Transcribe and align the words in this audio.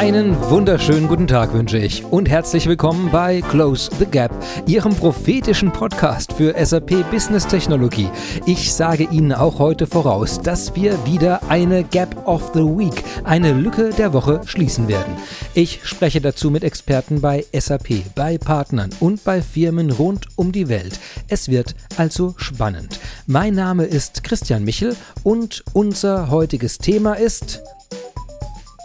Einen 0.00 0.34
wunderschönen 0.48 1.08
guten 1.08 1.26
Tag 1.26 1.52
wünsche 1.52 1.76
ich 1.76 2.06
und 2.06 2.26
herzlich 2.26 2.64
willkommen 2.66 3.10
bei 3.12 3.42
Close 3.42 3.90
the 3.98 4.06
Gap, 4.06 4.32
Ihrem 4.66 4.94
prophetischen 4.94 5.70
Podcast 5.70 6.32
für 6.32 6.54
SAP 6.64 7.04
Business 7.10 7.46
Technologie. 7.46 8.08
Ich 8.46 8.72
sage 8.72 9.04
Ihnen 9.04 9.34
auch 9.34 9.58
heute 9.58 9.86
voraus, 9.86 10.40
dass 10.40 10.74
wir 10.74 10.96
wieder 11.04 11.42
eine 11.50 11.84
Gap 11.84 12.26
of 12.26 12.50
the 12.54 12.60
Week, 12.60 13.04
eine 13.24 13.52
Lücke 13.52 13.90
der 13.90 14.14
Woche 14.14 14.40
schließen 14.46 14.88
werden. 14.88 15.18
Ich 15.52 15.80
spreche 15.84 16.22
dazu 16.22 16.50
mit 16.50 16.64
Experten 16.64 17.20
bei 17.20 17.44
SAP, 17.52 18.14
bei 18.14 18.38
Partnern 18.38 18.88
und 19.00 19.22
bei 19.22 19.42
Firmen 19.42 19.90
rund 19.90 20.28
um 20.36 20.50
die 20.50 20.70
Welt. 20.70 20.98
Es 21.28 21.50
wird 21.50 21.74
also 21.98 22.32
spannend. 22.38 22.98
Mein 23.26 23.52
Name 23.52 23.84
ist 23.84 24.24
Christian 24.24 24.64
Michel 24.64 24.96
und 25.24 25.62
unser 25.74 26.30
heutiges 26.30 26.78
Thema 26.78 27.18
ist 27.18 27.60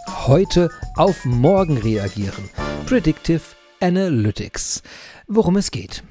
heute 0.08 0.70
auf 0.96 1.24
morgen 1.24 1.78
reagieren. 1.78 2.50
Predictive 2.86 3.42
Analytics. 3.80 4.82
Worum 5.26 5.56
es 5.56 5.70
geht. 5.70 6.02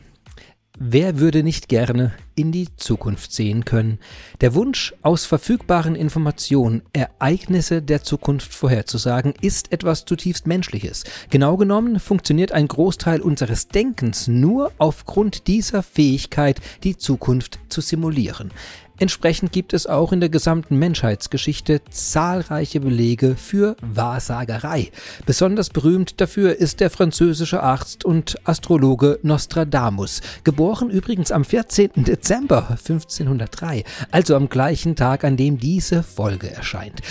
Wer 0.78 1.20
würde 1.20 1.42
nicht 1.42 1.70
gerne 1.70 2.12
in 2.36 2.52
die 2.52 2.68
Zukunft 2.76 3.32
sehen 3.32 3.64
können? 3.64 3.98
Der 4.42 4.56
Wunsch, 4.56 4.94
aus 5.04 5.26
verfügbaren 5.26 5.96
Informationen 5.96 6.82
Ereignisse 6.92 7.82
der 7.82 8.04
Zukunft 8.04 8.54
vorherzusagen, 8.54 9.34
ist 9.40 9.72
etwas 9.72 10.04
zutiefst 10.04 10.48
Menschliches. 10.48 11.06
Genau 11.30 11.56
genommen 11.56 12.02
funktioniert 12.02 12.52
ein 12.52 12.68
Großteil 12.68 13.22
unseres 13.22 13.70
Denkens 13.70 14.28
nur 14.28 14.74
aufgrund 14.78 15.48
dieser 15.48 15.82
Fähigkeit, 15.82 16.60
die 16.84 16.98
Zukunft 16.98 17.58
zu 17.70 17.80
simulieren. 17.80 18.52
Entsprechend 18.98 19.52
gibt 19.52 19.74
es 19.74 19.88
auch 19.88 20.14
in 20.14 20.22
der 20.22 20.30
gesamten 20.30 20.78
Menschheitsgeschichte 20.78 21.82
zahlreiche 21.90 22.80
Belege 22.80 23.36
für 23.36 23.76
Wahrsagerei. 23.82 24.92
Besonders 25.26 25.70
berühmt 25.70 26.22
dafür 26.22 26.56
ist 26.56 26.80
der 26.80 26.90
französische 26.90 27.62
Arzt 27.62 28.06
und 28.06 28.36
Astrologe 28.46 29.20
Nostradamus, 29.22 30.22
geboren 30.46 30.90
übrigens 30.90 31.32
am 31.32 31.44
14. 31.44 31.92
Dezember 31.96 32.70
1503, 32.70 33.84
also 34.12 34.36
am 34.36 34.48
gleichen 34.48 34.96
Tag, 34.96 35.26
an 35.26 35.36
dem 35.36 35.60
diese 35.60 36.02
Folge 36.02 36.50
erscheint. 36.50 37.02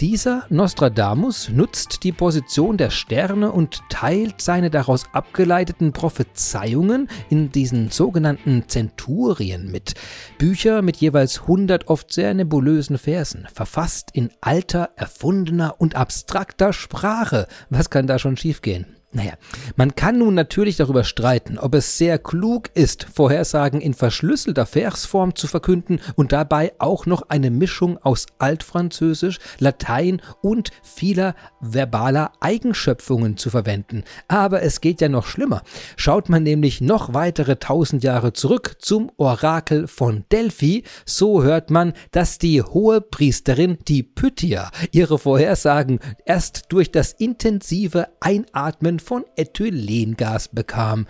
Dieser 0.00 0.44
Nostradamus 0.50 1.48
nutzt 1.50 2.02
die 2.02 2.10
Position 2.10 2.76
der 2.76 2.90
Sterne 2.90 3.52
und 3.52 3.80
teilt 3.90 4.40
seine 4.40 4.68
daraus 4.68 5.04
abgeleiteten 5.12 5.92
Prophezeiungen 5.92 7.08
in 7.30 7.52
diesen 7.52 7.90
sogenannten 7.90 8.68
Zenturien 8.68 9.70
mit. 9.70 9.94
Bücher 10.36 10.82
mit 10.82 10.96
jeweils 10.96 11.42
100 11.42 11.86
oft 11.86 12.12
sehr 12.12 12.34
nebulösen 12.34 12.98
Versen, 12.98 13.46
verfasst 13.54 14.10
in 14.12 14.30
alter, 14.40 14.90
erfundener 14.96 15.76
und 15.78 15.94
abstrakter 15.94 16.72
Sprache. 16.72 17.46
Was 17.70 17.88
kann 17.88 18.08
da 18.08 18.18
schon 18.18 18.36
schiefgehen? 18.36 18.96
Naja, 19.14 19.34
man 19.76 19.94
kann 19.94 20.18
nun 20.18 20.34
natürlich 20.34 20.76
darüber 20.76 21.04
streiten, 21.04 21.56
ob 21.56 21.76
es 21.76 21.98
sehr 21.98 22.18
klug 22.18 22.68
ist, 22.74 23.06
Vorhersagen 23.14 23.80
in 23.80 23.94
verschlüsselter 23.94 24.66
Versform 24.66 25.36
zu 25.36 25.46
verkünden 25.46 26.00
und 26.16 26.32
dabei 26.32 26.72
auch 26.80 27.06
noch 27.06 27.22
eine 27.28 27.52
Mischung 27.52 27.96
aus 27.98 28.26
Altfranzösisch, 28.38 29.38
Latein 29.60 30.20
und 30.42 30.70
vieler 30.82 31.36
verbaler 31.60 32.32
Eigenschöpfungen 32.40 33.36
zu 33.36 33.50
verwenden. 33.50 34.02
Aber 34.26 34.62
es 34.62 34.80
geht 34.80 35.00
ja 35.00 35.08
noch 35.08 35.28
schlimmer. 35.28 35.62
Schaut 35.96 36.28
man 36.28 36.42
nämlich 36.42 36.80
noch 36.80 37.14
weitere 37.14 37.54
tausend 37.54 38.02
Jahre 38.02 38.32
zurück 38.32 38.78
zum 38.80 39.12
Orakel 39.16 39.86
von 39.86 40.24
Delphi, 40.32 40.82
so 41.06 41.44
hört 41.44 41.70
man, 41.70 41.92
dass 42.10 42.38
die 42.38 42.62
hohe 42.62 43.00
Priesterin, 43.00 43.78
die 43.86 44.02
Pythia, 44.02 44.72
ihre 44.90 45.20
Vorhersagen 45.20 46.00
erst 46.24 46.64
durch 46.70 46.90
das 46.90 47.12
intensive 47.12 48.08
Einatmen 48.18 48.98
von 49.04 49.24
Ethylengas 49.36 50.48
bekam. 50.48 51.06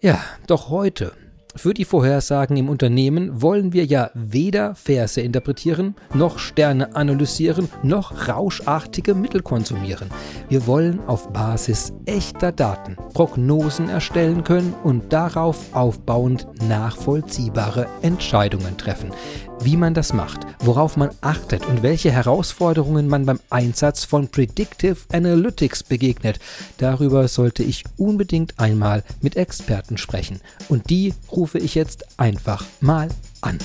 Ja, 0.00 0.20
doch 0.46 0.70
heute, 0.70 1.12
für 1.58 1.74
die 1.74 1.84
Vorhersagen 1.84 2.56
im 2.56 2.68
Unternehmen 2.68 3.42
wollen 3.42 3.72
wir 3.72 3.84
ja 3.84 4.10
weder 4.14 4.76
Verse 4.76 5.20
interpretieren, 5.20 5.96
noch 6.14 6.38
Sterne 6.38 6.94
analysieren, 6.94 7.68
noch 7.82 8.28
rauschartige 8.28 9.14
Mittel 9.14 9.42
konsumieren. 9.42 10.08
Wir 10.48 10.68
wollen 10.68 11.00
auf 11.06 11.32
Basis 11.32 11.92
echter 12.06 12.52
Daten 12.52 12.96
Prognosen 13.12 13.88
erstellen 13.88 14.44
können 14.44 14.72
und 14.84 15.12
darauf 15.12 15.74
aufbauend 15.74 16.46
nachvollziehbare 16.68 17.86
Entscheidungen 18.02 18.76
treffen 18.76 19.10
wie 19.60 19.76
man 19.76 19.94
das 19.94 20.12
macht, 20.12 20.40
worauf 20.60 20.96
man 20.96 21.10
achtet 21.20 21.66
und 21.66 21.82
welche 21.82 22.10
Herausforderungen 22.10 23.08
man 23.08 23.26
beim 23.26 23.40
Einsatz 23.50 24.04
von 24.04 24.28
Predictive 24.28 24.96
Analytics 25.12 25.82
begegnet. 25.82 26.38
Darüber 26.78 27.28
sollte 27.28 27.62
ich 27.62 27.84
unbedingt 27.96 28.58
einmal 28.58 29.02
mit 29.20 29.36
Experten 29.36 29.98
sprechen. 29.98 30.40
Und 30.68 30.90
die 30.90 31.14
rufe 31.30 31.58
ich 31.58 31.74
jetzt 31.74 32.18
einfach 32.20 32.64
mal 32.80 33.08
an. 33.40 33.58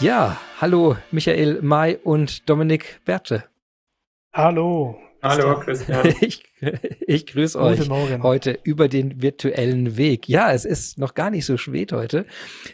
Ja, 0.00 0.36
hallo 0.60 0.96
Michael 1.10 1.62
May 1.62 1.96
und 2.02 2.48
Dominik 2.48 3.00
Berthe. 3.04 3.44
Hallo, 4.32 4.96
Hallo 5.22 5.60
Christian. 5.60 6.14
Ich, 6.20 6.42
ich 7.06 7.26
grüße 7.26 7.58
euch 7.58 7.88
heute 7.88 8.58
über 8.64 8.88
den 8.88 9.22
virtuellen 9.22 9.96
Weg. 9.96 10.28
Ja, 10.28 10.52
es 10.52 10.64
ist 10.64 10.98
noch 10.98 11.14
gar 11.14 11.30
nicht 11.30 11.46
so 11.46 11.56
spät 11.56 11.92
heute. 11.92 12.26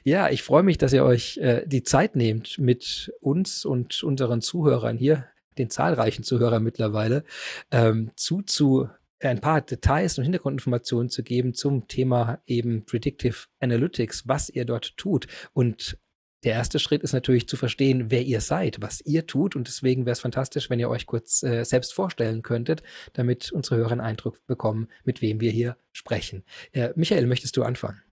Ja, 0.02 0.30
ich 0.30 0.42
freue 0.42 0.62
mich, 0.62 0.78
dass 0.78 0.92
ihr 0.92 1.04
euch 1.04 1.36
äh, 1.38 1.66
die 1.66 1.82
Zeit 1.82 2.16
nehmt, 2.16 2.58
mit 2.58 3.12
uns 3.20 3.64
und 3.64 4.02
unseren 4.02 4.40
Zuhörern 4.40 4.96
hier, 4.96 5.26
den 5.58 5.68
zahlreichen 5.68 6.22
Zuhörern 6.22 6.62
mittlerweile, 6.62 7.24
ähm, 7.70 8.12
zu, 8.16 8.42
zu 8.42 8.88
ein 9.20 9.40
paar 9.40 9.60
Details 9.60 10.16
und 10.16 10.24
Hintergrundinformationen 10.24 11.10
zu 11.10 11.22
geben 11.22 11.54
zum 11.54 11.86
Thema 11.88 12.40
eben 12.46 12.84
Predictive 12.84 13.46
Analytics, 13.60 14.26
was 14.26 14.48
ihr 14.48 14.64
dort 14.64 14.96
tut 14.96 15.26
und 15.52 15.98
der 16.44 16.52
erste 16.52 16.78
Schritt 16.78 17.02
ist 17.02 17.12
natürlich 17.12 17.48
zu 17.48 17.56
verstehen, 17.56 18.10
wer 18.10 18.22
ihr 18.22 18.40
seid, 18.40 18.80
was 18.80 19.00
ihr 19.00 19.26
tut. 19.26 19.56
Und 19.56 19.66
deswegen 19.66 20.06
wäre 20.06 20.12
es 20.12 20.20
fantastisch, 20.20 20.70
wenn 20.70 20.78
ihr 20.78 20.88
euch 20.88 21.06
kurz 21.06 21.42
äh, 21.42 21.64
selbst 21.64 21.94
vorstellen 21.94 22.42
könntet, 22.42 22.82
damit 23.14 23.50
unsere 23.50 23.76
Hörer 23.76 23.92
einen 23.92 24.00
Eindruck 24.00 24.46
bekommen, 24.46 24.88
mit 25.04 25.20
wem 25.20 25.40
wir 25.40 25.50
hier 25.50 25.76
sprechen. 25.92 26.44
Äh, 26.72 26.90
Michael, 26.94 27.26
möchtest 27.26 27.56
du 27.56 27.64
anfangen? 27.64 28.02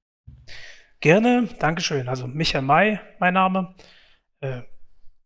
Gerne, 1.01 1.49
Dankeschön. 1.61 2.09
Also 2.09 2.27
Michael 2.27 2.63
May, 2.63 2.99
mein 3.21 3.35
Name. 3.35 3.75
Äh, 4.41 4.63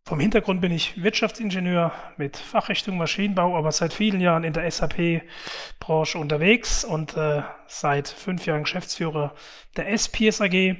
vom 0.03 0.19
Hintergrund 0.19 0.61
bin 0.61 0.71
ich 0.71 1.01
Wirtschaftsingenieur 1.01 1.93
mit 2.17 2.35
Fachrichtung 2.35 2.97
Maschinenbau, 2.97 3.55
aber 3.55 3.71
seit 3.71 3.93
vielen 3.93 4.19
Jahren 4.19 4.43
in 4.43 4.53
der 4.53 4.69
SAP-Branche 4.69 6.17
unterwegs 6.17 6.83
und 6.83 7.15
äh, 7.15 7.43
seit 7.67 8.07
fünf 8.07 8.45
Jahren 8.45 8.63
Geschäftsführer 8.63 9.35
der 9.77 9.89
SPS 9.89 10.41
AG. 10.41 10.75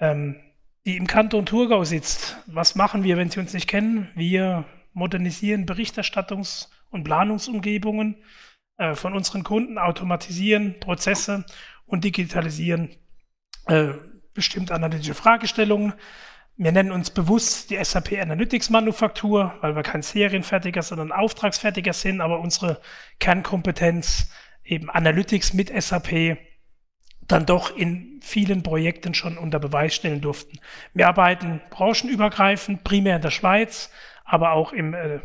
Ähm, 0.00 0.42
die 0.86 0.96
im 0.96 1.08
Kanton 1.08 1.44
Thurgau 1.44 1.84
sitzt. 1.84 2.38
Was 2.46 2.76
machen 2.76 3.02
wir, 3.02 3.16
wenn 3.16 3.28
Sie 3.28 3.40
uns 3.40 3.52
nicht 3.52 3.68
kennen? 3.68 4.08
Wir 4.14 4.64
modernisieren 4.92 5.66
Berichterstattungs- 5.66 6.68
und 6.90 7.02
Planungsumgebungen 7.02 8.16
äh, 8.78 8.94
von 8.94 9.12
unseren 9.12 9.42
Kunden, 9.42 9.78
automatisieren 9.78 10.78
Prozesse 10.78 11.44
und 11.86 12.04
digitalisieren 12.04 12.90
äh, 13.66 13.88
bestimmte 14.32 14.74
analytische 14.74 15.14
Fragestellungen. 15.14 15.92
Wir 16.56 16.70
nennen 16.70 16.92
uns 16.92 17.10
bewusst 17.10 17.70
die 17.70 17.82
SAP 17.82 18.12
Analytics 18.12 18.70
Manufaktur, 18.70 19.54
weil 19.60 19.74
wir 19.74 19.82
kein 19.82 20.02
Serienfertiger, 20.02 20.82
sondern 20.82 21.10
Auftragsfertiger 21.10 21.92
sind, 21.92 22.20
aber 22.20 22.38
unsere 22.38 22.80
Kernkompetenz 23.18 24.30
eben 24.64 24.88
Analytics 24.88 25.52
mit 25.52 25.68
SAP 25.82 26.38
dann 27.28 27.46
doch 27.46 27.76
in 27.76 28.20
vielen 28.22 28.62
Projekten 28.62 29.14
schon 29.14 29.38
unter 29.38 29.58
Beweis 29.58 29.94
stellen 29.94 30.20
durften. 30.20 30.58
Wir 30.94 31.08
arbeiten 31.08 31.60
branchenübergreifend, 31.70 32.84
primär 32.84 33.16
in 33.16 33.22
der 33.22 33.30
Schweiz, 33.30 33.90
aber 34.24 34.52
auch 34.52 34.72
im 34.72 34.94
äh, 34.94 35.20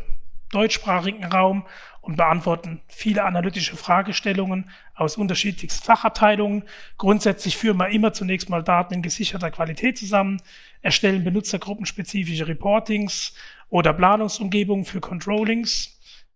deutschsprachigen 0.50 1.24
Raum 1.24 1.64
und 2.00 2.16
beantworten 2.16 2.80
viele 2.88 3.24
analytische 3.24 3.76
Fragestellungen 3.76 4.70
aus 4.94 5.16
unterschiedlichsten 5.16 5.84
Fachabteilungen. 5.84 6.64
Grundsätzlich 6.98 7.56
führen 7.56 7.78
wir 7.78 7.88
immer 7.88 8.12
zunächst 8.12 8.50
mal 8.50 8.62
Daten 8.62 8.94
in 8.94 9.02
gesicherter 9.02 9.50
Qualität 9.50 9.98
zusammen, 9.98 10.42
erstellen 10.82 11.24
benutzergruppenspezifische 11.24 12.48
Reportings 12.48 13.34
oder 13.70 13.92
Planungsumgebungen 13.92 14.84
für 14.84 15.00
Controllings 15.00 15.91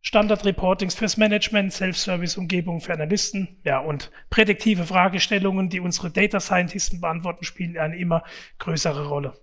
Standard-Reportings 0.07 0.95
fürs 0.95 1.17
Management, 1.17 1.73
Self-Service-Umgebungen 1.73 2.81
für 2.81 2.93
Analysten, 2.93 3.59
ja, 3.65 3.81
und 3.81 4.13
prädiktive 4.31 4.85
Fragestellungen, 4.85 5.69
die 5.69 5.81
unsere 5.81 6.11
Data 6.11 6.39
Scientisten 6.39 7.01
beantworten, 7.01 7.45
spielen 7.45 7.77
eine 7.77 7.99
immer 7.99 8.23
größere 8.61 9.09
Rolle. 9.09 9.35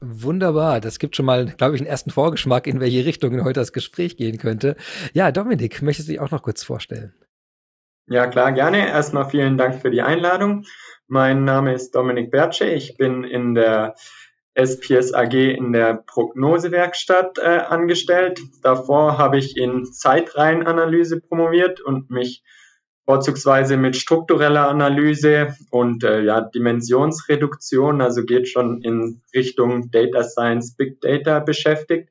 Wunderbar. 0.00 0.80
Das 0.80 1.00
gibt 1.00 1.16
schon 1.16 1.26
mal, 1.26 1.46
glaube 1.46 1.74
ich, 1.74 1.80
einen 1.80 1.90
ersten 1.90 2.10
Vorgeschmack, 2.10 2.68
in 2.68 2.78
welche 2.78 3.04
Richtung 3.04 3.42
heute 3.42 3.58
das 3.58 3.72
Gespräch 3.72 4.16
gehen 4.16 4.38
könnte. 4.38 4.76
Ja, 5.14 5.32
Dominik, 5.32 5.82
möchtest 5.82 6.08
du 6.08 6.12
dich 6.12 6.20
auch 6.20 6.30
noch 6.30 6.42
kurz 6.42 6.62
vorstellen? 6.62 7.12
Ja, 8.06 8.28
klar, 8.28 8.52
gerne. 8.52 8.86
Erstmal 8.86 9.28
vielen 9.28 9.58
Dank 9.58 9.80
für 9.82 9.90
die 9.90 10.02
Einladung. 10.02 10.64
Mein 11.08 11.44
Name 11.44 11.74
ist 11.74 11.92
Dominik 11.92 12.30
Bertsche. 12.30 12.66
Ich 12.66 12.96
bin 12.96 13.24
in 13.24 13.54
der 13.54 13.96
SPS 14.54 15.12
AG 15.12 15.34
in 15.34 15.72
der 15.72 15.94
Prognosewerkstatt 15.94 17.38
äh, 17.38 17.58
angestellt. 17.68 18.40
Davor 18.62 19.18
habe 19.18 19.38
ich 19.38 19.56
in 19.56 19.84
Zeitreihenanalyse 19.84 21.20
promoviert 21.20 21.80
und 21.80 22.10
mich 22.10 22.42
vorzugsweise 23.04 23.76
mit 23.76 23.96
struktureller 23.96 24.68
Analyse 24.68 25.54
und 25.70 26.04
äh, 26.04 26.22
ja, 26.22 26.40
Dimensionsreduktion, 26.40 28.00
also 28.00 28.24
geht 28.24 28.48
schon 28.48 28.80
in 28.82 29.22
Richtung 29.34 29.90
Data 29.90 30.24
Science, 30.24 30.76
Big 30.76 31.00
Data 31.00 31.40
beschäftigt. 31.40 32.10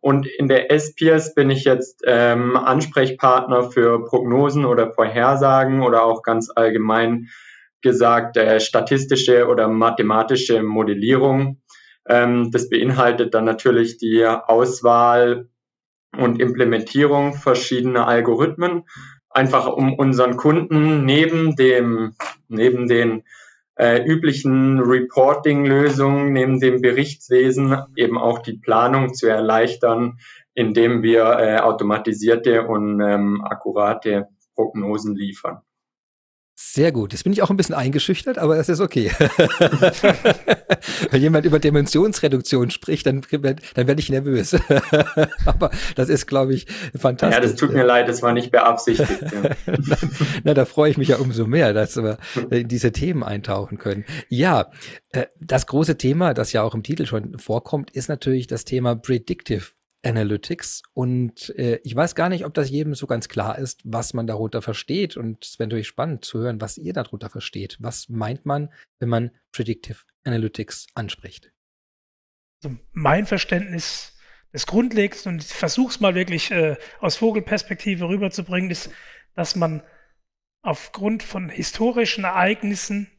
Und 0.00 0.26
in 0.26 0.48
der 0.48 0.70
SPS 0.70 1.34
bin 1.34 1.50
ich 1.50 1.64
jetzt 1.64 2.02
ähm, 2.06 2.56
Ansprechpartner 2.56 3.70
für 3.70 4.04
Prognosen 4.04 4.66
oder 4.66 4.92
Vorhersagen 4.92 5.82
oder 5.82 6.04
auch 6.04 6.22
ganz 6.22 6.50
allgemein 6.54 7.28
gesagt 7.80 8.36
äh, 8.36 8.60
statistische 8.60 9.46
oder 9.46 9.68
mathematische 9.68 10.62
Modellierung. 10.62 11.62
Ähm, 12.08 12.50
das 12.50 12.68
beinhaltet 12.68 13.34
dann 13.34 13.44
natürlich 13.44 13.98
die 13.98 14.24
Auswahl 14.26 15.48
und 16.16 16.40
Implementierung 16.40 17.34
verschiedener 17.34 18.06
Algorithmen, 18.06 18.84
einfach 19.30 19.66
um 19.66 19.94
unseren 19.94 20.36
Kunden 20.36 21.04
neben 21.04 21.56
dem, 21.56 22.14
neben 22.48 22.86
den 22.86 23.24
äh, 23.76 24.04
üblichen 24.04 24.80
Reporting-Lösungen, 24.80 26.32
neben 26.32 26.60
dem 26.60 26.80
Berichtswesen 26.80 27.76
eben 27.96 28.18
auch 28.18 28.38
die 28.38 28.58
Planung 28.58 29.14
zu 29.14 29.26
erleichtern, 29.26 30.18
indem 30.54 31.02
wir 31.02 31.24
äh, 31.24 31.58
automatisierte 31.58 32.66
und 32.66 33.00
ähm, 33.00 33.44
akkurate 33.44 34.28
Prognosen 34.54 35.16
liefern. 35.16 35.62
Sehr 36.56 36.92
gut. 36.92 37.12
Jetzt 37.12 37.24
bin 37.24 37.32
ich 37.32 37.42
auch 37.42 37.50
ein 37.50 37.56
bisschen 37.56 37.74
eingeschüchtert, 37.74 38.38
aber 38.38 38.54
das 38.56 38.68
ist 38.68 38.78
okay. 38.80 39.10
Wenn 41.10 41.20
jemand 41.20 41.46
über 41.46 41.58
Dimensionsreduktion 41.58 42.70
spricht, 42.70 43.06
dann, 43.06 43.22
dann 43.32 43.86
werde 43.88 43.98
ich 43.98 44.08
nervös. 44.08 44.56
aber 45.46 45.70
das 45.96 46.08
ist, 46.08 46.26
glaube 46.26 46.54
ich, 46.54 46.66
fantastisch. 46.96 47.36
Ja, 47.36 47.40
das 47.40 47.56
tut 47.56 47.72
mir 47.72 47.82
leid, 47.82 48.08
das 48.08 48.22
war 48.22 48.32
nicht 48.32 48.52
beabsichtigt. 48.52 49.10
Ja. 49.20 49.50
Na, 50.44 50.54
da 50.54 50.64
freue 50.64 50.92
ich 50.92 50.96
mich 50.96 51.08
ja 51.08 51.16
umso 51.16 51.44
mehr, 51.44 51.72
dass 51.72 51.96
wir 51.96 52.18
in 52.50 52.68
diese 52.68 52.92
Themen 52.92 53.24
eintauchen 53.24 53.78
können. 53.78 54.04
Ja, 54.28 54.70
äh, 55.10 55.26
das 55.40 55.66
große 55.66 55.98
Thema, 55.98 56.34
das 56.34 56.52
ja 56.52 56.62
auch 56.62 56.76
im 56.76 56.84
Titel 56.84 57.06
schon 57.06 57.36
vorkommt, 57.36 57.90
ist 57.90 58.08
natürlich 58.08 58.46
das 58.46 58.64
Thema 58.64 58.94
Predictive 58.94 59.64
Analytics. 60.04 60.82
Und 60.92 61.50
äh, 61.58 61.80
ich 61.82 61.94
weiß 61.94 62.14
gar 62.14 62.28
nicht, 62.28 62.44
ob 62.44 62.54
das 62.54 62.70
jedem 62.70 62.94
so 62.94 63.06
ganz 63.06 63.28
klar 63.28 63.58
ist, 63.58 63.80
was 63.84 64.14
man 64.14 64.26
darunter 64.26 64.62
versteht. 64.62 65.16
Und 65.16 65.44
es 65.44 65.58
wäre 65.58 65.68
natürlich 65.68 65.88
spannend 65.88 66.24
zu 66.24 66.38
hören, 66.38 66.60
was 66.60 66.78
ihr 66.78 66.92
darunter 66.92 67.30
versteht. 67.30 67.76
Was 67.80 68.08
meint 68.08 68.46
man, 68.46 68.70
wenn 68.98 69.08
man 69.08 69.30
Predictive 69.52 69.98
Analytics 70.24 70.86
anspricht? 70.94 71.52
Also 72.62 72.76
mein 72.92 73.26
Verständnis 73.26 74.16
des 74.52 74.66
Grundlegs, 74.66 75.26
und 75.26 75.42
ich 75.42 75.52
versuche 75.52 75.90
es 75.90 76.00
mal 76.00 76.14
wirklich 76.14 76.50
äh, 76.50 76.76
aus 77.00 77.16
Vogelperspektive 77.16 78.08
rüberzubringen, 78.08 78.70
ist, 78.70 78.90
dass 79.34 79.56
man 79.56 79.82
aufgrund 80.62 81.22
von 81.22 81.48
historischen 81.48 82.24
Ereignissen, 82.24 83.10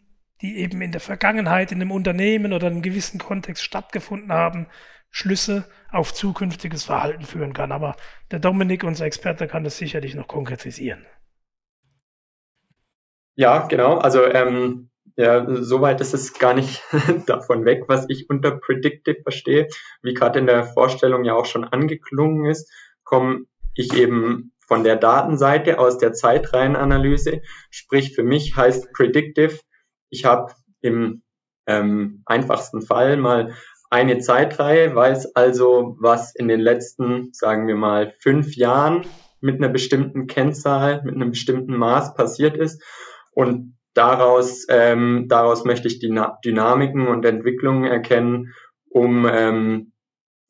die 0.41 0.57
eben 0.57 0.81
in 0.81 0.91
der 0.91 1.01
Vergangenheit 1.01 1.71
in 1.71 1.81
einem 1.81 1.91
Unternehmen 1.91 2.53
oder 2.53 2.67
in 2.67 2.73
einem 2.73 2.81
gewissen 2.81 3.19
Kontext 3.19 3.63
stattgefunden 3.63 4.31
haben, 4.31 4.67
Schlüsse 5.15 5.63
auf 5.91 6.13
zukünftiges 6.13 6.83
Verhalten 6.83 7.23
führen 7.23 7.53
kann. 7.53 7.71
Aber 7.71 7.95
der 8.31 8.39
Dominik, 8.39 8.83
unser 8.83 9.05
Experte, 9.05 9.47
kann 9.47 9.63
das 9.63 9.77
sicherlich 9.77 10.13
noch 10.13 10.27
konkretisieren. 10.27 11.05
Ja, 13.35 13.65
genau. 13.67 13.97
Also 13.97 14.25
ähm, 14.25 14.89
ja, 15.15 15.45
soweit 15.47 16.01
ist 16.01 16.13
es 16.13 16.33
gar 16.33 16.53
nicht 16.53 16.83
davon 17.27 17.63
weg, 17.63 17.85
was 17.87 18.05
ich 18.09 18.29
unter 18.29 18.59
Predictive 18.59 19.21
verstehe. 19.23 19.69
Wie 20.01 20.13
gerade 20.13 20.39
in 20.39 20.47
der 20.47 20.65
Vorstellung 20.65 21.23
ja 21.23 21.33
auch 21.33 21.45
schon 21.45 21.63
angeklungen 21.63 22.49
ist, 22.51 22.69
komme 23.05 23.45
ich 23.73 23.93
eben 23.93 24.51
von 24.67 24.83
der 24.83 24.97
Datenseite 24.97 25.79
aus 25.79 25.97
der 25.97 26.11
Zeitreihenanalyse. 26.11 27.41
Sprich, 27.69 28.13
für 28.13 28.23
mich 28.23 28.57
heißt 28.57 28.91
Predictive, 28.91 29.59
ich 30.09 30.25
habe 30.25 30.51
im 30.81 31.23
ähm, 31.67 32.21
einfachsten 32.25 32.81
Fall 32.81 33.15
mal 33.15 33.53
eine 33.89 34.19
Zeitreihe, 34.19 34.95
weiß 34.95 35.35
also, 35.35 35.95
was 35.99 36.35
in 36.35 36.47
den 36.47 36.59
letzten, 36.59 37.29
sagen 37.33 37.67
wir 37.67 37.75
mal, 37.75 38.13
fünf 38.19 38.55
Jahren 38.55 39.05
mit 39.41 39.57
einer 39.57 39.69
bestimmten 39.69 40.27
Kennzahl, 40.27 41.03
mit 41.03 41.15
einem 41.15 41.31
bestimmten 41.31 41.75
Maß 41.75 42.15
passiert 42.15 42.57
ist. 42.57 42.81
Und 43.31 43.77
daraus, 43.93 44.65
ähm, 44.69 45.27
daraus 45.27 45.65
möchte 45.65 45.87
ich 45.87 45.99
die 45.99 46.13
Dynamiken 46.43 47.07
und 47.07 47.25
Entwicklungen 47.25 47.85
erkennen, 47.85 48.53
um 48.89 49.27
ähm, 49.27 49.91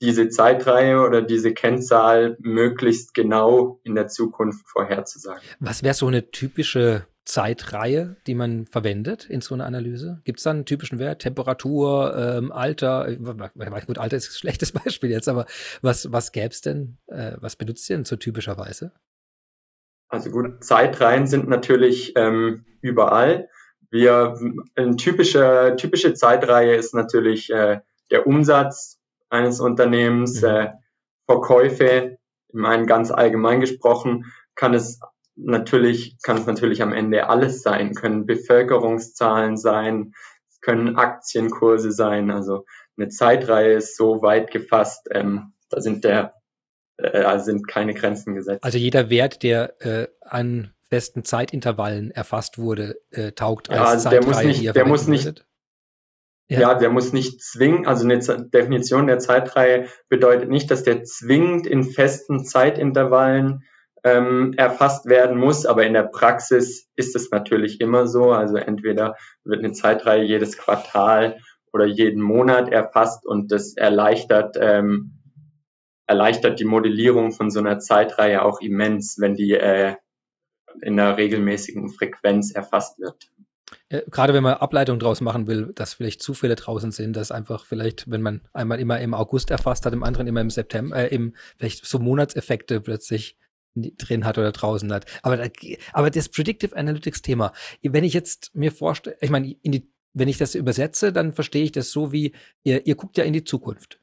diese 0.01 0.29
Zeitreihe 0.29 1.01
oder 1.01 1.21
diese 1.21 1.53
Kennzahl 1.53 2.37
möglichst 2.39 3.13
genau 3.13 3.79
in 3.83 3.95
der 3.95 4.07
Zukunft 4.07 4.67
vorherzusagen. 4.69 5.41
Was 5.59 5.83
wäre 5.83 5.93
so 5.93 6.07
eine 6.07 6.31
typische 6.31 7.05
Zeitreihe, 7.25 8.17
die 8.27 8.35
man 8.35 8.67
verwendet 8.67 9.27
in 9.29 9.41
so 9.41 9.55
einer 9.55 9.65
Analyse? 9.65 10.21
Gibt 10.23 10.39
es 10.39 10.43
da 10.43 10.51
einen 10.51 10.65
typischen 10.65 10.99
Wert? 10.99 11.21
Temperatur, 11.21 12.15
ähm, 12.15 12.51
Alter? 12.51 13.13
Gut, 13.15 13.97
Alter 13.97 14.17
ist 14.17 14.29
ein 14.29 14.33
schlechtes 14.39 14.71
Beispiel 14.71 15.09
jetzt, 15.09 15.27
aber 15.27 15.45
was, 15.81 16.11
was 16.11 16.31
gäbe 16.31 16.49
es 16.49 16.61
denn? 16.61 16.97
Äh, 17.07 17.33
was 17.39 17.55
benutzt 17.55 17.89
ihr 17.89 17.97
denn 17.97 18.05
so 18.05 18.15
typischerweise? 18.15 18.91
Also 20.07 20.29
gut, 20.29 20.63
Zeitreihen 20.63 21.25
sind 21.25 21.49
natürlich 21.49 22.13
ähm, 22.15 22.65
überall. 22.81 23.49
Wir, 23.89 24.37
eine 24.75 24.95
typische, 24.95 25.75
typische 25.77 26.13
Zeitreihe 26.13 26.75
ist 26.75 26.93
natürlich 26.93 27.49
äh, 27.49 27.79
der 28.11 28.27
Umsatz 28.27 28.99
eines 29.29 29.59
Unternehmens, 29.59 30.41
mhm. 30.41 30.47
äh, 30.47 30.73
Verkäufe. 31.25 32.17
Ich 32.49 32.53
meine, 32.53 32.85
ganz 32.85 33.09
allgemein 33.11 33.61
gesprochen 33.61 34.31
kann 34.53 34.73
es 34.73 34.99
natürlich 35.35 36.17
kann 36.23 36.37
es 36.37 36.45
natürlich 36.45 36.81
am 36.81 36.93
Ende 36.93 37.27
alles 37.29 37.61
sein, 37.61 37.93
können 37.93 38.25
Bevölkerungszahlen 38.25 39.57
sein, 39.57 40.13
können 40.61 40.95
Aktienkurse 40.95 41.91
sein, 41.91 42.31
also 42.31 42.65
eine 42.97 43.09
Zeitreihe 43.09 43.73
ist 43.73 43.97
so 43.97 44.21
weit 44.21 44.51
gefasst, 44.51 45.07
ähm, 45.11 45.53
da 45.69 45.81
sind 45.81 46.03
der 46.03 46.33
äh, 46.97 47.39
sind 47.39 47.67
keine 47.67 47.93
Grenzen 47.93 48.35
gesetzt. 48.35 48.63
Also 48.63 48.77
jeder 48.77 49.09
Wert, 49.09 49.43
der 49.43 49.81
äh, 49.81 50.07
an 50.21 50.73
festen 50.89 51.25
Zeitintervallen 51.25 52.11
erfasst 52.11 52.57
wurde, 52.57 52.95
äh, 53.11 53.33
taugt 53.33 53.69
als 53.69 53.77
ja, 53.77 53.85
also 53.85 54.09
Zeitreihe, 54.09 54.21
der 54.21 54.27
muss 54.27 54.43
nicht, 54.43 54.75
der 54.75 54.85
muss 54.85 55.07
nicht 55.07 55.45
ja. 56.47 56.59
ja. 56.59 56.73
der 56.75 56.89
muss 56.89 57.11
nicht 57.11 57.41
zwingen, 57.41 57.87
also 57.87 58.03
eine 58.03 58.19
Definition 58.19 59.07
der 59.07 59.19
Zeitreihe 59.19 59.87
bedeutet 60.09 60.49
nicht, 60.49 60.69
dass 60.69 60.83
der 60.83 61.03
zwingend 61.03 61.65
in 61.65 61.83
festen 61.83 62.45
Zeitintervallen 62.45 63.63
ähm, 64.05 64.53
erfasst 64.55 65.07
werden 65.07 65.37
muss. 65.37 65.65
Aber 65.65 65.85
in 65.85 65.93
der 65.93 66.03
Praxis 66.03 66.87
ist 66.95 67.15
es 67.15 67.31
natürlich 67.31 67.81
immer 67.81 68.07
so. 68.07 68.31
Also 68.31 68.55
entweder 68.55 69.15
wird 69.43 69.59
eine 69.59 69.73
Zeitreihe 69.73 70.23
jedes 70.23 70.57
Quartal 70.57 71.39
oder 71.73 71.85
jeden 71.85 72.21
Monat 72.21 72.69
erfasst 72.71 73.25
und 73.25 73.51
das 73.51 73.75
erleichtert, 73.75 74.55
ähm, 74.59 75.23
erleichtert 76.07 76.59
die 76.59 76.65
Modellierung 76.65 77.31
von 77.31 77.49
so 77.49 77.59
einer 77.59 77.79
Zeitreihe 77.79 78.43
auch 78.43 78.61
immens, 78.61 79.17
wenn 79.19 79.35
die 79.35 79.53
äh, 79.53 79.95
in 80.81 80.99
einer 80.99 81.17
regelmäßigen 81.17 81.89
Frequenz 81.89 82.51
erfasst 82.51 82.99
wird. 82.99 83.31
Äh, 83.89 84.03
gerade 84.11 84.33
wenn 84.33 84.43
man 84.43 84.55
Ableitung 84.55 84.99
draus 84.99 85.19
machen 85.21 85.47
will, 85.47 85.71
dass 85.73 85.95
vielleicht 85.95 86.21
Zufälle 86.21 86.55
draußen 86.55 86.91
sind, 86.91 87.15
dass 87.15 87.31
einfach 87.31 87.65
vielleicht, 87.65 88.09
wenn 88.09 88.21
man 88.21 88.41
einmal 88.53 88.79
immer 88.79 88.99
im 88.99 89.15
August 89.15 89.49
erfasst 89.49 89.85
hat, 89.85 89.93
im 89.93 90.03
anderen 90.03 90.27
immer 90.27 90.41
im 90.41 90.51
September, 90.51 90.95
äh, 90.95 91.07
im, 91.07 91.33
vielleicht 91.57 91.85
so 91.85 91.97
Monatseffekte 91.97 92.81
plötzlich 92.81 93.37
drin 93.75 94.25
hat 94.25 94.37
oder 94.37 94.51
draußen 94.51 94.91
hat. 94.91 95.05
Aber, 95.21 95.37
da, 95.37 95.49
aber 95.93 96.09
das 96.09 96.29
Predictive 96.29 96.75
Analytics 96.75 97.21
Thema, 97.21 97.53
wenn 97.81 98.03
ich 98.03 98.13
jetzt 98.13 98.55
mir 98.55 98.71
vorstelle, 98.71 99.17
ich 99.21 99.29
meine, 99.29 99.55
die, 99.63 99.91
wenn 100.13 100.27
ich 100.27 100.37
das 100.37 100.55
übersetze, 100.55 101.11
dann 101.11 101.33
verstehe 101.33 101.63
ich 101.63 101.71
das 101.71 101.91
so 101.91 102.11
wie, 102.11 102.33
ihr, 102.63 102.87
ihr 102.87 102.95
guckt 102.95 103.17
ja 103.17 103.23
in 103.23 103.33
die 103.33 103.43
Zukunft. 103.43 103.99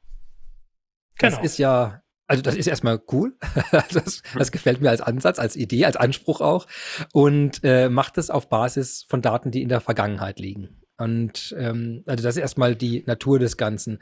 Das 1.18 1.34
genau. 1.34 1.44
ist 1.44 1.58
ja, 1.58 2.02
also 2.26 2.42
das 2.42 2.54
ist 2.54 2.66
erstmal 2.66 3.00
cool. 3.12 3.36
das, 3.92 4.22
das 4.36 4.52
gefällt 4.52 4.80
mir 4.80 4.90
als 4.90 5.00
Ansatz, 5.00 5.38
als 5.38 5.56
Idee, 5.56 5.86
als 5.86 5.96
Anspruch 5.96 6.40
auch. 6.40 6.66
Und 7.12 7.60
äh, 7.62 7.88
macht 7.88 8.18
es 8.18 8.30
auf 8.30 8.48
Basis 8.48 9.04
von 9.08 9.22
Daten, 9.22 9.50
die 9.50 9.62
in 9.62 9.68
der 9.68 9.80
Vergangenheit 9.80 10.38
liegen. 10.38 10.81
Und 11.02 11.54
ähm, 11.58 12.04
also 12.06 12.22
das 12.22 12.36
ist 12.36 12.42
erstmal 12.42 12.76
die 12.76 13.02
Natur 13.06 13.38
des 13.38 13.56
Ganzen. 13.56 13.98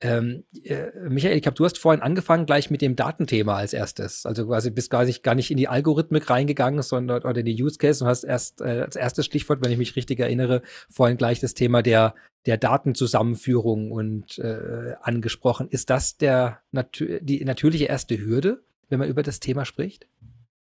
Ähm, 0.00 0.44
äh, 0.62 0.90
Michael, 1.08 1.36
ich 1.36 1.42
glaube, 1.42 1.56
du 1.56 1.64
hast 1.64 1.78
vorhin 1.78 2.02
angefangen 2.02 2.44
gleich 2.44 2.70
mit 2.70 2.82
dem 2.82 2.96
Datenthema 2.96 3.56
als 3.56 3.72
erstes. 3.72 4.26
Also 4.26 4.46
quasi 4.46 4.70
bist 4.70 4.90
quasi 4.90 5.14
gar 5.22 5.34
nicht 5.34 5.50
in 5.50 5.56
die 5.56 5.68
Algorithmik 5.68 6.28
reingegangen, 6.28 6.82
sondern 6.82 7.22
oder 7.22 7.40
in 7.40 7.46
die 7.46 7.62
Use 7.62 7.78
Case 7.78 8.04
und 8.04 8.10
hast 8.10 8.24
erst 8.24 8.60
äh, 8.60 8.82
als 8.82 8.96
erstes 8.96 9.24
Stichwort, 9.24 9.64
wenn 9.64 9.72
ich 9.72 9.78
mich 9.78 9.96
richtig 9.96 10.20
erinnere, 10.20 10.60
vorhin 10.90 11.16
gleich 11.16 11.40
das 11.40 11.54
Thema 11.54 11.82
der 11.82 12.14
der 12.44 12.58
Datenzusammenführung 12.58 13.90
und 13.90 14.38
äh, 14.38 14.92
angesprochen. 15.00 15.68
Ist 15.70 15.88
das 15.88 16.18
der 16.18 16.60
natür 16.72 17.20
die 17.22 17.42
natürliche 17.42 17.86
erste 17.86 18.18
Hürde, 18.18 18.62
wenn 18.90 18.98
man 18.98 19.08
über 19.08 19.22
das 19.22 19.40
Thema 19.40 19.64
spricht? 19.64 20.06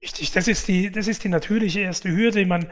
Richtig, 0.02 0.32
das 0.32 0.48
ist 0.48 0.70
die 0.70 0.90
das 0.90 1.10
ist 1.10 1.26
die 1.26 1.30
natürliche 1.30 1.82
erste 1.82 2.10
Hürde, 2.16 2.46
man 2.46 2.68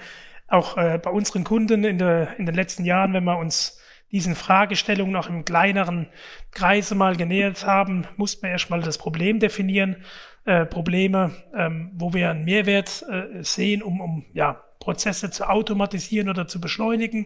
auch 0.47 0.77
äh, 0.77 0.99
bei 1.01 1.09
unseren 1.09 1.43
Kunden 1.43 1.83
in, 1.83 1.97
der, 1.97 2.37
in 2.37 2.45
den 2.45 2.55
letzten 2.55 2.85
Jahren, 2.85 3.13
wenn 3.13 3.23
wir 3.23 3.37
uns 3.37 3.79
diesen 4.11 4.35
Fragestellungen 4.35 5.11
noch 5.11 5.29
im 5.29 5.43
kleineren 5.45 6.07
Kreise 6.51 6.95
mal 6.95 7.15
genähert 7.15 7.65
haben, 7.65 8.07
mussten 8.17 8.43
wir 8.43 8.51
erstmal 8.51 8.81
das 8.81 8.97
Problem 8.97 9.39
definieren. 9.39 9.97
Äh, 10.45 10.67
Probleme, 10.67 11.31
ähm, 11.55 11.91
wo 11.95 12.13
wir 12.13 12.29
einen 12.29 12.45
Mehrwert 12.45 13.03
äh, 13.09 13.43
sehen, 13.43 13.81
um, 13.81 13.99
um 13.99 14.25
ja, 14.33 14.63
Prozesse 14.79 15.31
zu 15.31 15.49
automatisieren 15.49 16.29
oder 16.29 16.47
zu 16.47 16.61
beschleunigen. 16.61 17.25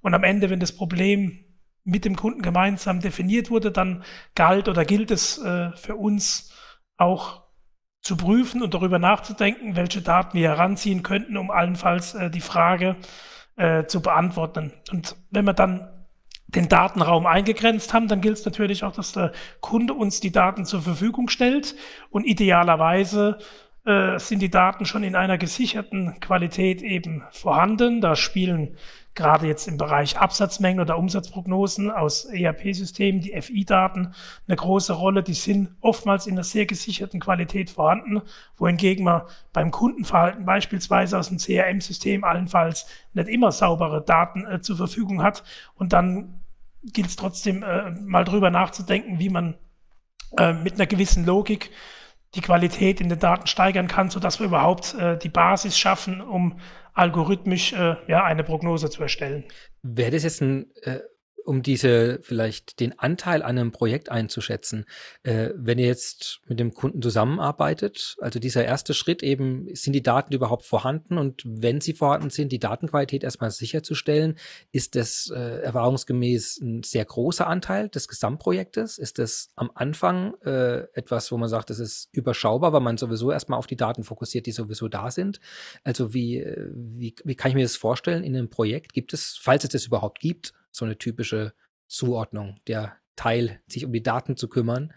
Und 0.00 0.14
am 0.14 0.24
Ende, 0.24 0.48
wenn 0.48 0.60
das 0.60 0.72
Problem 0.72 1.44
mit 1.84 2.06
dem 2.06 2.16
Kunden 2.16 2.40
gemeinsam 2.40 3.00
definiert 3.00 3.50
wurde, 3.50 3.70
dann 3.70 4.02
galt 4.34 4.68
oder 4.68 4.86
gilt 4.86 5.10
es 5.10 5.36
äh, 5.38 5.72
für 5.76 5.96
uns 5.96 6.54
auch 6.96 7.43
zu 8.04 8.16
prüfen 8.16 8.62
und 8.62 8.74
darüber 8.74 8.98
nachzudenken, 8.98 9.76
welche 9.76 10.02
Daten 10.02 10.38
wir 10.38 10.50
heranziehen 10.50 11.02
könnten, 11.02 11.38
um 11.38 11.50
allenfalls 11.50 12.14
äh, 12.14 12.30
die 12.30 12.42
Frage 12.42 12.96
äh, 13.56 13.86
zu 13.86 14.02
beantworten. 14.02 14.72
Und 14.92 15.16
wenn 15.30 15.46
wir 15.46 15.54
dann 15.54 15.88
den 16.46 16.68
Datenraum 16.68 17.26
eingegrenzt 17.26 17.94
haben, 17.94 18.06
dann 18.06 18.20
gilt 18.20 18.38
es 18.38 18.44
natürlich 18.44 18.84
auch, 18.84 18.92
dass 18.92 19.12
der 19.12 19.32
Kunde 19.60 19.94
uns 19.94 20.20
die 20.20 20.30
Daten 20.30 20.66
zur 20.66 20.82
Verfügung 20.82 21.28
stellt 21.28 21.74
und 22.10 22.24
idealerweise 22.24 23.38
äh, 23.86 24.18
sind 24.18 24.40
die 24.40 24.50
Daten 24.50 24.84
schon 24.84 25.02
in 25.02 25.16
einer 25.16 25.38
gesicherten 25.38 26.20
Qualität 26.20 26.82
eben 26.82 27.24
vorhanden. 27.32 28.02
Da 28.02 28.16
spielen 28.16 28.76
gerade 29.14 29.46
jetzt 29.46 29.68
im 29.68 29.78
Bereich 29.78 30.18
Absatzmengen 30.18 30.80
oder 30.80 30.98
Umsatzprognosen 30.98 31.90
aus 31.90 32.24
ERP-Systemen 32.24 33.20
die 33.20 33.40
FI-Daten 33.40 34.14
eine 34.46 34.56
große 34.56 34.92
Rolle. 34.92 35.22
Die 35.22 35.34
sind 35.34 35.70
oftmals 35.80 36.26
in 36.26 36.34
einer 36.34 36.44
sehr 36.44 36.66
gesicherten 36.66 37.20
Qualität 37.20 37.70
vorhanden, 37.70 38.22
wohingegen 38.56 39.04
man 39.04 39.22
beim 39.52 39.70
Kundenverhalten 39.70 40.44
beispielsweise 40.44 41.18
aus 41.18 41.28
dem 41.28 41.38
CRM-System 41.38 42.24
allenfalls 42.24 42.86
nicht 43.12 43.28
immer 43.28 43.52
saubere 43.52 44.02
Daten 44.02 44.46
äh, 44.46 44.60
zur 44.60 44.76
Verfügung 44.76 45.22
hat. 45.22 45.44
Und 45.76 45.92
dann 45.92 46.40
gilt 46.82 47.06
es 47.06 47.16
trotzdem 47.16 47.62
äh, 47.62 47.92
mal 47.92 48.24
drüber 48.24 48.50
nachzudenken, 48.50 49.20
wie 49.20 49.30
man 49.30 49.54
äh, 50.38 50.52
mit 50.52 50.74
einer 50.74 50.86
gewissen 50.86 51.24
Logik 51.24 51.70
die 52.34 52.40
Qualität 52.40 53.00
in 53.00 53.08
den 53.08 53.20
Daten 53.20 53.46
steigern 53.46 53.86
kann, 53.86 54.10
sodass 54.10 54.40
wir 54.40 54.46
überhaupt 54.46 54.94
äh, 54.94 55.16
die 55.16 55.28
Basis 55.28 55.78
schaffen, 55.78 56.20
um 56.20 56.58
algorithmisch 56.94 57.72
äh, 57.72 57.96
ja, 58.06 58.24
eine 58.24 58.44
Prognose 58.44 58.88
zu 58.88 59.02
erstellen. 59.02 59.44
Wäre 59.82 60.12
das 60.12 60.22
jetzt 60.22 60.40
ein 60.40 60.72
äh, 60.82 61.00
um 61.44 61.62
diese 61.62 62.20
vielleicht 62.22 62.80
den 62.80 62.98
Anteil 62.98 63.42
an 63.42 63.58
einem 63.58 63.72
Projekt 63.72 64.08
einzuschätzen. 64.08 64.86
Äh, 65.22 65.50
wenn 65.54 65.78
ihr 65.78 65.86
jetzt 65.86 66.40
mit 66.46 66.58
dem 66.58 66.72
Kunden 66.72 67.02
zusammenarbeitet, 67.02 68.16
also 68.20 68.38
dieser 68.38 68.64
erste 68.64 68.94
Schritt 68.94 69.22
eben, 69.22 69.68
sind 69.74 69.92
die 69.92 70.02
Daten 70.02 70.32
überhaupt 70.32 70.64
vorhanden 70.64 71.18
und 71.18 71.42
wenn 71.44 71.80
sie 71.80 71.92
vorhanden 71.92 72.30
sind, 72.30 72.50
die 72.50 72.58
Datenqualität 72.58 73.24
erstmal 73.24 73.50
sicherzustellen, 73.50 74.36
ist 74.72 74.96
das 74.96 75.30
äh, 75.34 75.60
erfahrungsgemäß 75.60 76.60
ein 76.60 76.82
sehr 76.82 77.04
großer 77.04 77.46
Anteil 77.46 77.88
des 77.88 78.08
Gesamtprojektes? 78.08 78.98
Ist 78.98 79.18
das 79.18 79.50
am 79.54 79.70
Anfang 79.74 80.34
äh, 80.44 80.84
etwas, 80.94 81.30
wo 81.30 81.36
man 81.36 81.48
sagt, 81.48 81.70
das 81.70 81.78
ist 81.78 82.08
überschaubar, 82.12 82.72
weil 82.72 82.80
man 82.80 82.96
sowieso 82.96 83.30
erstmal 83.30 83.58
auf 83.58 83.66
die 83.66 83.76
Daten 83.76 84.02
fokussiert, 84.02 84.46
die 84.46 84.52
sowieso 84.52 84.88
da 84.88 85.10
sind? 85.10 85.40
Also 85.82 86.14
wie, 86.14 86.38
äh, 86.38 86.70
wie, 86.74 87.14
wie 87.22 87.34
kann 87.34 87.50
ich 87.50 87.54
mir 87.54 87.62
das 87.62 87.76
vorstellen 87.76 88.24
in 88.24 88.34
einem 88.34 88.48
Projekt? 88.48 88.94
Gibt 88.94 89.12
es, 89.12 89.38
falls 89.40 89.64
es 89.64 89.70
das 89.70 89.86
überhaupt 89.86 90.20
gibt, 90.20 90.54
so 90.74 90.84
eine 90.84 90.98
typische 90.98 91.54
Zuordnung. 91.88 92.60
Der 92.66 92.96
Teil, 93.16 93.60
sich 93.66 93.84
um 93.84 93.92
die 93.92 94.02
Daten 94.02 94.36
zu 94.36 94.48
kümmern. 94.48 94.92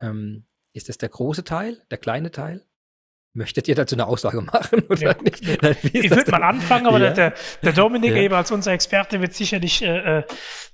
Ähm, 0.00 0.46
ist 0.72 0.88
das 0.88 0.98
der 0.98 1.08
große 1.08 1.44
Teil, 1.44 1.82
der 1.90 1.98
kleine 1.98 2.32
Teil? 2.32 2.64
Möchtet 3.36 3.66
ihr 3.66 3.74
dazu 3.74 3.96
eine 3.96 4.06
Aussage 4.06 4.40
machen? 4.40 4.82
Oder 4.88 5.00
ja, 5.00 5.22
nicht? 5.22 5.44
Ich 5.94 6.10
würde 6.10 6.30
mal 6.30 6.42
anfangen, 6.42 6.86
aber 6.86 7.00
ja. 7.00 7.10
der, 7.10 7.34
der 7.62 7.72
Dominik 7.72 8.12
ja. 8.12 8.22
eben 8.22 8.34
als 8.34 8.52
unser 8.52 8.72
Experte 8.72 9.20
wird 9.20 9.34
sicherlich, 9.34 9.82
äh, 9.82 10.18
äh, 10.18 10.24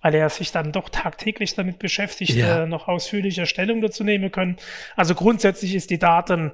weil 0.02 0.14
er 0.14 0.28
sich 0.28 0.52
dann 0.52 0.72
doch 0.72 0.90
tagtäglich 0.90 1.54
damit 1.54 1.78
beschäftigt, 1.78 2.36
äh, 2.36 2.66
noch 2.66 2.86
ausführlicher 2.86 3.46
Stellung 3.46 3.80
dazu 3.80 4.04
nehmen 4.04 4.30
können. 4.30 4.56
Also 4.94 5.14
grundsätzlich 5.14 5.74
ist 5.74 5.88
die 5.88 5.98
Daten 5.98 6.52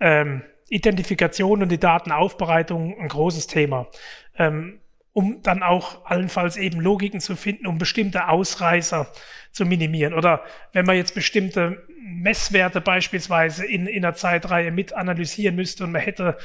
ähm, 0.00 0.42
Identifikation 0.68 1.62
und 1.62 1.68
die 1.68 1.78
Datenaufbereitung 1.78 2.98
ein 2.98 3.08
großes 3.08 3.46
Thema. 3.46 3.88
Ähm, 4.36 4.80
um 5.14 5.42
dann 5.42 5.62
auch 5.62 6.04
allenfalls 6.04 6.56
eben 6.56 6.80
Logiken 6.80 7.20
zu 7.20 7.36
finden, 7.36 7.68
um 7.68 7.78
bestimmte 7.78 8.28
Ausreißer 8.28 9.10
zu 9.52 9.64
minimieren. 9.64 10.12
Oder 10.12 10.42
wenn 10.72 10.84
man 10.84 10.96
jetzt 10.96 11.14
bestimmte 11.14 11.86
Messwerte 12.00 12.80
beispielsweise 12.80 13.64
in, 13.64 13.86
in 13.86 14.04
einer 14.04 14.14
Zeitreihe 14.14 14.72
mit 14.72 14.92
analysieren 14.92 15.54
müsste 15.54 15.84
und 15.84 15.92
man 15.92 16.02
hätte 16.02 16.36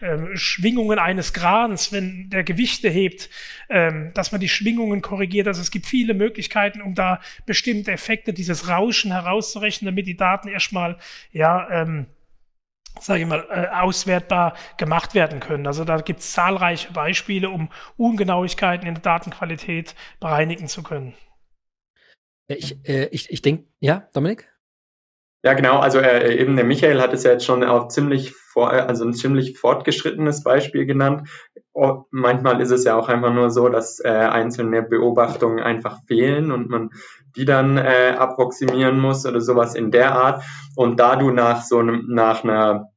äh, 0.00 0.18
Schwingungen 0.34 0.98
eines 0.98 1.32
Grans, 1.32 1.92
wenn 1.92 2.28
der 2.30 2.42
Gewichte 2.42 2.88
hebt, 2.88 3.30
ähm, 3.68 4.10
dass 4.12 4.32
man 4.32 4.40
die 4.40 4.48
Schwingungen 4.48 5.02
korrigiert. 5.02 5.46
Also 5.46 5.62
es 5.62 5.70
gibt 5.70 5.86
viele 5.86 6.12
Möglichkeiten, 6.12 6.82
um 6.82 6.96
da 6.96 7.20
bestimmte 7.46 7.92
Effekte, 7.92 8.32
dieses 8.32 8.68
Rauschen 8.68 9.12
herauszurechnen, 9.12 9.86
damit 9.86 10.08
die 10.08 10.16
Daten 10.16 10.48
erstmal 10.48 10.98
ja 11.32 11.70
ähm, 11.70 12.06
sage 13.00 13.22
ich 13.22 13.26
mal, 13.26 13.46
äh, 13.50 13.68
auswertbar 13.68 14.54
gemacht 14.76 15.14
werden 15.14 15.40
können. 15.40 15.66
Also 15.66 15.84
da 15.84 15.98
gibt 15.98 16.20
es 16.20 16.32
zahlreiche 16.32 16.92
Beispiele, 16.92 17.50
um 17.50 17.70
Ungenauigkeiten 17.96 18.86
in 18.86 18.94
der 18.94 19.02
Datenqualität 19.02 19.94
bereinigen 20.20 20.68
zu 20.68 20.82
können. 20.82 21.14
Ich, 22.48 22.76
äh, 22.88 23.06
ich, 23.06 23.30
ich 23.30 23.42
denke, 23.42 23.64
ja, 23.80 24.08
Dominik? 24.12 24.48
Ja, 25.42 25.54
genau. 25.54 25.78
Also 25.78 26.00
äh, 26.00 26.36
eben 26.36 26.56
der 26.56 26.66
Michael 26.66 27.00
hat 27.00 27.14
es 27.14 27.22
ja 27.22 27.32
jetzt 27.32 27.46
schon 27.46 27.64
auch 27.64 27.88
ziemlich 27.88 28.32
vor, 28.32 28.70
also 28.70 29.04
ein 29.04 29.14
ziemlich 29.14 29.58
fortgeschrittenes 29.58 30.42
Beispiel 30.42 30.84
genannt. 30.84 31.28
Oh, 31.72 32.04
manchmal 32.10 32.60
ist 32.60 32.72
es 32.72 32.84
ja 32.84 32.96
auch 32.96 33.08
einfach 33.08 33.32
nur 33.32 33.50
so, 33.50 33.68
dass 33.68 34.00
äh, 34.00 34.08
einzelne 34.08 34.82
Beobachtungen 34.82 35.60
einfach 35.60 36.00
fehlen 36.06 36.50
und 36.50 36.68
man 36.68 36.90
die 37.36 37.44
dann 37.44 37.76
äh, 37.76 38.14
approximieren 38.16 38.98
muss 38.98 39.26
oder 39.26 39.40
sowas 39.40 39.74
in 39.74 39.90
der 39.90 40.14
Art. 40.14 40.42
Und 40.76 41.00
da 41.00 41.16
du 41.16 41.30
nach 41.30 41.62
so 41.62 41.78
einem, 41.78 42.06
nach 42.08 42.44
einer 42.44 42.90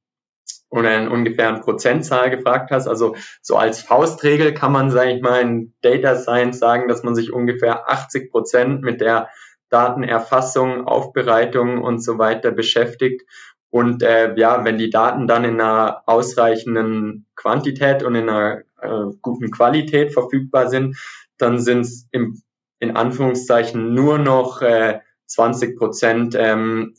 oder 0.73 0.89
einen 0.89 1.07
ungefähren 1.07 1.61
Prozentzahl 1.61 2.31
gefragt 2.31 2.71
hast. 2.71 2.87
Also 2.87 3.15
so 3.43 3.57
als 3.57 3.81
Faustregel 3.81 4.55
kann 4.55 4.71
man, 4.71 4.89
sage 4.89 5.11
ich 5.11 5.21
mal, 5.21 5.39
in 5.39 5.75
Data 5.81 6.15
Science 6.15 6.57
sagen, 6.57 6.87
dass 6.87 7.03
man 7.03 7.13
sich 7.13 7.31
ungefähr 7.31 7.89
80 7.89 8.31
Prozent 8.31 8.81
mit 8.81 8.99
der 8.99 9.29
Datenerfassung, 9.69 10.87
Aufbereitung 10.87 11.81
und 11.83 12.03
so 12.03 12.17
weiter 12.17 12.51
beschäftigt. 12.51 13.21
Und 13.69 14.01
äh, 14.01 14.33
ja, 14.35 14.65
wenn 14.65 14.79
die 14.79 14.89
Daten 14.89 15.27
dann 15.27 15.45
in 15.45 15.61
einer 15.61 16.03
ausreichenden 16.07 17.27
Quantität 17.35 18.01
und 18.01 18.15
in 18.15 18.29
einer 18.29 18.61
äh, 18.81 19.13
guten 19.21 19.51
Qualität 19.51 20.11
verfügbar 20.11 20.69
sind, 20.69 20.97
dann 21.37 21.59
sind 21.59 21.81
es 21.81 22.07
im 22.11 22.41
in 22.83 22.97
Anführungszeichen 22.97 23.93
nur 23.93 24.17
noch 24.17 24.61
äh, 24.61 24.99
20 25.27 25.77
Prozent 25.77 26.35
ähm, 26.37 26.95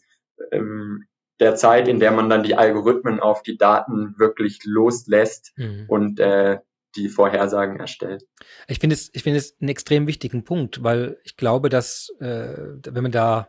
ähm, 0.51 1.05
der 1.41 1.57
Zeit, 1.57 1.89
in 1.89 2.01
der 2.01 2.11
man 2.11 2.31
dann 2.31 2.43
die 2.43 2.55
Algorithmen 2.55 3.21
auf 3.21 3.43
die 3.43 3.59
Daten 3.59 4.15
wirklich 4.19 4.61
loslässt 4.65 5.53
mhm. 5.57 5.85
und 5.89 6.21
äh, 6.21 6.59
die 6.97 7.09
Vorhersagen 7.09 7.79
erstellt. 7.79 8.25
Ich 8.67 8.79
finde 8.79 8.95
es, 8.95 9.11
ich 9.13 9.23
finde 9.25 9.41
es 9.41 9.57
einen 9.61 9.69
extrem 9.69 10.07
wichtigen 10.07 10.45
Punkt, 10.45 10.83
weil 10.83 11.19
ich 11.25 11.37
glaube, 11.37 11.69
dass 11.69 12.11
äh, 12.21 12.57
wenn 12.87 13.03
man 13.03 13.13
da 13.13 13.49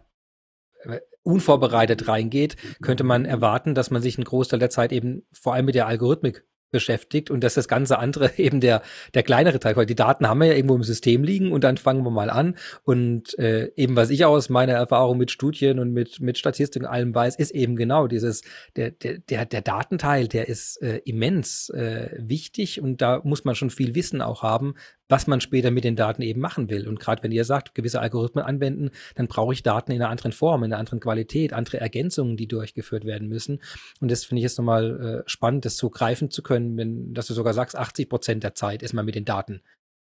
äh, 0.84 1.00
unvorbereitet 1.24 2.10
reingeht, 2.10 2.58
könnte 2.82 3.06
man 3.06 3.24
erwarten, 3.24 3.76
dass 3.76 3.92
man 3.92 4.02
sich 4.02 4.18
einen 4.18 4.26
Großteil 4.26 4.60
der 4.60 4.70
Zeit 4.70 4.92
eben 4.92 5.26
vor 5.32 5.54
allem 5.54 5.66
mit 5.66 5.76
der 5.76 5.88
Algorithmik 5.88 6.44
beschäftigt 6.76 7.32
und 7.32 7.42
dass 7.42 7.54
das 7.54 7.70
ganze 7.70 8.00
andere 8.00 8.32
eben 8.38 8.60
der, 8.60 8.82
der 9.14 9.24
kleinere 9.24 9.60
Teil, 9.62 9.78
weil 9.78 9.86
die 9.86 9.96
Daten 9.96 10.28
haben 10.28 10.40
wir 10.40 10.48
ja 10.48 10.56
irgendwo 10.56 10.76
im 10.76 10.84
System 10.84 11.24
liegen 11.24 11.54
und 11.54 11.64
dann 11.64 11.78
fangen 11.78 12.04
wir 12.04 12.12
mal 12.12 12.30
an. 12.30 12.56
Und 12.84 13.40
äh, 13.40 13.72
eben 13.78 13.96
was 13.96 14.10
ich 14.10 14.26
aus 14.26 14.50
meiner 14.50 14.74
Erfahrung 14.74 15.18
mit 15.18 15.32
Studien 15.32 15.80
und 15.80 15.94
mit, 15.94 16.20
mit 16.20 16.38
Statistik 16.38 16.82
und 16.82 16.88
allem 16.90 17.16
weiß, 17.16 17.38
ist 17.38 17.52
eben 17.52 17.78
genau 17.78 18.08
dieses, 18.08 18.42
der, 18.76 18.92
der, 18.92 19.20
der, 19.20 19.46
der 19.46 19.62
Datenteil, 19.62 20.28
der 20.28 20.50
ist 20.50 20.82
äh, 20.82 20.98
immens 21.06 21.70
äh, 21.70 22.10
wichtig 22.18 22.82
und 22.82 23.02
da 23.02 23.22
muss 23.24 23.46
man 23.46 23.56
schon 23.56 23.70
viel 23.70 23.96
Wissen 23.96 24.22
auch 24.22 24.44
haben, 24.44 24.76
was 25.08 25.28
man 25.28 25.42
später 25.42 25.72
mit 25.72 25.84
den 25.84 25.96
Daten 25.96 26.22
eben 26.22 26.42
machen 26.42 26.70
will. 26.70 26.88
Und 26.88 27.00
gerade 27.00 27.22
wenn 27.24 27.32
ihr 27.32 27.46
sagt, 27.46 27.76
gewisse 27.76 28.00
Algorithmen 28.00 28.44
anwenden, 28.44 28.92
dann 29.16 29.28
brauche 29.28 29.54
ich 29.54 29.64
Daten 29.64 29.92
in 29.92 30.02
einer 30.02 30.10
anderen 30.10 30.32
Form, 30.32 30.64
in 30.64 30.72
einer 30.72 30.80
anderen 30.80 31.00
Qualität, 31.00 31.54
andere 31.54 31.80
Ergänzungen, 31.80 32.38
die 32.38 32.48
durchgeführt 32.48 33.06
werden 33.06 33.28
müssen. 33.28 33.62
Und 34.00 34.10
das 34.10 34.26
finde 34.26 34.40
ich 34.40 34.44
jetzt 34.44 34.58
nochmal 34.58 35.24
äh, 35.26 35.30
spannend, 35.30 35.66
das 35.66 35.78
so 35.78 35.90
greifen 35.90 36.32
zu 36.32 36.42
können, 36.42 36.78
wenn, 36.78 37.14
dass 37.14 37.28
du 37.28 37.34
sogar 37.34 37.54
sagst, 37.54 37.76
80 37.76 38.10
Prozent 38.10 38.44
der 38.44 38.56
Zeit 38.56 38.82
ist 38.82 38.94
man 38.94 39.06
mit 39.06 39.16
den 39.16 39.26
Daten 39.26 39.62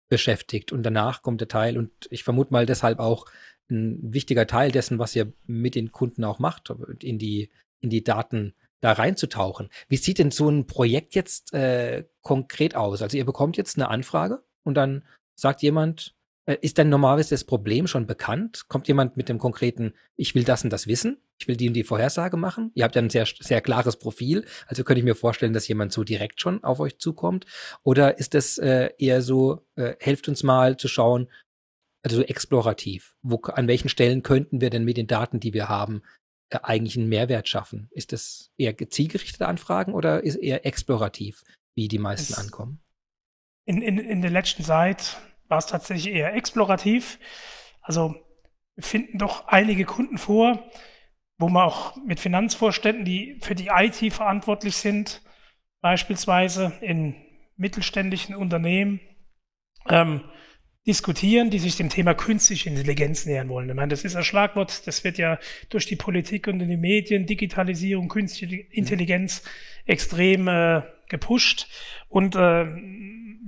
beschäftigt 0.08 0.72
und 0.72 0.82
danach 0.82 1.22
kommt 1.22 1.40
der 1.40 1.48
Teil 1.48 1.78
und 1.78 1.90
ich 2.10 2.22
vermute 2.22 2.52
mal 2.52 2.66
deshalb 2.66 2.98
auch 2.98 3.26
ein 3.70 3.98
wichtiger 4.12 4.46
Teil 4.46 4.70
dessen, 4.70 4.98
was 4.98 5.16
ihr 5.16 5.32
mit 5.46 5.74
den 5.74 5.90
Kunden 5.90 6.22
auch 6.24 6.38
macht, 6.38 6.70
in 7.00 7.18
die, 7.18 7.50
in 7.80 7.88
die 7.88 8.04
Daten 8.04 8.54
da 8.82 8.92
reinzutauchen. 8.92 9.70
Wie 9.88 9.96
sieht 9.96 10.18
denn 10.18 10.30
so 10.30 10.50
ein 10.50 10.66
Projekt 10.66 11.14
jetzt 11.14 11.54
äh, 11.54 12.04
konkret 12.20 12.76
aus? 12.76 13.00
Also 13.00 13.16
ihr 13.16 13.24
bekommt 13.24 13.56
jetzt 13.56 13.78
eine 13.78 13.88
Anfrage 13.88 14.42
und 14.64 14.74
dann 14.74 15.04
sagt 15.34 15.62
jemand, 15.62 16.14
äh, 16.46 16.56
ist 16.60 16.78
denn 16.78 16.88
normalerweise 16.88 17.30
das 17.30 17.44
Problem 17.44 17.86
schon 17.86 18.06
bekannt? 18.06 18.64
Kommt 18.68 18.88
jemand 18.88 19.16
mit 19.16 19.28
dem 19.28 19.38
konkreten, 19.38 19.94
ich 20.16 20.34
will 20.34 20.44
das 20.44 20.64
und 20.64 20.70
das 20.70 20.86
wissen, 20.86 21.18
ich 21.38 21.46
will 21.46 21.56
die 21.56 21.68
und 21.68 21.74
die 21.74 21.84
Vorhersage 21.84 22.36
machen? 22.36 22.72
Ihr 22.74 22.84
habt 22.84 22.96
ja 22.96 23.02
ein 23.02 23.10
sehr, 23.10 23.26
sehr 23.26 23.60
klares 23.60 23.96
Profil, 23.96 24.44
also 24.66 24.82
könnte 24.84 25.00
ich 25.00 25.04
mir 25.04 25.14
vorstellen, 25.14 25.52
dass 25.52 25.68
jemand 25.68 25.92
so 25.92 26.04
direkt 26.04 26.40
schon 26.40 26.64
auf 26.64 26.80
euch 26.80 26.98
zukommt. 26.98 27.46
Oder 27.82 28.18
ist 28.18 28.34
das 28.34 28.58
äh, 28.58 28.90
eher 28.98 29.22
so, 29.22 29.66
äh, 29.76 29.94
helft 30.00 30.28
uns 30.28 30.42
mal 30.42 30.76
zu 30.76 30.88
schauen, 30.88 31.28
also 32.02 32.22
explorativ. 32.22 33.14
Wo, 33.22 33.40
an 33.42 33.68
welchen 33.68 33.88
Stellen 33.88 34.22
könnten 34.24 34.60
wir 34.60 34.70
denn 34.70 34.84
mit 34.84 34.96
den 34.96 35.06
Daten, 35.06 35.38
die 35.38 35.54
wir 35.54 35.68
haben, 35.68 36.02
äh, 36.50 36.58
eigentlich 36.62 36.96
einen 36.96 37.08
Mehrwert 37.08 37.48
schaffen? 37.48 37.88
Ist 37.92 38.12
das 38.12 38.50
eher 38.56 38.76
zielgerichtete 38.76 39.46
Anfragen 39.46 39.94
oder 39.94 40.24
ist 40.24 40.36
eher 40.36 40.66
explorativ, 40.66 41.44
wie 41.76 41.86
die 41.86 41.98
meisten 41.98 42.32
es 42.32 42.38
ankommen? 42.38 42.80
In, 43.64 43.80
in, 43.82 43.98
in 43.98 44.22
der 44.22 44.30
letzten 44.30 44.64
Zeit 44.64 45.18
war 45.48 45.58
es 45.58 45.66
tatsächlich 45.66 46.12
eher 46.12 46.34
explorativ. 46.34 47.18
Also 47.80 48.16
wir 48.74 48.84
finden 48.84 49.18
doch 49.18 49.48
einige 49.48 49.84
Kunden 49.84 50.18
vor, 50.18 50.70
wo 51.38 51.48
man 51.48 51.64
auch 51.64 51.96
mit 51.96 52.20
Finanzvorständen, 52.20 53.04
die 53.04 53.38
für 53.42 53.54
die 53.54 53.68
IT 53.68 54.12
verantwortlich 54.12 54.76
sind, 54.76 55.22
beispielsweise 55.80 56.72
in 56.80 57.14
mittelständischen 57.56 58.34
Unternehmen, 58.34 59.00
ähm, 59.88 60.22
diskutieren, 60.86 61.50
die 61.50 61.58
sich 61.58 61.76
dem 61.76 61.90
Thema 61.90 62.14
künstliche 62.14 62.68
Intelligenz 62.68 63.24
nähern 63.24 63.48
wollen. 63.48 63.68
Ich 63.68 63.74
meine, 63.74 63.90
das 63.90 64.04
ist 64.04 64.16
ein 64.16 64.24
Schlagwort, 64.24 64.86
das 64.86 65.04
wird 65.04 65.16
ja 65.16 65.38
durch 65.68 65.86
die 65.86 65.96
Politik 65.96 66.48
und 66.48 66.60
in 66.60 66.68
den 66.68 66.80
Medien, 66.80 67.26
Digitalisierung, 67.26 68.08
künstliche 68.08 68.56
Intelligenz 68.70 69.44
extrem 69.84 70.48
äh, 70.48 70.82
gepusht. 71.08 71.66
Und 72.08 72.36
äh, 72.36 72.66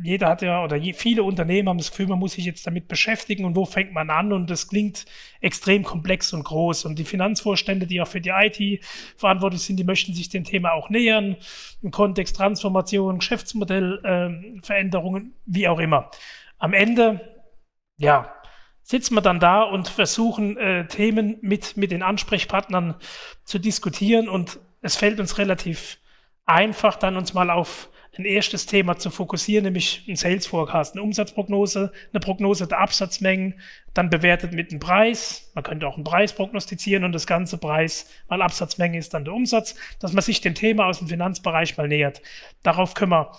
jeder 0.02 0.28
hat 0.28 0.42
ja, 0.42 0.62
oder 0.62 0.76
je, 0.76 0.92
viele 0.92 1.22
Unternehmen 1.22 1.68
haben 1.68 1.78
das 1.78 1.90
Gefühl, 1.90 2.08
man 2.08 2.18
muss 2.18 2.32
sich 2.32 2.44
jetzt 2.44 2.66
damit 2.66 2.88
beschäftigen 2.88 3.44
und 3.44 3.56
wo 3.56 3.64
fängt 3.64 3.92
man 3.92 4.10
an? 4.10 4.32
Und 4.32 4.50
das 4.50 4.68
klingt 4.68 5.06
extrem 5.40 5.82
komplex 5.82 6.32
und 6.32 6.44
groß. 6.44 6.84
Und 6.84 6.98
die 6.98 7.04
Finanzvorstände, 7.04 7.86
die 7.86 8.00
auch 8.00 8.08
für 8.08 8.20
die 8.20 8.30
IT 8.30 8.84
verantwortlich 9.16 9.62
sind, 9.62 9.76
die 9.76 9.84
möchten 9.84 10.12
sich 10.12 10.28
dem 10.28 10.44
Thema 10.44 10.72
auch 10.72 10.90
nähern, 10.90 11.36
im 11.82 11.90
Kontext 11.90 12.36
Transformation, 12.36 13.18
Geschäftsmodellveränderungen, 13.18 15.26
äh, 15.26 15.30
wie 15.46 15.68
auch 15.68 15.78
immer. 15.78 16.10
Am 16.58 16.74
Ende, 16.74 17.20
ja, 17.96 18.32
sitzen 18.82 19.14
wir 19.14 19.22
dann 19.22 19.40
da 19.40 19.62
und 19.62 19.88
versuchen, 19.88 20.58
äh, 20.58 20.86
Themen 20.86 21.38
mit, 21.40 21.76
mit 21.76 21.90
den 21.90 22.02
Ansprechpartnern 22.02 22.96
zu 23.44 23.58
diskutieren 23.58 24.28
und 24.28 24.58
es 24.82 24.96
fällt 24.96 25.18
uns 25.18 25.38
relativ 25.38 25.98
einfach, 26.46 26.96
dann 26.96 27.16
uns 27.16 27.34
mal 27.34 27.50
auf 27.50 27.88
ein 28.16 28.24
erstes 28.24 28.66
Thema 28.66 28.96
zu 28.96 29.10
fokussieren, 29.10 29.64
nämlich 29.64 30.04
ein 30.08 30.16
Sales 30.16 30.46
Forecast, 30.46 30.94
eine 30.94 31.02
Umsatzprognose, 31.02 31.92
eine 32.12 32.20
Prognose 32.20 32.66
der 32.66 32.78
Absatzmengen, 32.78 33.60
dann 33.92 34.10
bewertet 34.10 34.52
mit 34.52 34.70
einem 34.70 34.80
Preis. 34.80 35.50
Man 35.54 35.64
könnte 35.64 35.86
auch 35.86 35.96
einen 35.96 36.04
Preis 36.04 36.32
prognostizieren 36.32 37.04
und 37.04 37.12
das 37.12 37.26
ganze 37.26 37.58
Preis 37.58 38.10
mal 38.28 38.42
Absatzmenge 38.42 38.98
ist 38.98 39.14
dann 39.14 39.24
der 39.24 39.34
Umsatz, 39.34 39.74
dass 39.98 40.12
man 40.12 40.22
sich 40.22 40.40
dem 40.40 40.54
Thema 40.54 40.86
aus 40.86 40.98
dem 40.98 41.08
Finanzbereich 41.08 41.76
mal 41.76 41.88
nähert. 41.88 42.22
Darauf 42.62 42.94
können 42.94 43.12
wir 43.12 43.32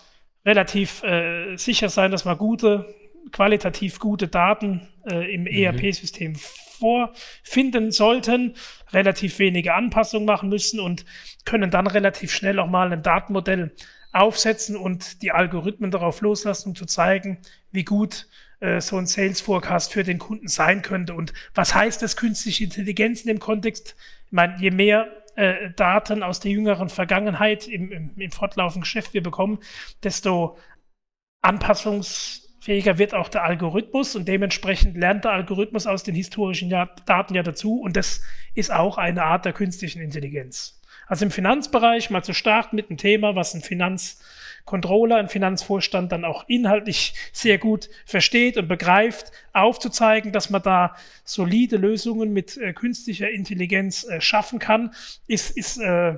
relativ 0.46 1.04
äh, 1.04 1.56
sicher 1.56 1.90
sein, 1.90 2.12
dass 2.12 2.26
wir 2.26 2.36
gute, 2.36 2.94
qualitativ 3.32 4.00
gute 4.00 4.28
Daten 4.28 4.88
äh, 5.10 5.34
im 5.34 5.42
mhm. 5.42 5.48
ERP-System 5.48 6.36
vorfinden 6.76 7.92
sollten, 7.92 8.56
relativ 8.92 9.40
wenige 9.40 9.74
Anpassungen 9.74 10.26
machen 10.26 10.50
müssen 10.50 10.80
und 10.80 11.06
können 11.46 11.72
dann 11.72 11.88
relativ 11.88 12.32
schnell 12.32 12.60
auch 12.60 12.70
mal 12.70 12.92
ein 12.92 13.04
Datenmodell 13.04 13.76
aufsetzen 14.12 14.78
und 14.78 15.22
die 15.22 15.32
Algorithmen 15.32 15.92
darauf 15.92 16.22
loslassen, 16.22 16.70
um 16.70 16.76
zu 16.76 16.86
zeigen, 16.86 17.40
wie 17.72 17.84
gut 17.84 18.28
äh, 18.60 18.80
so 18.80 18.98
ein 18.98 19.08
Sales 19.08 19.42
Forecast 19.42 19.92
für 19.92 20.04
den 20.04 20.20
Kunden 20.20 20.48
sein 20.48 20.82
könnte. 20.82 21.14
Und 21.14 21.34
was 21.54 21.76
heißt 21.76 22.02
das 22.02 22.16
künstliche 22.16 22.64
Intelligenz 22.64 23.22
in 23.22 23.28
dem 23.28 23.40
Kontext? 23.40 23.96
Ich 24.28 24.32
meine, 24.32 24.58
je 24.60 24.72
mehr 24.72 25.08
äh, 25.36 25.72
Daten 25.76 26.24
aus 26.24 26.40
der 26.40 26.52
jüngeren 26.52 26.90
Vergangenheit 26.90 27.68
im, 27.68 27.92
im, 27.92 28.12
im 28.16 28.32
fortlaufenden 28.32 28.84
Geschäft 28.84 29.14
wir 29.14 29.22
bekommen, 29.22 29.60
desto 30.04 30.58
anpassungsfähiger 32.66 32.98
wird 32.98 33.14
auch 33.14 33.30
der 33.30 33.44
Algorithmus 33.44 34.16
und 34.16 34.28
dementsprechend 34.28 34.98
lernt 34.98 35.24
der 35.24 35.32
Algorithmus 35.32 35.88
aus 35.88 36.04
den 36.04 36.16
historischen 36.16 36.70
Daten 36.70 37.36
ja 37.36 37.44
dazu 37.44 37.80
und 37.82 37.96
das 37.96 38.22
ist 38.56 38.72
auch 38.72 38.98
eine 38.98 39.24
Art 39.24 39.46
der 39.46 39.54
künstlichen 39.54 40.02
Intelligenz. 40.02 40.82
Also 41.08 41.26
im 41.26 41.32
Finanzbereich 41.32 42.10
mal 42.10 42.24
zu 42.24 42.34
starten 42.34 42.76
mit 42.76 42.90
einem 42.90 42.98
Thema, 42.98 43.36
was 43.36 43.54
ein 43.54 43.62
Finanzcontroller, 43.62 45.18
ein 45.18 45.30
Finanzvorstand 45.30 46.12
dann 46.12 46.26
auch 46.26 46.46
inhaltlich 46.48 47.14
sehr 47.32 47.60
gut 47.60 47.90
versteht 48.06 48.58
und 48.58 48.68
begreift, 48.68 49.32
aufzuzeigen, 49.54 50.32
dass 50.32 50.50
man 50.50 50.64
da 50.64 50.96
solide 51.24 51.78
Lösungen 51.78 52.34
mit 52.34 52.58
äh, 52.58 52.74
künstlicher 52.74 53.30
Intelligenz 53.30 54.04
äh, 54.06 54.20
schaffen 54.20 54.58
kann, 54.58 54.96
ist, 55.28 55.56
ist 55.56 55.78
äh, 55.78 56.18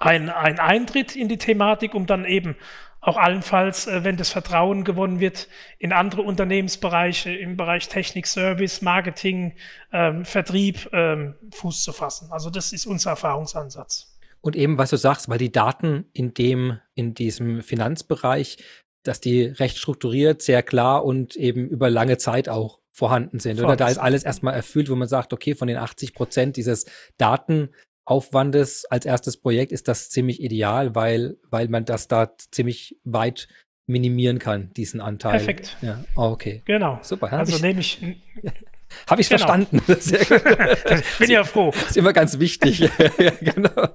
ein, 0.00 0.28
ein 0.28 0.58
Eintritt 0.58 1.14
in 1.14 1.28
die 1.28 1.38
Thematik, 1.38 1.94
um 1.94 2.06
dann 2.06 2.24
eben 2.24 2.56
auch 3.00 3.16
allenfalls, 3.16 3.86
äh, 3.86 4.04
wenn 4.04 4.16
das 4.16 4.30
Vertrauen 4.30 4.84
gewonnen 4.84 5.20
wird, 5.20 5.48
in 5.78 5.92
andere 5.92 6.22
Unternehmensbereiche 6.22 7.34
im 7.34 7.56
Bereich 7.56 7.88
Technik, 7.88 8.26
Service, 8.26 8.82
Marketing, 8.82 9.54
ähm, 9.92 10.24
Vertrieb 10.24 10.88
ähm, 10.92 11.34
Fuß 11.52 11.82
zu 11.82 11.92
fassen. 11.92 12.28
Also 12.30 12.50
das 12.50 12.72
ist 12.72 12.86
unser 12.86 13.10
Erfahrungsansatz. 13.10 14.18
Und 14.42 14.56
eben, 14.56 14.78
was 14.78 14.90
du 14.90 14.96
sagst, 14.96 15.28
weil 15.28 15.38
die 15.38 15.52
Daten 15.52 16.06
in 16.12 16.34
dem, 16.34 16.78
in 16.94 17.14
diesem 17.14 17.62
Finanzbereich, 17.62 18.58
dass 19.02 19.20
die 19.20 19.44
recht 19.44 19.78
strukturiert, 19.78 20.42
sehr 20.42 20.62
klar 20.62 21.04
und 21.04 21.36
eben 21.36 21.68
über 21.68 21.90
lange 21.90 22.18
Zeit 22.18 22.48
auch 22.48 22.80
vorhanden 22.92 23.38
sind. 23.38 23.60
Oder 23.60 23.76
da 23.76 23.88
ist 23.88 23.98
alles 23.98 24.24
erstmal 24.24 24.54
erfüllt, 24.54 24.90
wo 24.90 24.94
man 24.94 25.08
sagt, 25.08 25.32
okay, 25.32 25.54
von 25.54 25.68
den 25.68 25.78
80 25.78 26.12
Prozent 26.12 26.56
dieses 26.56 26.86
Daten 27.16 27.70
Aufwandes 28.10 28.84
als 28.86 29.06
erstes 29.06 29.36
Projekt 29.36 29.70
ist 29.70 29.86
das 29.86 30.10
ziemlich 30.10 30.42
ideal, 30.42 30.96
weil, 30.96 31.36
weil 31.48 31.68
man 31.68 31.84
das 31.84 32.08
da 32.08 32.36
ziemlich 32.50 32.98
weit 33.04 33.46
minimieren 33.86 34.40
kann, 34.40 34.72
diesen 34.74 35.00
Anteil. 35.00 35.32
Perfekt. 35.32 35.76
Ja, 35.80 36.04
oh, 36.16 36.30
okay. 36.30 36.62
Genau. 36.64 36.98
Super. 37.02 37.32
Also 37.32 37.54
ich, 37.54 37.62
nehme 37.62 37.80
ich. 37.80 38.00
Habe 39.08 39.20
ich 39.20 39.28
genau. 39.28 39.46
verstanden. 39.46 39.80
Bin 41.20 41.30
ja 41.30 41.44
froh. 41.44 41.70
Das 41.72 41.90
ist 41.90 41.96
immer 41.96 42.12
ganz 42.12 42.40
wichtig. 42.40 42.80
ja, 42.80 43.32
genau. 43.40 43.88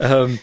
Ähm, 0.00 0.40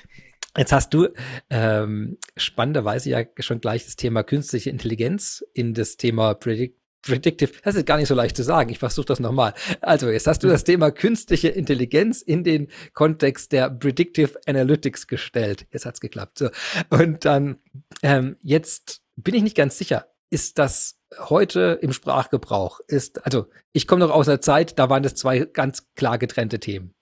Jetzt 0.58 0.72
hast 0.72 0.92
du 0.92 1.10
ähm, 1.52 2.18
spannenderweise 2.36 3.12
ja 3.12 3.24
schon 3.38 3.62
gleich 3.62 3.86
das 3.86 3.96
Thema 3.96 4.24
künstliche 4.24 4.72
Intelligenz 4.72 5.46
in 5.54 5.76
das 5.76 5.98
Thema 5.98 6.34
Predict 6.34 6.77
Predictive, 7.02 7.52
das 7.64 7.76
ist 7.76 7.86
gar 7.86 7.98
nicht 7.98 8.08
so 8.08 8.16
leicht 8.16 8.36
zu 8.36 8.44
sagen. 8.44 8.70
Ich 8.70 8.80
versuche 8.80 9.06
das 9.06 9.20
nochmal. 9.20 9.54
Also, 9.82 10.10
jetzt 10.10 10.28
hast 10.28 10.44
du 10.44 10.48
das 10.48 10.64
Thema 10.64 10.92
künstliche 10.92 11.50
Intelligenz 11.50 12.22
in 12.22 12.44
den 12.44 12.68
Kontext 12.94 13.52
der 13.52 13.70
Predictive 13.70 14.40
Analytics 14.46 15.08
gestellt. 15.08 15.68
Jetzt 15.72 15.86
hat's 15.86 16.02
geklappt. 16.02 16.40
So. 16.40 16.50
Und 16.90 17.26
dann, 17.26 17.58
ähm, 18.04 18.36
jetzt 18.42 19.02
bin 19.16 19.36
ich 19.36 19.44
nicht 19.44 19.56
ganz 19.56 19.78
sicher. 19.78 20.08
Ist 20.30 20.60
das 20.60 21.00
heute 21.18 21.80
im 21.82 21.94
Sprachgebrauch? 21.94 22.82
Ist, 22.88 23.24
also, 23.26 23.48
ich 23.72 23.88
komme 23.88 24.06
noch 24.06 24.12
aus 24.12 24.28
einer 24.28 24.42
Zeit, 24.42 24.78
da 24.78 24.90
waren 24.90 25.04
das 25.04 25.16
zwei 25.16 25.40
ganz 25.40 25.88
klar 25.96 26.18
getrennte 26.18 26.60
Themen. 26.60 26.94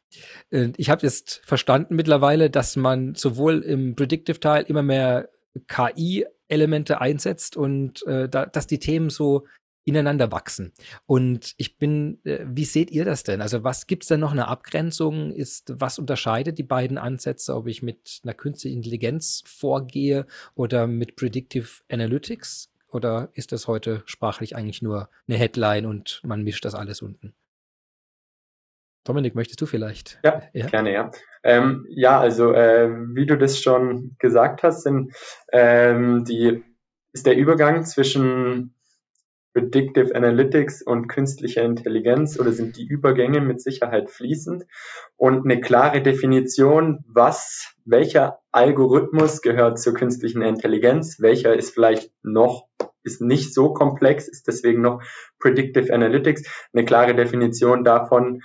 Und 0.52 0.80
ich 0.80 0.90
habe 0.90 1.06
jetzt 1.06 1.42
verstanden 1.44 1.96
mittlerweile, 1.96 2.50
dass 2.50 2.76
man 2.76 3.16
sowohl 3.16 3.62
im 3.62 3.96
Predictive-Teil 3.96 4.66
immer 4.68 4.84
mehr 4.84 5.30
KI-Elemente 5.68 7.02
einsetzt 7.02 7.58
und 7.58 8.06
äh, 8.08 8.30
da, 8.30 8.46
dass 8.46 8.68
die 8.68 8.80
Themen 8.80 9.10
so 9.10 9.46
ineinander 9.86 10.32
wachsen. 10.32 10.74
Und 11.06 11.54
ich 11.58 11.78
bin, 11.78 12.20
äh, 12.26 12.46
wie 12.46 12.66
seht 12.66 12.92
ihr 12.92 13.06
das 13.06 13.24
denn? 13.24 13.42
Also 13.42 13.64
was 13.64 13.88
gibt 13.88 14.04
es 14.04 14.10
denn 14.10 14.20
noch 14.20 14.32
eine 14.32 14.48
Abgrenzung? 14.48 15.32
Ist, 15.32 15.74
was 15.80 16.00
unterscheidet 16.00 16.58
die 16.58 16.64
beiden 16.64 16.98
Ansätze, 16.98 17.56
ob 17.56 17.68
ich 17.68 17.84
mit 17.84 18.20
einer 18.24 18.34
künstlichen 18.34 18.78
Intelligenz 18.78 19.44
vorgehe 19.46 20.26
oder 20.56 20.88
mit 20.88 21.16
Predictive 21.16 21.70
Analytics? 21.90 22.72
Oder 22.90 23.30
ist 23.34 23.52
das 23.52 23.68
heute 23.68 24.04
sprachlich 24.06 24.56
eigentlich 24.56 24.82
nur 24.82 25.10
eine 25.28 25.38
Headline 25.38 25.86
und 25.86 26.22
man 26.24 26.44
mischt 26.44 26.66
das 26.66 26.76
alles 26.76 27.02
unten? 27.02 27.34
Dominik, 29.04 29.36
möchtest 29.36 29.62
du 29.62 29.68
vielleicht? 29.68 30.20
Ja, 30.24 30.42
ja? 30.54 30.66
gerne, 30.68 30.92
ja. 30.92 31.12
Ähm, 31.44 31.86
ja, 31.90 32.20
also 32.20 32.54
äh, 32.54 32.90
wie 33.14 33.28
du 33.28 33.38
das 33.38 33.62
schon 33.62 34.16
gesagt 34.18 34.64
hast, 34.64 34.82
sind, 34.82 35.14
ähm, 35.52 36.26
die, 36.26 36.64
ist 37.14 37.28
der 37.28 37.38
Übergang 37.38 37.86
zwischen 37.86 38.74
Predictive 39.56 40.14
Analytics 40.14 40.82
und 40.82 41.08
künstlicher 41.08 41.64
Intelligenz 41.64 42.38
oder 42.38 42.52
sind 42.52 42.76
die 42.76 42.86
Übergänge 42.86 43.40
mit 43.40 43.62
Sicherheit 43.62 44.10
fließend 44.10 44.66
und 45.16 45.46
eine 45.46 45.62
klare 45.62 46.02
Definition, 46.02 47.06
was, 47.08 47.74
welcher 47.86 48.40
Algorithmus 48.52 49.42
gehört 49.42 49.80
zur 49.80 49.94
künstlichen 49.94 50.42
Intelligenz, 50.42 51.22
welcher 51.22 51.56
ist 51.56 51.74
vielleicht 51.74 52.12
noch, 52.22 52.68
ist 53.04 53.22
nicht 53.22 53.54
so 53.54 53.72
komplex, 53.72 54.28
ist 54.28 54.46
deswegen 54.46 54.82
noch 54.82 55.02
Predictive 55.40 55.94
Analytics. 55.94 56.44
Eine 56.74 56.84
klare 56.84 57.16
Definition 57.16 57.86
davon 57.86 58.42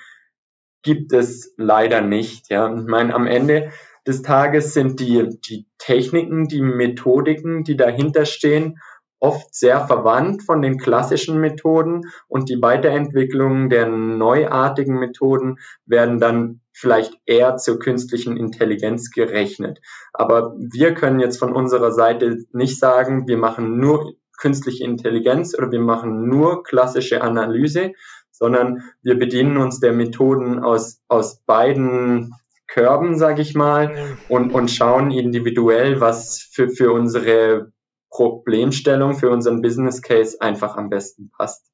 gibt 0.83 1.13
es 1.13 1.53
leider 1.57 2.03
nicht. 2.03 2.51
Ja, 2.51 2.73
ich 2.73 2.87
meine, 2.87 3.15
am 3.15 3.27
Ende 3.27 3.73
des 4.07 4.23
Tages 4.23 4.75
sind 4.75 5.01
die, 5.01 5.29
die 5.45 5.67
Techniken, 5.79 6.47
die 6.47 6.63
Methodiken, 6.63 7.65
die 7.65 7.77
dahinter 7.77 8.27
stehen, 8.27 8.79
oft 9.21 9.55
sehr 9.55 9.87
verwandt 9.87 10.43
von 10.43 10.63
den 10.63 10.79
klassischen 10.79 11.39
Methoden 11.41 12.11
und 12.27 12.49
die 12.49 12.61
Weiterentwicklung 12.61 13.69
der 13.69 13.87
neuartigen 13.87 14.99
Methoden 14.99 15.59
werden 15.85 16.19
dann 16.19 16.61
vielleicht 16.73 17.15
eher 17.27 17.57
zur 17.57 17.79
künstlichen 17.79 18.37
Intelligenz 18.37 19.11
gerechnet. 19.11 19.81
Aber 20.15 20.55
wir 20.57 20.95
können 20.95 21.21
jetzt 21.21 21.39
von 21.39 21.53
unserer 21.53 21.93
Seite 21.93 22.39
nicht 22.53 22.79
sagen, 22.79 23.29
wir 23.29 23.37
machen 23.37 23.79
nur 23.79 24.15
künstliche 24.39 24.85
Intelligenz 24.85 25.57
oder 25.57 25.71
wir 25.71 25.81
machen 25.81 26.27
nur 26.27 26.63
klassische 26.63 27.21
Analyse, 27.21 27.93
sondern 28.31 28.85
wir 29.03 29.19
bedienen 29.19 29.59
uns 29.59 29.81
der 29.81 29.93
Methoden 29.93 30.59
aus, 30.61 31.03
aus 31.09 31.43
beiden 31.45 32.33
Körben, 32.67 33.19
sage 33.19 33.43
ich 33.43 33.55
mal, 33.55 34.17
und, 34.29 34.53
und 34.53 34.71
schauen 34.71 35.11
individuell, 35.11 36.01
was 36.01 36.49
für, 36.53 36.71
für 36.71 36.93
unsere 36.93 37.73
Problemstellung, 38.11 39.15
für 39.15 39.31
unseren 39.31 39.63
Business 39.63 40.03
Case 40.03 40.41
einfach 40.41 40.77
am 40.77 40.91
besten 40.91 41.31
passt 41.31 41.71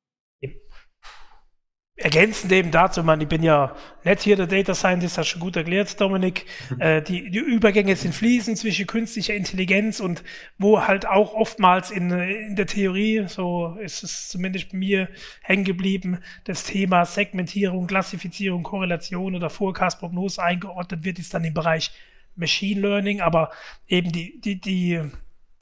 ergänzend 1.96 2.52
eben 2.52 2.70
dazu, 2.70 3.02
man, 3.02 3.20
ich 3.22 3.28
bin 3.28 3.42
ja 3.42 3.74
nicht 4.04 4.22
hier 4.22 4.36
der 4.36 4.46
Data 4.46 4.74
Scientist, 4.74 5.16
hast 5.16 5.28
schon 5.28 5.40
gut 5.40 5.56
erklärt, 5.56 5.98
Dominik. 5.98 6.44
Mhm. 6.70 6.80
Äh, 6.80 7.02
die, 7.02 7.30
die 7.30 7.38
Übergänge 7.38 7.96
sind 7.96 8.14
fließend 8.14 8.58
zwischen 8.58 8.86
künstlicher 8.86 9.34
Intelligenz 9.34 10.00
und 10.00 10.22
wo 10.58 10.86
halt 10.86 11.06
auch 11.06 11.32
oftmals 11.32 11.90
in, 11.90 12.10
in 12.10 12.54
der 12.54 12.66
Theorie, 12.66 13.24
so 13.28 13.76
ist 13.80 14.02
es 14.04 14.28
zumindest 14.28 14.72
bei 14.72 14.78
mir 14.78 15.08
hängen 15.42 15.64
geblieben, 15.64 16.18
das 16.44 16.64
Thema 16.64 17.06
Segmentierung, 17.06 17.86
Klassifizierung, 17.86 18.62
Korrelation 18.62 19.34
oder 19.34 19.48
Forecast-Prognose 19.48 20.42
eingeordnet 20.42 21.02
wird, 21.02 21.18
ist 21.18 21.32
dann 21.32 21.44
im 21.44 21.54
Bereich 21.54 21.92
Machine 22.34 22.82
Learning, 22.82 23.22
aber 23.22 23.50
eben 23.88 24.12
die, 24.12 24.38
die, 24.38 24.60
die, 24.60 25.00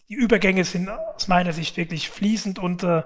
die 0.09 0.15
Übergänge 0.15 0.65
sind 0.65 0.89
aus 0.89 1.29
meiner 1.29 1.53
Sicht 1.53 1.77
wirklich 1.77 2.11
fließend 2.11 2.59
und 2.59 2.83
äh, 2.83 3.03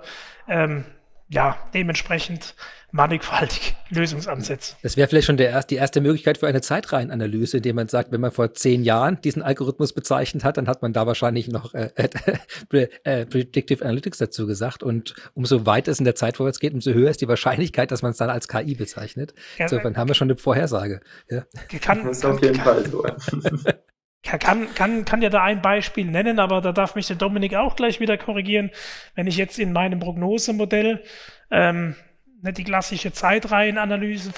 ähm, 0.48 0.84
ja, 1.30 1.58
dementsprechend 1.74 2.54
mannigfaltig 2.90 3.76
Lösungsansätze. 3.90 4.76
Das 4.82 4.96
wäre 4.96 5.08
vielleicht 5.08 5.26
schon 5.26 5.36
der 5.36 5.50
erst, 5.50 5.70
die 5.70 5.74
erste 5.74 6.00
Möglichkeit 6.00 6.38
für 6.38 6.46
eine 6.46 6.62
Zeitreihenanalyse, 6.62 7.58
indem 7.58 7.76
man 7.76 7.88
sagt, 7.88 8.12
wenn 8.12 8.20
man 8.22 8.32
vor 8.32 8.54
zehn 8.54 8.82
Jahren 8.82 9.20
diesen 9.20 9.42
Algorithmus 9.42 9.92
bezeichnet 9.92 10.42
hat, 10.42 10.56
dann 10.56 10.68
hat 10.68 10.80
man 10.80 10.94
da 10.94 11.06
wahrscheinlich 11.06 11.48
noch 11.48 11.74
äh, 11.74 11.90
äh, 13.04 13.26
Predictive 13.26 13.84
Analytics 13.84 14.18
dazu 14.18 14.46
gesagt. 14.46 14.82
Und 14.82 15.14
umso 15.34 15.66
weiter 15.66 15.92
es 15.92 15.98
in 15.98 16.06
der 16.06 16.14
Zeit 16.14 16.38
vorwärts 16.38 16.60
geht, 16.60 16.72
umso 16.72 16.92
höher 16.92 17.10
ist 17.10 17.20
die 17.20 17.28
Wahrscheinlichkeit, 17.28 17.90
dass 17.90 18.00
man 18.00 18.12
es 18.12 18.16
dann 18.16 18.30
als 18.30 18.48
KI 18.48 18.74
bezeichnet. 18.74 19.34
Ja, 19.58 19.64
Insofern 19.66 19.98
haben 19.98 20.08
wir 20.08 20.14
schon 20.14 20.30
eine 20.30 20.38
Vorhersage. 20.38 21.00
Ja. 21.28 21.44
Kann, 21.80 22.04
das 22.04 22.18
ist 22.18 22.24
auf 22.24 22.42
jeden 22.42 22.56
Fall 22.56 22.88
so. 22.88 23.04
kann, 24.36 24.74
kann, 24.74 25.04
kann 25.04 25.22
ja 25.22 25.30
da 25.30 25.42
ein 25.42 25.62
Beispiel 25.62 26.04
nennen, 26.04 26.38
aber 26.38 26.60
da 26.60 26.72
darf 26.72 26.94
mich 26.94 27.06
der 27.06 27.16
Dominik 27.16 27.54
auch 27.54 27.76
gleich 27.76 28.00
wieder 28.00 28.18
korrigieren. 28.18 28.70
Wenn 29.14 29.26
ich 29.26 29.36
jetzt 29.36 29.58
in 29.58 29.72
meinem 29.72 30.00
Prognosemodell 30.00 31.02
ähm, 31.50 31.94
nicht 32.42 32.58
die 32.58 32.64
klassische 32.64 33.12
Zeitreihenanalyse, 33.12 34.32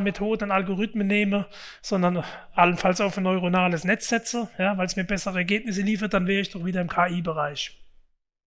Methoden, 0.00 0.50
Algorithmen 0.50 1.06
nehme, 1.06 1.46
sondern 1.82 2.24
allenfalls 2.54 3.00
auf 3.00 3.16
ein 3.16 3.24
neuronales 3.24 3.84
Netz 3.84 4.08
setze, 4.08 4.48
ja, 4.58 4.76
weil 4.76 4.86
es 4.86 4.96
mir 4.96 5.04
bessere 5.04 5.38
Ergebnisse 5.38 5.82
liefert, 5.82 6.14
dann 6.14 6.26
wäre 6.26 6.40
ich 6.40 6.50
doch 6.50 6.64
wieder 6.64 6.80
im 6.80 6.88
KI-Bereich. 6.88 7.78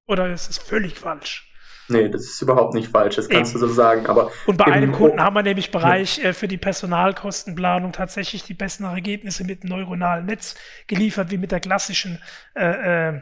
Oder 0.08 0.30
ist 0.30 0.50
es 0.50 0.58
völlig 0.58 0.98
falsch? 0.98 1.52
Nee, 1.90 2.10
das 2.10 2.24
ist 2.24 2.42
überhaupt 2.42 2.74
nicht 2.74 2.90
falsch, 2.90 3.16
das 3.16 3.30
kannst 3.30 3.52
Eben. 3.52 3.62
du 3.62 3.68
so 3.68 3.74
sagen. 3.74 4.06
Aber 4.08 4.32
und 4.46 4.58
bei 4.58 4.66
einem 4.66 4.92
Kunden 4.92 5.22
haben 5.22 5.36
wir 5.36 5.44
nämlich 5.44 5.72
Bereich 5.72 6.24
äh, 6.24 6.34
für 6.34 6.48
die 6.48 6.58
Personalkostenplanung 6.58 7.92
tatsächlich 7.92 8.44
die 8.44 8.54
besten 8.54 8.84
Ergebnisse 8.84 9.44
mit 9.44 9.64
einem 9.64 9.70
neuronalen 9.70 10.26
Netz 10.26 10.56
geliefert, 10.88 11.32
wie 11.32 11.38
mit 11.38 11.52
der 11.52 11.60
klassischen 11.60 12.22
äh, 12.56 13.10
äh, 13.10 13.22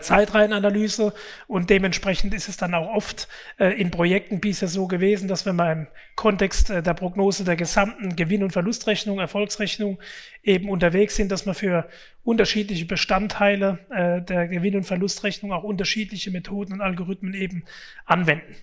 Zeitreihenanalyse 0.00 1.14
und 1.46 1.70
dementsprechend 1.70 2.34
ist 2.34 2.48
es 2.48 2.56
dann 2.56 2.74
auch 2.74 2.88
oft 2.94 3.28
äh, 3.58 3.80
in 3.80 3.90
Projekten 3.90 4.40
bisher 4.40 4.68
so 4.68 4.86
gewesen, 4.86 5.28
dass 5.28 5.46
wenn 5.46 5.56
man 5.56 5.78
im 5.78 5.86
Kontext 6.16 6.70
äh, 6.70 6.82
der 6.82 6.94
Prognose 6.94 7.44
der 7.44 7.56
gesamten 7.56 8.16
Gewinn- 8.16 8.42
und 8.42 8.52
Verlustrechnung, 8.52 9.18
Erfolgsrechnung 9.18 9.98
eben 10.42 10.68
unterwegs 10.68 11.16
sind, 11.16 11.30
dass 11.30 11.46
man 11.46 11.54
für 11.54 11.88
unterschiedliche 12.24 12.86
Bestandteile 12.86 13.78
äh, 13.90 14.22
der 14.22 14.48
Gewinn- 14.48 14.76
und 14.76 14.84
Verlustrechnung 14.84 15.52
auch 15.52 15.62
unterschiedliche 15.62 16.30
Methoden 16.30 16.74
und 16.74 16.80
Algorithmen 16.80 17.34
eben 17.34 17.64
anwenden. 18.04 18.56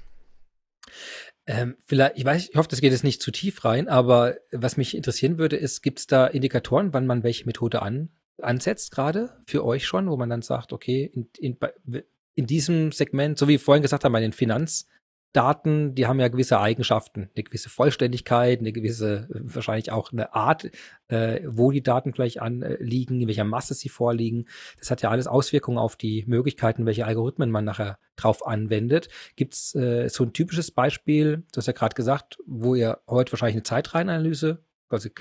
Ähm, 1.45 1.75
vielleicht, 1.85 2.17
ich 2.17 2.25
weiß, 2.25 2.49
ich 2.49 2.55
hoffe, 2.55 2.69
das 2.69 2.79
geht 2.79 2.91
jetzt 2.91 3.03
nicht 3.03 3.21
zu 3.21 3.31
tief 3.31 3.65
rein, 3.65 3.87
aber 3.89 4.35
was 4.51 4.77
mich 4.77 4.95
interessieren 4.95 5.37
würde, 5.37 5.57
ist, 5.57 5.81
gibt 5.81 5.99
es 5.99 6.07
da 6.07 6.25
Indikatoren, 6.25 6.93
wann 6.93 7.05
man 7.05 7.23
welche 7.23 7.45
Methode 7.45 7.81
an 7.81 8.09
ansetzt 8.41 8.91
gerade 8.91 9.37
für 9.47 9.63
euch 9.65 9.85
schon, 9.85 10.09
wo 10.09 10.17
man 10.17 10.29
dann 10.29 10.41
sagt, 10.41 10.73
okay, 10.73 11.09
in, 11.13 11.29
in, 11.37 11.57
in 12.35 12.47
diesem 12.47 12.91
Segment, 12.91 13.37
so 13.37 13.47
wie 13.47 13.57
vorhin 13.57 13.81
gesagt 13.81 14.03
haben, 14.03 14.13
bei 14.13 14.21
den 14.21 14.33
Finanzdaten, 14.33 15.93
die 15.95 16.07
haben 16.07 16.19
ja 16.19 16.27
gewisse 16.27 16.59
Eigenschaften, 16.59 17.29
eine 17.35 17.43
gewisse 17.43 17.69
Vollständigkeit, 17.69 18.59
eine 18.59 18.71
gewisse, 18.71 19.27
wahrscheinlich 19.29 19.91
auch 19.91 20.11
eine 20.11 20.33
Art, 20.33 20.71
äh, 21.09 21.41
wo 21.45 21.71
die 21.71 21.83
Daten 21.83 22.13
vielleicht 22.13 22.41
anliegen, 22.41 23.21
in 23.21 23.27
welcher 23.27 23.43
Masse 23.43 23.75
sie 23.75 23.89
vorliegen. 23.89 24.45
Das 24.79 24.89
hat 24.89 25.01
ja 25.01 25.09
alles 25.09 25.27
Auswirkungen 25.27 25.77
auf 25.77 25.95
die 25.95 26.23
Möglichkeiten, 26.27 26.85
welche 26.85 27.05
Algorithmen 27.05 27.51
man 27.51 27.65
nachher 27.65 27.99
drauf 28.15 28.45
anwendet. 28.45 29.09
Gibt 29.35 29.53
es 29.53 29.75
äh, 29.75 30.09
so 30.09 30.23
ein 30.23 30.33
typisches 30.33 30.71
Beispiel, 30.71 31.43
du 31.51 31.57
hast 31.57 31.67
ja 31.67 31.73
gerade 31.73 31.95
gesagt, 31.95 32.37
wo 32.45 32.73
ihr 32.75 32.99
heute 33.07 33.31
wahrscheinlich 33.31 33.55
eine 33.55 33.63
Zeitreihenanalyse 33.63 34.63
äh, 34.89 35.11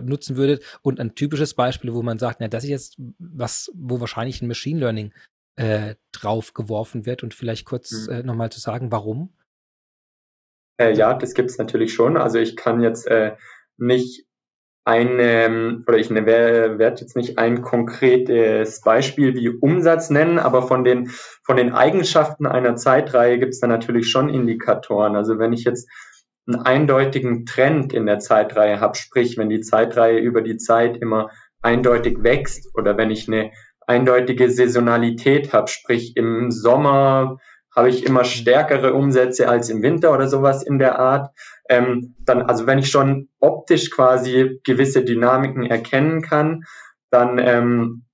nutzen 0.00 0.36
würdet. 0.36 0.62
Und 0.82 1.00
ein 1.00 1.14
typisches 1.14 1.54
Beispiel, 1.54 1.92
wo 1.94 2.02
man 2.02 2.18
sagt, 2.18 2.40
na, 2.40 2.48
das 2.48 2.64
ist 2.64 2.70
jetzt 2.70 2.96
was, 3.18 3.70
wo 3.74 4.00
wahrscheinlich 4.00 4.40
ein 4.42 4.48
Machine 4.48 4.80
Learning 4.80 5.12
äh, 5.56 5.94
drauf 6.12 6.54
geworfen 6.54 7.06
wird 7.06 7.22
und 7.22 7.34
vielleicht 7.34 7.66
kurz 7.66 8.06
mhm. 8.06 8.12
äh, 8.12 8.22
nochmal 8.22 8.50
zu 8.50 8.60
sagen, 8.60 8.90
warum? 8.92 9.32
Äh, 10.80 10.94
ja, 10.94 11.14
das 11.14 11.34
gibt 11.34 11.50
es 11.50 11.58
natürlich 11.58 11.92
schon. 11.92 12.16
Also 12.16 12.38
ich 12.38 12.56
kann 12.56 12.80
jetzt 12.80 13.06
äh, 13.06 13.36
nicht 13.76 14.24
ein, 14.84 15.18
ähm, 15.20 15.84
oder 15.86 15.98
ich 15.98 16.10
ne, 16.10 16.24
werde 16.24 17.00
jetzt 17.00 17.16
nicht 17.16 17.38
ein 17.38 17.60
konkretes 17.60 18.80
Beispiel 18.80 19.34
wie 19.34 19.50
Umsatz 19.50 20.08
nennen, 20.10 20.38
aber 20.38 20.62
von 20.62 20.84
den, 20.84 21.08
von 21.44 21.56
den 21.56 21.72
Eigenschaften 21.72 22.46
einer 22.46 22.76
Zeitreihe 22.76 23.38
gibt 23.38 23.52
es 23.52 23.60
da 23.60 23.66
natürlich 23.66 24.10
schon 24.10 24.30
Indikatoren. 24.30 25.16
Also 25.16 25.38
wenn 25.38 25.52
ich 25.52 25.64
jetzt 25.64 25.88
einen 26.46 26.62
eindeutigen 26.62 27.46
Trend 27.46 27.92
in 27.92 28.06
der 28.06 28.18
Zeitreihe 28.18 28.80
habe, 28.80 28.96
sprich, 28.96 29.36
wenn 29.36 29.48
die 29.48 29.60
Zeitreihe 29.60 30.18
über 30.18 30.42
die 30.42 30.56
Zeit 30.56 30.96
immer 30.96 31.30
eindeutig 31.62 32.22
wächst 32.22 32.68
oder 32.74 32.96
wenn 32.96 33.10
ich 33.10 33.28
eine 33.28 33.50
eindeutige 33.86 34.50
Saisonalität 34.50 35.52
habe, 35.52 35.68
sprich 35.68 36.16
im 36.16 36.50
Sommer 36.50 37.38
habe 37.74 37.88
ich 37.88 38.04
immer 38.04 38.24
stärkere 38.24 38.94
Umsätze 38.94 39.48
als 39.48 39.68
im 39.68 39.82
Winter 39.82 40.12
oder 40.12 40.26
sowas 40.26 40.64
in 40.64 40.78
der 40.78 40.98
Art. 40.98 41.32
Ähm, 41.68 42.16
dann, 42.24 42.42
also 42.42 42.66
wenn 42.66 42.78
ich 42.78 42.90
schon 42.90 43.28
optisch 43.38 43.90
quasi 43.90 44.60
gewisse 44.64 45.04
Dynamiken 45.04 45.64
erkennen 45.64 46.20
kann, 46.20 46.64
dann 47.10 47.38
ähm, 47.38 48.04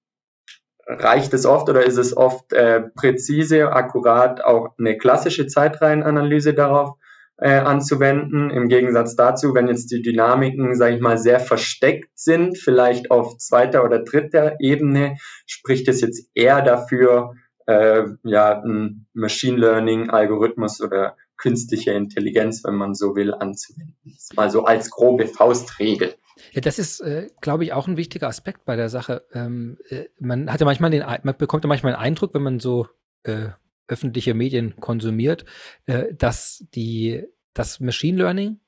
reicht 0.86 1.32
es 1.34 1.46
oft 1.46 1.68
oder 1.68 1.84
ist 1.84 1.96
es 1.96 2.16
oft 2.16 2.52
äh, 2.52 2.82
präzise, 2.94 3.72
akkurat 3.72 4.44
auch 4.44 4.74
eine 4.78 4.98
klassische 4.98 5.46
Zeitreihenanalyse 5.46 6.54
darauf 6.54 6.96
äh, 7.38 7.50
anzuwenden. 7.50 8.50
Im 8.50 8.68
Gegensatz 8.68 9.16
dazu, 9.16 9.54
wenn 9.54 9.68
jetzt 9.68 9.90
die 9.90 10.02
Dynamiken, 10.02 10.74
sage 10.74 10.96
ich 10.96 11.00
mal, 11.00 11.18
sehr 11.18 11.40
versteckt 11.40 12.10
sind, 12.14 12.58
vielleicht 12.58 13.10
auf 13.10 13.36
zweiter 13.38 13.84
oder 13.84 13.98
dritter 13.98 14.56
Ebene, 14.60 15.16
spricht 15.46 15.88
es 15.88 16.00
jetzt 16.00 16.30
eher 16.34 16.62
dafür, 16.62 17.34
äh, 17.66 18.04
ja, 18.22 18.62
ein 18.62 19.06
Machine 19.12 19.58
Learning 19.58 20.10
Algorithmus 20.10 20.80
oder 20.80 21.16
künstliche 21.36 21.92
Intelligenz, 21.92 22.64
wenn 22.64 22.76
man 22.76 22.94
so 22.94 23.14
will, 23.14 23.34
anzuwenden. 23.34 23.96
Mal 24.34 24.50
so 24.50 24.64
als 24.64 24.90
grobe 24.90 25.26
Faustregel. 25.26 26.14
Ja, 26.52 26.60
das 26.60 26.78
ist, 26.78 27.00
äh, 27.00 27.28
glaube 27.40 27.64
ich, 27.64 27.72
auch 27.72 27.86
ein 27.88 27.96
wichtiger 27.96 28.28
Aspekt 28.28 28.64
bei 28.64 28.76
der 28.76 28.88
Sache. 28.88 29.24
Ähm, 29.32 29.78
äh, 29.88 30.04
man 30.18 30.50
hat 30.50 30.60
ja 30.60 30.66
manchmal 30.66 30.90
den, 30.90 31.00
man 31.00 31.36
bekommt 31.36 31.64
ja 31.64 31.68
manchmal 31.68 31.92
den 31.92 32.00
Eindruck, 32.00 32.34
wenn 32.34 32.42
man 32.42 32.60
so 32.60 32.88
äh, 33.24 33.48
öffentliche 33.88 34.34
Medien 34.34 34.76
konsumiert, 34.76 35.44
äh, 35.86 36.14
dass 36.14 36.64
die, 36.74 37.24
das 37.54 37.80
Machine 37.80 38.18
Learning 38.18 38.60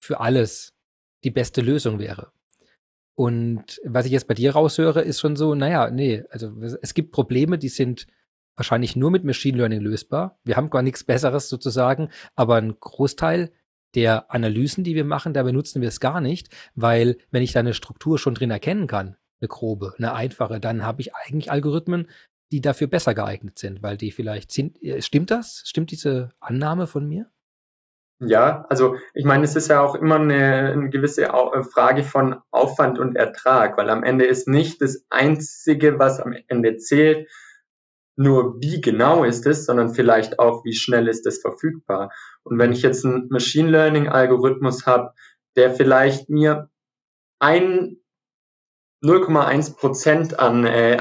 für 0.00 0.20
alles 0.20 0.74
die 1.24 1.30
beste 1.30 1.60
Lösung 1.60 1.98
wäre. 1.98 2.32
Und 3.14 3.80
was 3.84 4.04
ich 4.04 4.12
jetzt 4.12 4.28
bei 4.28 4.34
dir 4.34 4.52
raushöre, 4.52 5.00
ist 5.00 5.20
schon 5.20 5.36
so, 5.36 5.54
naja, 5.54 5.90
nee, 5.90 6.24
also 6.30 6.52
es 6.82 6.92
gibt 6.92 7.12
Probleme, 7.12 7.56
die 7.58 7.70
sind 7.70 8.06
wahrscheinlich 8.56 8.94
nur 8.94 9.10
mit 9.10 9.24
Machine 9.24 9.56
Learning 9.56 9.80
lösbar. 9.80 10.38
Wir 10.44 10.56
haben 10.56 10.70
gar 10.70 10.82
nichts 10.82 11.04
Besseres 11.04 11.48
sozusagen, 11.48 12.10
aber 12.34 12.56
ein 12.56 12.78
Großteil 12.78 13.52
der 13.94 14.30
Analysen, 14.30 14.84
die 14.84 14.94
wir 14.94 15.04
machen, 15.04 15.32
da 15.32 15.42
benutzen 15.42 15.80
wir 15.80 15.88
es 15.88 16.00
gar 16.00 16.20
nicht, 16.20 16.48
weil 16.74 17.16
wenn 17.30 17.42
ich 17.42 17.52
da 17.52 17.60
eine 17.60 17.72
Struktur 17.72 18.18
schon 18.18 18.34
drin 18.34 18.50
erkennen 18.50 18.86
kann, 18.86 19.16
eine 19.40 19.48
grobe, 19.48 19.94
eine 19.96 20.12
einfache, 20.14 20.60
dann 20.60 20.82
habe 20.82 21.00
ich 21.00 21.14
eigentlich 21.14 21.50
Algorithmen, 21.50 22.08
die 22.52 22.60
dafür 22.60 22.86
besser 22.86 23.14
geeignet 23.14 23.58
sind, 23.58 23.82
weil 23.82 23.96
die 23.96 24.12
vielleicht 24.12 24.52
sind. 24.52 24.82
Äh, 24.82 25.02
stimmt 25.02 25.30
das? 25.30 25.62
Stimmt 25.64 25.90
diese 25.90 26.30
Annahme 26.40 26.86
von 26.86 27.08
mir? 27.08 27.30
Ja, 28.18 28.64
also 28.70 28.96
ich 29.12 29.26
meine, 29.26 29.44
es 29.44 29.56
ist 29.56 29.68
ja 29.68 29.82
auch 29.82 29.94
immer 29.94 30.14
eine, 30.14 30.72
eine 30.72 30.88
gewisse 30.88 31.24
äh, 31.24 31.62
Frage 31.64 32.02
von 32.02 32.36
Aufwand 32.50 32.98
und 32.98 33.14
Ertrag, 33.14 33.76
weil 33.76 33.90
am 33.90 34.02
Ende 34.02 34.24
ist 34.24 34.48
nicht 34.48 34.80
das 34.80 35.04
Einzige, 35.10 35.98
was 35.98 36.18
am 36.18 36.34
Ende 36.48 36.78
zählt, 36.78 37.28
nur 38.16 38.58
wie 38.62 38.80
genau 38.80 39.24
ist 39.24 39.44
es, 39.46 39.66
sondern 39.66 39.92
vielleicht 39.92 40.38
auch, 40.38 40.64
wie 40.64 40.74
schnell 40.74 41.08
ist 41.08 41.26
es 41.26 41.42
verfügbar. 41.42 42.10
Und 42.42 42.58
wenn 42.58 42.72
ich 42.72 42.80
jetzt 42.80 43.04
einen 43.04 43.28
Machine 43.28 43.70
Learning 43.70 44.08
Algorithmus 44.08 44.86
habe, 44.86 45.12
der 45.54 45.74
vielleicht 45.74 46.30
mir 46.30 46.70
ein 47.38 47.98
0,1 49.04 49.76
Prozent 49.76 50.38
an, 50.38 50.64
äh, 50.64 50.96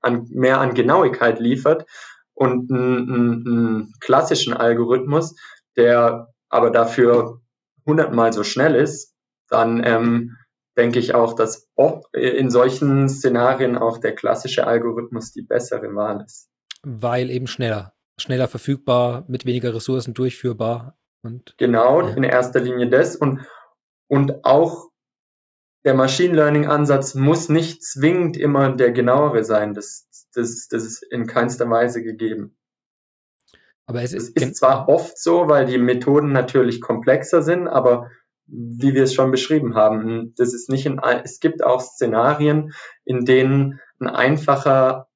an 0.00 0.26
mehr 0.30 0.60
an 0.60 0.74
Genauigkeit 0.74 1.40
liefert 1.40 1.86
und 2.34 2.70
einen, 2.70 3.46
einen 3.46 3.92
klassischen 4.00 4.54
Algorithmus, 4.54 5.34
der 5.76 6.28
aber 6.48 6.70
dafür 6.70 7.40
hundertmal 7.86 8.32
so 8.32 8.44
schnell 8.44 8.74
ist, 8.74 9.14
dann 9.48 9.82
ähm, 9.84 10.36
denke 10.76 10.98
ich 10.98 11.14
auch, 11.14 11.34
dass 11.34 11.68
in 12.12 12.50
solchen 12.50 13.08
Szenarien 13.08 13.76
auch 13.76 13.98
der 13.98 14.14
klassische 14.14 14.66
Algorithmus 14.66 15.32
die 15.32 15.42
bessere 15.42 15.94
Wahl 15.94 16.22
ist. 16.24 16.48
Weil 16.84 17.30
eben 17.30 17.48
schneller, 17.48 17.94
schneller 18.20 18.46
verfügbar, 18.46 19.24
mit 19.26 19.44
weniger 19.44 19.74
Ressourcen 19.74 20.14
durchführbar. 20.14 20.96
Und, 21.22 21.54
genau, 21.58 22.02
ja. 22.02 22.14
in 22.14 22.22
erster 22.22 22.60
Linie 22.60 22.88
das. 22.88 23.16
Und, 23.16 23.40
und 24.06 24.44
auch 24.44 24.87
der 25.84 25.94
Machine 25.94 26.34
Learning 26.34 26.66
Ansatz 26.66 27.14
muss 27.14 27.48
nicht 27.48 27.82
zwingend 27.82 28.36
immer 28.36 28.72
der 28.72 28.92
genauere 28.92 29.44
sein. 29.44 29.74
Das, 29.74 30.08
das, 30.34 30.68
das 30.68 30.84
ist 30.84 31.02
in 31.02 31.26
keinster 31.26 31.68
Weise 31.70 32.02
gegeben. 32.02 32.56
Aber 33.86 34.02
es 34.02 34.12
ist, 34.12 34.36
ist 34.36 34.56
zwar 34.56 34.88
oft 34.88 35.18
so, 35.18 35.48
weil 35.48 35.64
die 35.64 35.78
Methoden 35.78 36.32
natürlich 36.32 36.80
komplexer 36.80 37.42
sind, 37.42 37.68
aber 37.68 38.10
wie 38.46 38.94
wir 38.94 39.04
es 39.04 39.14
schon 39.14 39.30
beschrieben 39.30 39.74
haben, 39.74 40.34
das 40.36 40.52
ist 40.52 40.68
nicht 40.68 40.84
in, 40.86 40.98
es 40.98 41.40
gibt 41.40 41.64
auch 41.64 41.80
Szenarien, 41.80 42.72
in 43.04 43.24
denen 43.24 43.80
ein 43.98 44.08
einfacher 44.08 45.08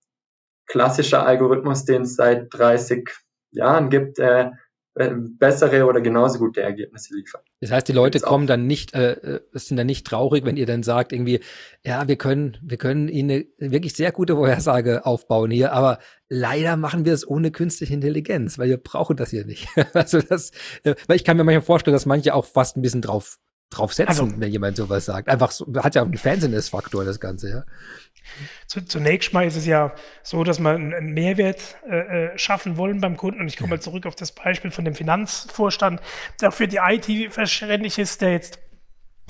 klassischer 0.66 1.26
Algorithmus, 1.26 1.84
den 1.84 2.02
es 2.02 2.14
seit 2.14 2.52
30 2.54 3.10
Jahren 3.50 3.90
gibt, 3.90 4.18
äh, 4.18 4.50
bessere 4.94 5.86
oder 5.86 6.00
genauso 6.00 6.38
gute 6.38 6.60
Ergebnisse 6.60 7.14
liefern. 7.14 7.40
Das 7.60 7.70
heißt, 7.70 7.88
die 7.88 7.92
Leute 7.92 8.20
kommen 8.20 8.46
dann 8.46 8.66
nicht, 8.66 8.94
äh, 8.94 9.12
äh, 9.12 9.40
sind 9.54 9.78
dann 9.78 9.86
nicht 9.86 10.06
traurig, 10.06 10.44
wenn 10.44 10.56
ihr 10.56 10.66
dann 10.66 10.82
sagt 10.82 11.12
irgendwie, 11.12 11.40
ja, 11.82 12.08
wir 12.08 12.16
können, 12.16 12.58
wir 12.62 12.76
können 12.76 13.08
ihnen 13.08 13.46
eine 13.58 13.72
wirklich 13.72 13.94
sehr 13.94 14.12
gute 14.12 14.34
Vorhersage 14.34 15.06
aufbauen 15.06 15.50
hier, 15.50 15.72
aber 15.72 15.98
leider 16.28 16.76
machen 16.76 17.06
wir 17.06 17.14
es 17.14 17.26
ohne 17.26 17.50
künstliche 17.50 17.94
Intelligenz, 17.94 18.58
weil 18.58 18.68
wir 18.68 18.76
brauchen 18.76 19.16
das 19.16 19.30
hier 19.30 19.46
nicht. 19.46 19.68
also 19.94 20.20
das, 20.20 20.50
äh, 20.84 20.94
weil 21.06 21.16
ich 21.16 21.24
kann 21.24 21.38
mir 21.38 21.44
manchmal 21.44 21.62
vorstellen, 21.62 21.94
dass 21.94 22.06
manche 22.06 22.34
auch 22.34 22.44
fast 22.44 22.76
ein 22.76 22.82
bisschen 22.82 23.02
drauf 23.02 23.38
drauf 23.72 23.92
setzen, 23.92 24.08
also, 24.08 24.40
wenn 24.40 24.50
jemand 24.50 24.76
sowas 24.76 25.04
sagt. 25.04 25.28
Einfach 25.28 25.50
so, 25.50 25.66
hat 25.76 25.94
ja 25.94 26.02
auch 26.02 26.06
einen 26.06 26.18
Fernsehnesfaktor, 26.18 27.04
das 27.04 27.20
Ganze, 27.20 27.50
ja. 27.50 27.64
Zunächst 28.66 29.32
mal 29.32 29.46
ist 29.46 29.56
es 29.56 29.66
ja 29.66 29.94
so, 30.22 30.44
dass 30.44 30.58
wir 30.58 30.70
einen 30.70 31.12
Mehrwert 31.12 31.76
äh, 31.88 31.96
äh, 32.26 32.38
schaffen 32.38 32.76
wollen 32.76 33.00
beim 33.00 33.16
Kunden. 33.16 33.40
Und 33.40 33.48
ich 33.48 33.56
komme 33.56 33.70
ja. 33.70 33.76
mal 33.76 33.82
zurück 33.82 34.06
auf 34.06 34.14
das 34.14 34.32
Beispiel 34.32 34.70
von 34.70 34.84
dem 34.84 34.94
Finanzvorstand, 34.94 36.00
der 36.40 36.52
für 36.52 36.68
die 36.68 36.78
IT 36.78 37.32
verständlich 37.32 37.98
ist, 37.98 38.20
der 38.20 38.32
jetzt 38.32 38.58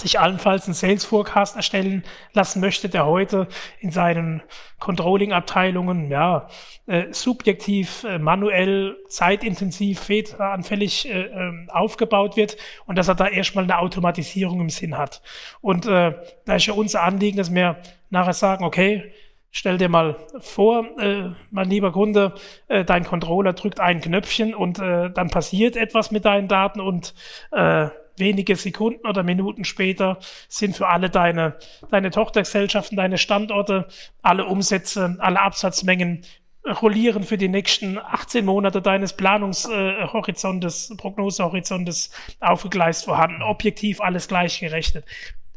sich 0.01 0.19
allenfalls 0.19 0.67
einen 0.67 0.75
Sales 0.75 1.05
Forecast 1.05 1.57
erstellen 1.57 2.03
lassen 2.33 2.61
möchte, 2.61 2.89
der 2.89 3.07
heute 3.07 3.47
in 3.81 3.91
seinen 3.91 4.43
Controlling-Abteilungen 4.81 6.11
ja 6.11 6.49
äh, 6.87 7.13
subjektiv, 7.13 8.05
äh, 8.05 8.19
manuell, 8.19 8.97
zeitintensiv, 9.09 10.01
fehleranfällig 10.01 11.09
äh, 11.09 11.27
ähm, 11.27 11.69
aufgebaut 11.73 12.37
wird 12.37 12.57
und 12.87 12.97
dass 12.97 13.09
er 13.09 13.15
da 13.15 13.29
erstmal 13.29 13.65
eine 13.65 13.79
Automatisierung 13.79 14.61
im 14.61 14.71
Sinn 14.71 14.99
hat. 14.99 15.23
Und 15.61 15.87
äh, 15.87 16.15
da 16.45 16.57
ist 16.57 16.67
ja 16.67 16.75
unser 16.75 17.03
Anliegen, 17.03 17.37
dass 17.37 17.55
wir 17.55 17.77
nachher 18.11 18.35
sagen, 18.35 18.65
okay, 18.65 19.13
Stell 19.55 19.77
dir 19.77 19.91
mal 19.91 20.17
vor, 20.39 20.99
äh, 20.99 21.29
mein 21.51 21.69
lieber 21.69 21.93
Kunde, 21.93 22.33
äh, 22.69 22.87
dein 22.87 23.05
Controller 23.05 23.53
drückt 23.53 23.81
ein 23.81 24.01
Knöpfchen 24.01 24.55
und 24.55 24.79
äh, 24.79 25.11
dann 25.11 25.29
passiert 25.29 25.77
etwas 25.77 26.11
mit 26.11 26.25
deinen 26.25 26.49
Daten 26.49 26.81
und 26.81 27.13
äh, 27.51 27.89
wenige 28.17 28.57
Sekunden 28.57 29.07
oder 29.07 29.23
Minuten 29.23 29.65
später 29.65 30.19
sind 30.49 30.77
für 30.77 30.89
alle 30.89 31.11
deine, 31.11 31.57
deine 31.91 32.11
Tochtergesellschaften, 32.11 32.97
deine 32.97 33.19
Standorte, 33.19 33.89
alle 34.23 34.47
Umsätze, 34.47 35.17
alle 35.19 35.41
Absatzmengen 35.41 36.23
rollieren 36.65 37.25
für 37.25 37.39
die 37.39 37.49
nächsten 37.49 37.99
18 37.99 38.45
Monate 38.45 38.81
deines 38.83 39.15
Planungshorizontes, 39.15 40.91
äh, 40.91 40.97
Prognosehorizontes 40.97 42.11
aufgegleist 42.41 43.05
vorhanden, 43.05 43.43
objektiv 43.43 44.01
alles 44.01 44.29
gleich 44.29 44.61
gerechnet. 44.61 45.05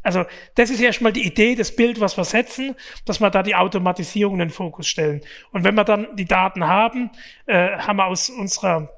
Also 0.02 0.24
das 0.54 0.70
ist 0.70 0.80
erstmal 0.80 1.12
die 1.12 1.26
Idee, 1.26 1.56
das 1.56 1.74
Bild, 1.74 2.00
was 2.00 2.16
wir 2.16 2.24
setzen, 2.24 2.76
dass 3.04 3.20
wir 3.20 3.30
da 3.30 3.42
die 3.42 3.56
Automatisierung 3.56 4.34
in 4.34 4.40
den 4.40 4.50
Fokus 4.50 4.86
stellen. 4.86 5.20
Und 5.50 5.64
wenn 5.64 5.74
wir 5.74 5.82
dann 5.82 6.14
die 6.14 6.26
Daten 6.26 6.66
haben, 6.66 7.10
äh, 7.46 7.76
haben 7.78 7.96
wir 7.96 8.06
aus 8.06 8.30
unserer 8.30 8.88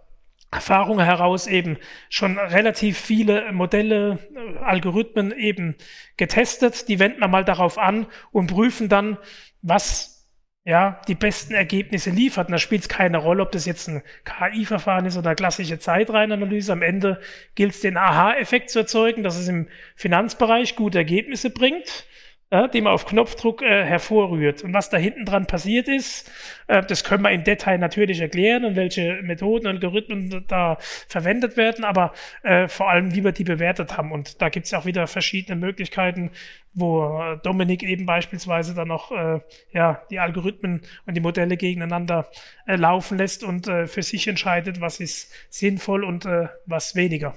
Erfahrung 0.51 1.01
heraus 1.01 1.47
eben 1.47 1.77
schon 2.09 2.39
relativ 2.39 2.99
viele 2.99 3.53
Modelle, 3.53 4.19
äh, 4.35 4.59
Algorithmen 4.59 5.33
eben 5.33 5.77
getestet. 6.17 6.89
Die 6.89 6.99
wenden 6.99 7.21
wir 7.21 7.29
mal 7.29 7.45
darauf 7.45 7.77
an 7.77 8.07
und 8.33 8.49
prüfen 8.49 8.89
dann, 8.89 9.19
was 9.61 10.19
ja, 10.65 11.01
die 11.09 11.15
besten 11.15 11.55
Ergebnisse 11.55 12.11
liefert. 12.11 12.49
Und 12.49 12.53
da 12.53 12.59
spielt 12.59 12.83
es 12.83 12.89
keine 12.89 13.19
Rolle, 13.19 13.43
ob 13.43 13.53
das 13.53 13.65
jetzt 13.65 13.89
ein 13.89 14.03
KI-Verfahren 14.25 15.07
ist 15.07 15.17
oder 15.17 15.35
klassische 15.35 15.79
Zeitreihenanalyse. 15.79 16.73
Am 16.73 16.83
Ende 16.83 17.21
gilt 17.55 17.73
es, 17.73 17.81
den 17.81 17.97
Aha-Effekt 17.97 18.69
zu 18.69 18.81
erzeugen, 18.81 19.23
dass 19.23 19.39
es 19.39 19.49
im 19.49 19.69
Finanzbereich 19.97 20.77
gute 20.77 20.99
Ergebnisse 20.99 21.49
bringt 21.49 22.07
ja, 22.51 22.67
die 22.67 22.81
man 22.81 22.95
auf 22.95 23.05
Knopfdruck 23.05 23.63
äh, 23.63 23.85
hervorrührt. 23.85 24.63
Und 24.63 24.73
was 24.73 24.89
da 24.89 24.97
hinten 24.97 25.27
dran 25.27 25.47
passiert 25.47 25.87
ist, 25.87 26.31
äh, 26.67 26.83
das 26.83 27.05
können 27.05 27.23
wir 27.23 27.31
im 27.31 27.45
Detail 27.45 27.79
natürlich 27.79 28.21
erklären 28.21 28.65
und 28.65 28.75
welche 28.75 29.21
Methoden 29.23 29.67
und 29.67 29.75
Algorithmen 29.75 30.45
da 30.49 30.79
verwendet 30.81 31.57
werden, 31.59 31.85
aber 31.85 32.13
äh, 32.43 32.67
vor 32.69 32.89
allem, 32.89 33.15
wie 33.15 33.23
wir 33.23 33.33
die 33.33 33.45
bewertet 33.45 33.99
haben. 33.99 34.13
Und 34.13 34.41
da 34.41 34.49
gibt 34.49 34.67
es 34.67 34.75
auch 34.75 34.87
wieder 34.87 35.07
verschiedene 35.07 35.57
Möglichkeiten, 35.57 36.31
wo 36.73 37.37
Dominik 37.43 37.83
eben 37.83 38.07
beispielsweise 38.07 38.75
dann 38.75 38.89
noch 38.89 39.11
äh, 39.11 39.41
ja, 39.73 40.03
die 40.11 40.19
Algorithmen 40.19 40.83
und 41.07 41.15
die 41.15 41.21
Modelle 41.21 41.57
gegeneinander 41.57 42.31
äh, 42.67 42.77
laufen 42.77 43.19
lässt 43.19 43.45
und 43.45 43.69
äh, 43.69 43.87
für 43.87 44.03
sich 44.03 44.27
entscheidet, 44.27 44.81
was 44.81 45.01
ist 45.01 45.33
sinnvoll 45.51 46.05
und 46.05 46.25
äh, 46.25 46.49
was 46.65 46.95
weniger. 46.95 47.35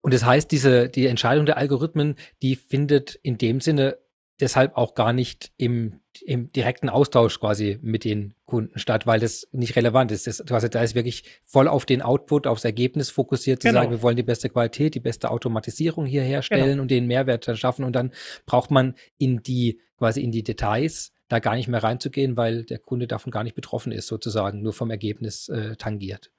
Und 0.00 0.12
das 0.12 0.24
heißt, 0.24 0.50
diese, 0.50 0.88
die 0.88 1.06
Entscheidung 1.06 1.46
der 1.46 1.56
Algorithmen, 1.56 2.16
die 2.42 2.56
findet 2.56 3.14
in 3.22 3.38
dem 3.38 3.60
Sinne 3.60 3.96
deshalb 4.40 4.76
auch 4.76 4.94
gar 4.94 5.12
nicht 5.12 5.52
im, 5.56 6.00
im 6.22 6.50
direkten 6.52 6.88
Austausch 6.88 7.38
quasi 7.38 7.78
mit 7.82 8.04
den 8.04 8.34
Kunden 8.46 8.78
statt, 8.78 9.06
weil 9.06 9.20
das 9.20 9.48
nicht 9.52 9.76
relevant 9.76 10.10
ist. 10.12 10.26
Das, 10.26 10.44
quasi, 10.44 10.68
da 10.68 10.82
ist 10.82 10.94
wirklich 10.94 11.24
voll 11.44 11.68
auf 11.68 11.86
den 11.86 12.02
Output, 12.02 12.46
aufs 12.46 12.64
Ergebnis 12.64 13.10
fokussiert, 13.10 13.62
zu 13.62 13.68
genau. 13.68 13.80
sagen, 13.80 13.90
wir 13.92 14.02
wollen 14.02 14.16
die 14.16 14.22
beste 14.22 14.48
Qualität, 14.48 14.94
die 14.94 15.00
beste 15.00 15.30
Automatisierung 15.30 16.06
hier 16.06 16.22
herstellen 16.22 16.70
genau. 16.70 16.82
und 16.82 16.90
den 16.90 17.06
Mehrwert 17.06 17.46
dann 17.46 17.56
schaffen. 17.56 17.84
Und 17.84 17.94
dann 17.94 18.12
braucht 18.46 18.70
man 18.70 18.94
in 19.18 19.42
die, 19.42 19.80
quasi 19.98 20.20
in 20.20 20.32
die 20.32 20.42
Details 20.42 21.12
da 21.28 21.38
gar 21.38 21.54
nicht 21.54 21.68
mehr 21.68 21.82
reinzugehen, 21.82 22.36
weil 22.36 22.64
der 22.64 22.78
Kunde 22.78 23.06
davon 23.06 23.30
gar 23.30 23.44
nicht 23.44 23.54
betroffen 23.54 23.92
ist, 23.92 24.08
sozusagen, 24.08 24.62
nur 24.62 24.72
vom 24.72 24.90
Ergebnis 24.90 25.48
äh, 25.48 25.76
tangiert. 25.76 26.30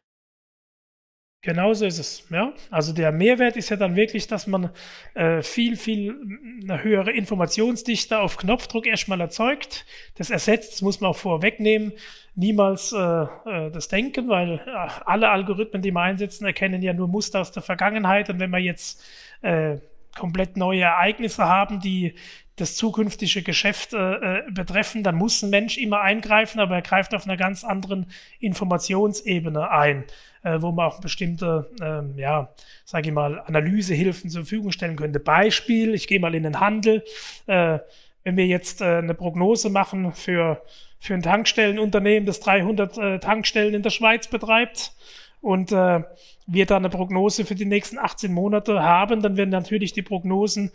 Genauso 1.46 1.86
ist 1.86 2.00
es. 2.00 2.28
Ja? 2.32 2.54
Also 2.72 2.92
der 2.92 3.12
Mehrwert 3.12 3.56
ist 3.56 3.70
ja 3.70 3.78
dann 3.78 3.96
wirklich, 3.96 4.26
dass 4.26 4.48
man 4.48 4.72
äh, 5.14 5.44
viel, 5.44 5.78
viel 5.78 6.16
eine 6.64 6.84
höhere 6.84 7.12
Informationsdichte 7.12 8.18
auf 8.18 8.38
Knopfdruck 8.38 8.88
erstmal 8.88 9.22
erzeugt. 9.22 9.86
Das 10.16 10.32
ersetzt, 10.32 10.74
das 10.74 10.82
muss 10.82 11.02
man 11.02 11.12
auch 11.12 11.16
vorwegnehmen, 11.16 11.94
niemals 12.34 12.94
äh, 12.94 12.98
äh, 12.98 13.70
das 13.70 13.90
Denken, 13.90 14.28
weil 14.28 14.56
äh, 14.56 14.90
alle 15.06 15.30
Algorithmen, 15.30 15.84
die 15.84 15.92
wir 15.92 16.02
einsetzen, 16.02 16.48
erkennen 16.48 16.82
ja 16.82 16.94
nur 16.94 17.08
Muster 17.08 17.42
aus 17.42 17.52
der 17.52 17.62
Vergangenheit. 17.62 18.28
Und 18.32 18.40
wenn 18.40 18.50
wir 18.50 18.58
jetzt 18.58 19.06
äh, 19.44 19.78
komplett 20.18 20.58
neue 20.58 20.82
Ereignisse 20.82 21.46
haben, 21.46 21.80
die 21.80 22.16
das 22.58 22.76
zukünftige 22.76 23.42
Geschäft 23.44 23.94
äh, 23.94 24.40
äh, 24.40 24.44
betreffen, 24.52 25.04
dann 25.04 25.16
muss 25.16 25.42
ein 25.42 25.50
Mensch 25.50 25.78
immer 25.78 26.02
eingreifen, 26.02 26.60
aber 26.60 26.76
er 26.76 26.82
greift 26.82 27.14
auf 27.14 27.26
einer 27.26 27.38
ganz 27.38 27.64
anderen 27.64 28.08
Informationsebene 28.40 29.70
ein 29.70 30.06
äh, 30.46 30.62
wo 30.62 30.72
man 30.72 30.86
auch 30.86 31.02
bestimmte, 31.02 31.70
ähm, 31.82 32.14
ja, 32.18 32.50
sage 32.86 33.10
ich 33.10 33.14
mal, 33.14 33.40
Analysehilfen 33.40 34.30
zur 34.30 34.44
Verfügung 34.44 34.72
stellen 34.72 34.96
könnte. 34.96 35.20
Beispiel, 35.20 35.94
ich 35.94 36.08
gehe 36.08 36.20
mal 36.20 36.36
in 36.36 36.44
den 36.44 36.60
Handel. 36.60 37.04
Äh, 37.48 37.80
wenn 38.24 38.38
wir 38.38 38.46
jetzt 38.46 38.82
äh, 38.82 38.98
eine 38.98 39.16
Prognose 39.16 39.70
machen 39.70 40.14
für, 40.14 40.62
für 41.00 41.16
ein 41.16 41.24
Tankstellenunternehmen, 41.24 42.26
das 42.26 42.40
300 42.40 42.98
äh, 42.98 43.20
Tankstellen 43.20 43.74
in 43.74 43.82
der 43.82 43.90
Schweiz 43.90 44.28
betreibt 44.28 44.94
und 45.42 45.72
äh, 45.72 46.04
wir 46.48 46.66
dann 46.68 46.86
eine 46.86 46.90
Prognose 46.90 47.44
für 47.44 47.56
die 47.56 47.66
nächsten 47.66 47.98
18 47.98 48.32
Monate 48.32 48.84
haben, 48.84 49.22
dann 49.22 49.38
werden 49.38 49.50
natürlich 49.50 49.94
die 49.94 50.04
Prognosen, 50.04 50.72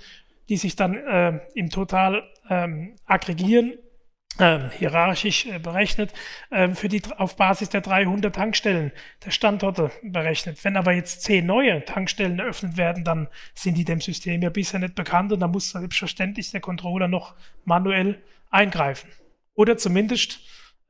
die 0.50 0.56
sich 0.56 0.76
dann 0.76 0.94
äh, 0.94 1.40
im 1.54 1.70
Total 1.70 2.24
ähm, 2.50 2.96
aggregieren, 3.06 3.74
äh, 4.38 4.58
hierarchisch 4.76 5.46
äh, 5.46 5.60
berechnet, 5.60 6.12
äh, 6.50 6.70
für 6.70 6.88
die, 6.88 7.02
auf 7.16 7.36
Basis 7.36 7.68
der 7.68 7.82
300 7.82 8.34
Tankstellen 8.34 8.90
der 9.24 9.30
Standorte 9.30 9.92
berechnet. 10.02 10.64
Wenn 10.64 10.76
aber 10.76 10.92
jetzt 10.92 11.22
zehn 11.22 11.46
neue 11.46 11.84
Tankstellen 11.84 12.40
eröffnet 12.40 12.76
werden, 12.76 13.04
dann 13.04 13.28
sind 13.54 13.78
die 13.78 13.84
dem 13.84 14.00
System 14.00 14.42
ja 14.42 14.50
bisher 14.50 14.80
nicht 14.80 14.96
bekannt 14.96 15.32
und 15.32 15.38
dann 15.38 15.52
muss 15.52 15.70
selbstverständlich 15.70 16.50
der 16.50 16.60
Controller 16.60 17.06
noch 17.06 17.36
manuell 17.64 18.20
eingreifen. 18.50 19.08
Oder 19.54 19.76
zumindest 19.76 20.40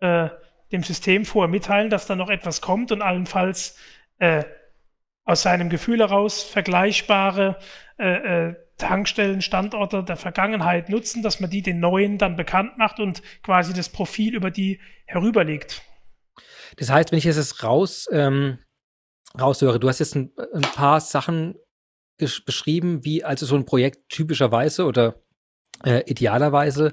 äh, 0.01 0.31
dem 0.73 0.83
System 0.83 1.27
vorher 1.27 1.51
mitteilen, 1.51 1.91
dass 1.91 2.07
da 2.07 2.17
noch 2.17 2.31
etwas 2.31 2.63
kommt 2.63 2.93
und 2.93 3.03
allenfalls 3.03 3.77
äh, 4.21 4.45
aus 5.25 5.43
seinem 5.43 5.69
Gefühl 5.69 5.99
heraus 5.99 6.43
vergleichbare 6.43 7.59
äh, 7.99 8.49
äh, 8.49 8.55
Tankstellenstandorte 8.81 10.03
der 10.03 10.17
Vergangenheit 10.17 10.89
nutzen, 10.89 11.23
dass 11.23 11.41
man 11.41 11.51
die 11.51 11.63
den 11.63 11.81
neuen 11.81 12.19
dann 12.19 12.37
bekannt 12.37 12.79
macht 12.79 12.99
und 12.99 13.23
quasi 13.43 13.73
das 13.73 13.89
Profil 13.89 14.35
über 14.35 14.51
die 14.51 14.81
herüberlegt. 15.07 15.83
Das 16.77 16.91
heißt, 16.91 17.13
wenn 17.13 17.19
ich 17.19 17.25
jetzt 17.25 17.63
raus, 17.63 18.09
ähm, 18.13 18.59
raushöre, 19.39 19.79
du 19.79 19.89
hast 19.89 19.99
jetzt 19.99 20.17
ein, 20.17 20.33
ein 20.55 20.63
paar 20.63 21.01
Sachen 21.01 21.55
beschrieben, 22.17 23.05
wie 23.05 23.25
also 23.25 23.47
so 23.47 23.57
ein 23.57 23.65
Projekt 23.65 24.09
typischerweise 24.09 24.85
oder 24.85 25.23
äh, 25.85 26.03
idealerweise 26.07 26.93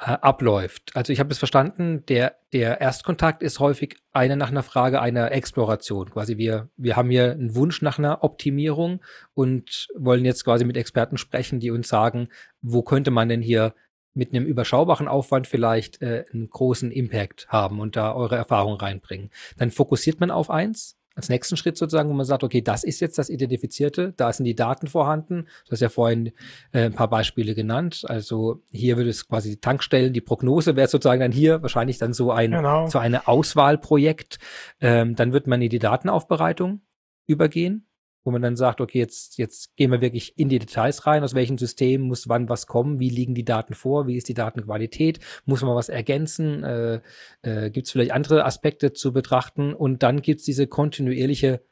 äh, 0.00 0.12
abläuft. 0.22 0.96
Also 0.96 1.12
ich 1.12 1.20
habe 1.20 1.30
es 1.30 1.38
verstanden, 1.38 2.04
der, 2.06 2.36
der 2.52 2.80
Erstkontakt 2.80 3.42
ist 3.42 3.60
häufig 3.60 3.98
eine 4.12 4.36
nach 4.36 4.50
einer 4.50 4.62
Frage 4.62 5.00
einer 5.00 5.30
Exploration. 5.32 6.10
Quasi 6.10 6.38
wir, 6.38 6.70
wir 6.76 6.96
haben 6.96 7.10
hier 7.10 7.32
einen 7.32 7.54
Wunsch 7.54 7.82
nach 7.82 7.98
einer 7.98 8.24
Optimierung 8.24 9.02
und 9.34 9.88
wollen 9.94 10.24
jetzt 10.24 10.44
quasi 10.44 10.64
mit 10.64 10.76
Experten 10.76 11.18
sprechen, 11.18 11.60
die 11.60 11.70
uns 11.70 11.88
sagen, 11.88 12.28
wo 12.62 12.82
könnte 12.82 13.10
man 13.10 13.28
denn 13.28 13.42
hier 13.42 13.74
mit 14.14 14.34
einem 14.34 14.46
überschaubaren 14.46 15.06
Aufwand 15.06 15.46
vielleicht 15.46 16.02
äh, 16.02 16.24
einen 16.32 16.50
großen 16.50 16.90
Impact 16.90 17.48
haben 17.48 17.78
und 17.78 17.94
da 17.96 18.14
eure 18.14 18.36
Erfahrung 18.36 18.74
reinbringen. 18.74 19.30
Dann 19.56 19.70
fokussiert 19.70 20.18
man 20.18 20.30
auf 20.30 20.50
eins 20.50 20.99
als 21.14 21.28
nächsten 21.28 21.56
Schritt 21.56 21.76
sozusagen, 21.76 22.08
wo 22.08 22.14
man 22.14 22.24
sagt, 22.24 22.44
okay, 22.44 22.62
das 22.62 22.84
ist 22.84 23.00
jetzt 23.00 23.18
das 23.18 23.28
Identifizierte, 23.28 24.14
da 24.16 24.32
sind 24.32 24.44
die 24.44 24.54
Daten 24.54 24.86
vorhanden. 24.86 25.46
Du 25.66 25.72
hast 25.72 25.80
ja 25.80 25.88
vorhin 25.88 26.28
äh, 26.72 26.84
ein 26.84 26.94
paar 26.94 27.10
Beispiele 27.10 27.54
genannt. 27.54 28.04
Also 28.06 28.62
hier 28.70 28.96
würde 28.96 29.10
es 29.10 29.28
quasi 29.28 29.50
die 29.50 29.60
Tankstellen, 29.60 30.12
die 30.12 30.20
Prognose 30.20 30.76
wäre 30.76 30.88
sozusagen 30.88 31.20
dann 31.20 31.32
hier 31.32 31.62
wahrscheinlich 31.62 31.98
dann 31.98 32.12
so 32.12 32.30
ein 32.30 32.52
genau. 32.52 32.86
so 32.86 32.98
eine 32.98 33.26
Auswahlprojekt. 33.26 34.38
Ähm, 34.80 35.16
dann 35.16 35.32
wird 35.32 35.46
man 35.46 35.60
in 35.60 35.70
die 35.70 35.78
Datenaufbereitung 35.78 36.80
übergehen 37.26 37.89
wo 38.24 38.30
man 38.30 38.42
dann 38.42 38.56
sagt, 38.56 38.80
okay, 38.80 38.98
jetzt, 38.98 39.38
jetzt 39.38 39.76
gehen 39.76 39.90
wir 39.90 40.00
wirklich 40.00 40.38
in 40.38 40.48
die 40.48 40.58
Details 40.58 41.06
rein, 41.06 41.24
aus 41.24 41.34
welchem 41.34 41.58
System 41.58 42.02
muss 42.02 42.28
wann 42.28 42.48
was 42.48 42.66
kommen, 42.66 43.00
wie 43.00 43.08
liegen 43.08 43.34
die 43.34 43.44
Daten 43.44 43.74
vor, 43.74 44.06
wie 44.06 44.16
ist 44.16 44.28
die 44.28 44.34
Datenqualität, 44.34 45.20
muss 45.46 45.62
man 45.62 45.74
was 45.74 45.88
ergänzen, 45.88 46.62
äh, 46.64 47.00
äh, 47.42 47.70
gibt 47.70 47.86
es 47.86 47.92
vielleicht 47.92 48.12
andere 48.12 48.44
Aspekte 48.44 48.92
zu 48.92 49.12
betrachten? 49.12 49.74
Und 49.74 50.02
dann 50.02 50.22
gibt 50.22 50.40
es 50.40 50.46
diese 50.46 50.66
kontinuierliche 50.66 51.62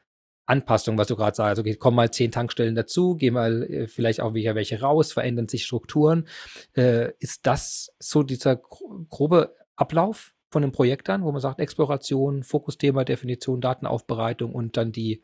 Anpassung, 0.49 0.97
was 0.97 1.07
du 1.07 1.15
gerade 1.15 1.35
sagst. 1.35 1.49
Also 1.49 1.61
okay, 1.61 1.75
kommen 1.75 1.95
mal 1.95 2.11
zehn 2.11 2.31
Tankstellen 2.31 2.75
dazu, 2.75 3.15
gehen 3.15 3.35
mal 3.35 3.63
äh, 3.63 3.87
vielleicht 3.87 4.19
auch 4.19 4.33
wieder 4.33 4.55
welche 4.55 4.81
raus, 4.81 5.13
verändern 5.13 5.47
sich 5.47 5.65
Strukturen. 5.65 6.27
Äh, 6.75 7.11
ist 7.19 7.45
das 7.45 7.93
so 7.99 8.23
dieser 8.23 8.55
grobe 8.55 9.55
Ablauf 9.75 10.33
von 10.49 10.63
einem 10.63 10.71
Projekt 10.71 11.07
dann, 11.07 11.23
wo 11.23 11.31
man 11.31 11.41
sagt, 11.41 11.59
Exploration, 11.59 12.43
Fokusthema, 12.43 13.03
Definition, 13.03 13.61
Datenaufbereitung 13.61 14.53
und 14.53 14.77
dann 14.77 14.91
die 14.91 15.21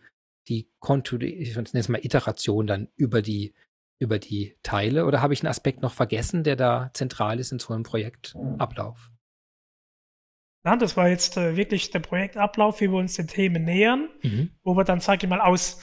die 0.48 0.70
Konto, 0.80 1.18
ich 1.18 1.56
nenne 1.56 1.70
es 1.74 1.90
mal 1.90 2.04
Iteration 2.04 2.68
dann 2.68 2.90
über 2.96 3.22
die, 3.22 3.54
über 4.00 4.20
die 4.20 4.58
Teile? 4.64 5.06
Oder 5.06 5.22
habe 5.22 5.34
ich 5.34 5.42
einen 5.42 5.50
Aspekt 5.50 5.82
noch 5.82 5.94
vergessen, 5.94 6.44
der 6.44 6.56
da 6.56 6.92
zentral 6.94 7.40
ist 7.40 7.52
in 7.52 7.60
so 7.60 7.74
einem 7.74 7.84
Projektablauf? 7.84 9.12
Ja, 10.66 10.76
das 10.76 10.98
war 10.98 11.08
jetzt 11.08 11.38
äh, 11.38 11.56
wirklich 11.56 11.92
der 11.92 12.00
Projektablauf, 12.00 12.82
wie 12.82 12.90
wir 12.90 12.98
uns 12.98 13.14
den 13.14 13.28
Themen 13.28 13.64
nähern, 13.64 14.10
mhm. 14.24 14.50
wo 14.64 14.76
wir 14.76 14.84
dann, 14.84 15.00
sage 15.00 15.26
ich 15.26 15.30
mal, 15.30 15.42
aus 15.42 15.80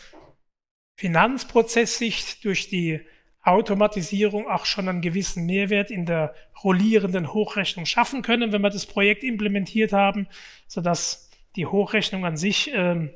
Finanzprozesssicht 0.97 2.45
durch 2.45 2.69
die 2.69 3.01
Automatisierung 3.43 4.49
auch 4.49 4.67
schon 4.67 4.89
einen 4.89 5.01
gewissen 5.01 5.47
Mehrwert 5.47 5.91
in 5.91 6.07
der 6.07 6.35
rollierenden 6.63 7.33
Hochrechnung 7.33 7.87
schaffen 7.87 8.23
können, 8.23 8.53
wenn 8.53 8.63
wir 8.63 8.71
das 8.71 8.87
Projekt 8.87 9.25
implementiert 9.25 9.93
haben, 9.93 10.29
sodass 10.69 11.31
die 11.57 11.67
Hochrechnung 11.67 12.25
an 12.25 12.37
sich 12.37 12.71
ähm, 12.73 13.11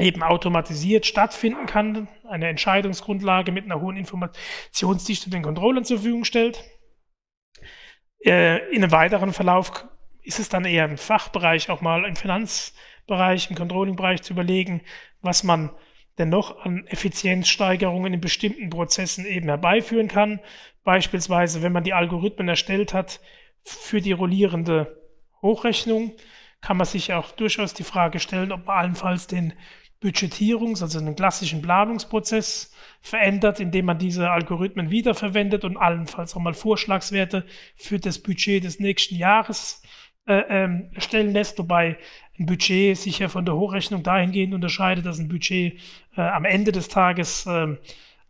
eben 0.00 0.22
automatisiert 0.22 1.06
stattfinden 1.06 1.66
kann, 1.66 2.08
eine 2.28 2.48
Entscheidungsgrundlage 2.48 3.52
mit 3.52 3.64
einer 3.64 3.80
hohen 3.80 3.96
Informationsdichte 3.96 5.30
den 5.30 5.42
Controllern 5.42 5.84
zur 5.84 5.98
Verfügung 5.98 6.24
stellt. 6.24 6.64
Äh, 8.24 8.68
in 8.70 8.82
einem 8.82 8.92
weiteren 8.92 9.32
Verlauf 9.32 9.86
ist 10.22 10.38
es 10.38 10.48
dann 10.48 10.64
eher 10.64 10.84
im 10.84 10.98
Fachbereich, 10.98 11.70
auch 11.70 11.80
mal 11.80 12.04
im 12.04 12.16
Finanzbereich, 12.16 13.50
im 13.50 13.56
Controllingbereich 13.56 14.22
zu 14.22 14.32
überlegen, 14.32 14.82
was 15.22 15.44
man 15.44 15.70
denn 16.18 16.28
noch 16.28 16.64
an 16.64 16.86
Effizienzsteigerungen 16.86 18.12
in 18.12 18.20
bestimmten 18.20 18.68
Prozessen 18.68 19.24
eben 19.24 19.48
herbeiführen 19.48 20.08
kann. 20.08 20.40
Beispielsweise, 20.84 21.62
wenn 21.62 21.72
man 21.72 21.84
die 21.84 21.94
Algorithmen 21.94 22.48
erstellt 22.48 22.92
hat 22.92 23.20
für 23.62 24.00
die 24.00 24.12
rollierende 24.12 25.00
Hochrechnung, 25.40 26.12
kann 26.60 26.76
man 26.76 26.86
sich 26.86 27.14
auch 27.14 27.30
durchaus 27.32 27.72
die 27.72 27.84
Frage 27.84 28.20
stellen, 28.20 28.52
ob 28.52 28.66
man 28.66 28.76
allenfalls 28.76 29.26
den 29.26 29.54
Budgetierungs-, 30.02 30.82
also 30.82 30.98
einen 30.98 31.16
klassischen 31.16 31.62
Planungsprozess 31.62 32.72
verändert, 33.02 33.60
indem 33.60 33.86
man 33.86 33.98
diese 33.98 34.30
Algorithmen 34.30 34.90
wiederverwendet 34.90 35.64
und 35.64 35.76
allenfalls 35.76 36.34
auch 36.34 36.40
mal 36.40 36.54
Vorschlagswerte 36.54 37.44
für 37.76 37.98
das 37.98 38.18
Budget 38.18 38.64
des 38.64 38.80
nächsten 38.80 39.16
Jahres 39.16 39.82
äh, 40.26 40.42
ähm, 40.48 40.90
erstellen 40.94 41.32
lässt, 41.32 41.58
wobei 41.58 41.98
ein 42.38 42.46
Budget 42.46 42.96
sich 42.96 43.18
ja 43.18 43.28
von 43.28 43.44
der 43.44 43.56
Hochrechnung 43.56 44.02
dahingehend 44.02 44.54
unterscheidet, 44.54 45.04
dass 45.04 45.18
ein 45.18 45.28
Budget 45.28 45.78
äh, 46.16 46.20
am 46.20 46.44
Ende 46.44 46.72
des 46.72 46.88
Tages 46.88 47.46
äh, 47.46 47.76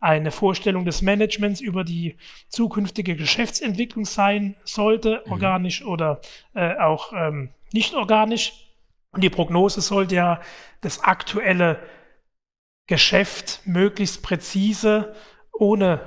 eine 0.01 0.31
Vorstellung 0.31 0.83
des 0.83 1.01
Managements 1.01 1.61
über 1.61 1.83
die 1.83 2.17
zukünftige 2.49 3.15
Geschäftsentwicklung 3.15 4.05
sein 4.05 4.55
sollte, 4.65 5.21
mhm. 5.25 5.31
organisch 5.31 5.85
oder 5.85 6.19
äh, 6.53 6.75
auch 6.77 7.13
ähm, 7.13 7.49
nicht 7.71 7.93
organisch. 7.93 8.70
Und 9.11 9.23
die 9.23 9.29
Prognose 9.29 9.81
sollte 9.81 10.15
ja 10.15 10.41
das 10.81 11.03
aktuelle 11.03 11.79
Geschäft 12.87 13.61
möglichst 13.65 14.23
präzise, 14.23 15.15
ohne 15.53 16.01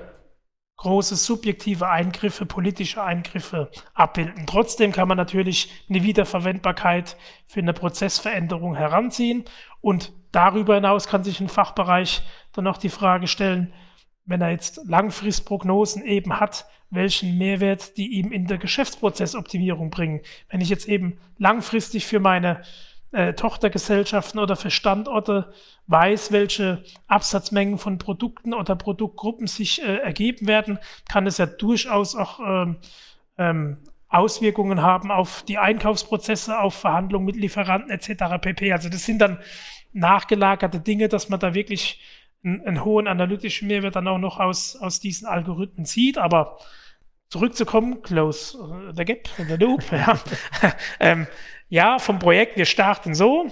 große 0.77 1.17
subjektive 1.17 1.89
Eingriffe, 1.89 2.47
politische 2.47 3.03
Eingriffe 3.03 3.71
abbilden. 3.95 4.47
Trotzdem 4.47 4.93
kann 4.93 5.09
man 5.09 5.17
natürlich 5.17 5.87
eine 5.89 6.03
Wiederverwendbarkeit 6.03 7.17
für 7.47 7.61
eine 7.61 7.73
Prozessveränderung 7.73 8.75
heranziehen 8.75 9.45
und 9.81 10.13
darüber 10.33 10.75
hinaus 10.75 11.07
kann 11.07 11.25
sich 11.25 11.41
ein 11.41 11.49
Fachbereich 11.49 12.23
dann 12.53 12.67
auch 12.67 12.77
die 12.77 12.89
Frage 12.89 13.29
stellen, 13.29 13.73
wenn 14.25 14.41
er 14.41 14.51
jetzt 14.51 14.81
Langfristprognosen 14.85 16.05
eben 16.05 16.41
hat, 16.41 16.67
welchen 16.91 17.39
Mehrwert 17.39 17.97
die 17.97 18.09
ihm 18.19 18.33
in 18.33 18.47
der 18.47 18.59
Geschäftsprozessoptimierung 18.59 19.91
bringen. 19.91 20.23
Wenn 20.49 20.61
ich 20.61 20.69
jetzt 20.69 20.89
eben 20.89 21.19
langfristig 21.39 22.07
für 22.07 22.21
meine 22.21 22.63
äh, 23.15 23.35
Tochtergesellschaften 23.35 24.41
oder 24.41 24.57
für 24.57 24.71
Standorte 24.71 25.53
weiß, 25.87 26.33
welche 26.33 26.83
Absatzmengen 27.07 27.79
von 27.79 27.99
Produkten 27.99 28.55
oder 28.55 28.77
Produktgruppen 28.77 29.47
sich 29.47 29.83
äh, 29.83 29.99
ergeben 29.99 30.47
werden, 30.47 30.79
kann 31.09 31.27
es 31.27 31.39
ja 31.39 31.47
durchaus 31.47 32.17
auch 32.17 32.41
ähm, 32.41 32.77
ähm, 33.39 33.79
Auswirkungen 34.09 34.83
haben 34.83 35.11
auf 35.11 35.43
die 35.43 35.59
Einkaufsprozesse, 35.59 36.59
auf 36.59 36.75
Verhandlungen 36.75 37.27
mit 37.27 37.37
Lieferanten 37.37 37.91
etc. 37.91 38.41
pp. 38.41 38.73
Also 38.73 38.89
das 38.89 39.05
sind 39.05 39.19
dann 39.19 39.39
nachgelagerte 39.93 40.81
Dinge, 40.81 41.09
dass 41.09 41.29
man 41.29 41.41
da 41.41 41.55
wirklich 41.55 42.01
einen, 42.45 42.61
einen 42.67 42.85
hohen 42.85 43.09
analytischen 43.09 43.69
Mehrwert 43.69 43.97
dann 43.97 44.09
auch 44.09 44.19
noch 44.19 44.39
aus, 44.39 44.77
aus 44.77 45.01
diesen 45.01 45.27
Algorithmen 45.27 45.87
zieht. 45.87 46.19
Aber 46.19 46.59
zurückzukommen, 47.29 48.03
close 48.03 48.57
the 48.95 49.05
gap, 49.05 49.29
the 49.37 49.55
loop, 49.55 49.83
ja. 49.93 50.19
ähm, 51.01 51.27
ja, 51.69 51.99
vom 51.99 52.19
Projekt, 52.19 52.57
wir 52.57 52.67
starten 52.67 53.15
so, 53.15 53.47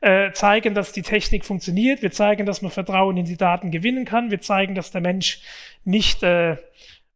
äh, 0.00 0.32
zeigen, 0.32 0.74
dass 0.74 0.92
die 0.92 1.02
Technik 1.02 1.44
funktioniert, 1.44 2.02
wir 2.02 2.10
zeigen, 2.10 2.46
dass 2.46 2.62
man 2.62 2.70
Vertrauen 2.70 3.16
in 3.16 3.26
die 3.26 3.36
Daten 3.36 3.70
gewinnen 3.70 4.04
kann, 4.04 4.30
wir 4.30 4.40
zeigen, 4.40 4.74
dass 4.74 4.90
der 4.90 5.00
Mensch 5.00 5.40
nicht 5.84 6.22
äh, 6.22 6.56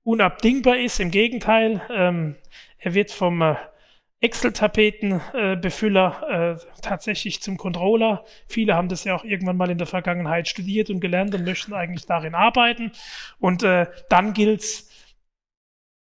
unabdingbar 0.05 0.79
ist, 0.79 1.01
im 1.01 1.11
Gegenteil, 1.11 1.81
ähm, 1.91 2.37
er 2.79 2.95
wird 2.95 3.11
vom 3.11 3.43
äh, 3.43 3.57
Excel-Tapetenbefüller 4.23 6.31
äh, 6.31 6.57
tatsächlich 6.81 7.43
zum 7.43 7.57
Controller. 7.57 8.25
Viele 8.47 8.77
haben 8.77 8.89
das 8.89 9.03
ja 9.03 9.17
auch 9.17 9.25
irgendwann 9.25 9.57
mal 9.57 9.71
in 9.71 9.79
der 9.79 9.89
Vergangenheit 9.89 10.47
studiert 10.47 10.91
und 10.91 11.01
gelernt 11.01 11.35
und 11.35 11.45
möchten 11.45 11.75
eigentlich 11.75 12.07
darin 12.07 12.37
arbeiten. 12.37 12.93
Und 13.41 13.65
äh, 13.65 13.87
dann 14.09 14.33
gilt's 14.33 14.92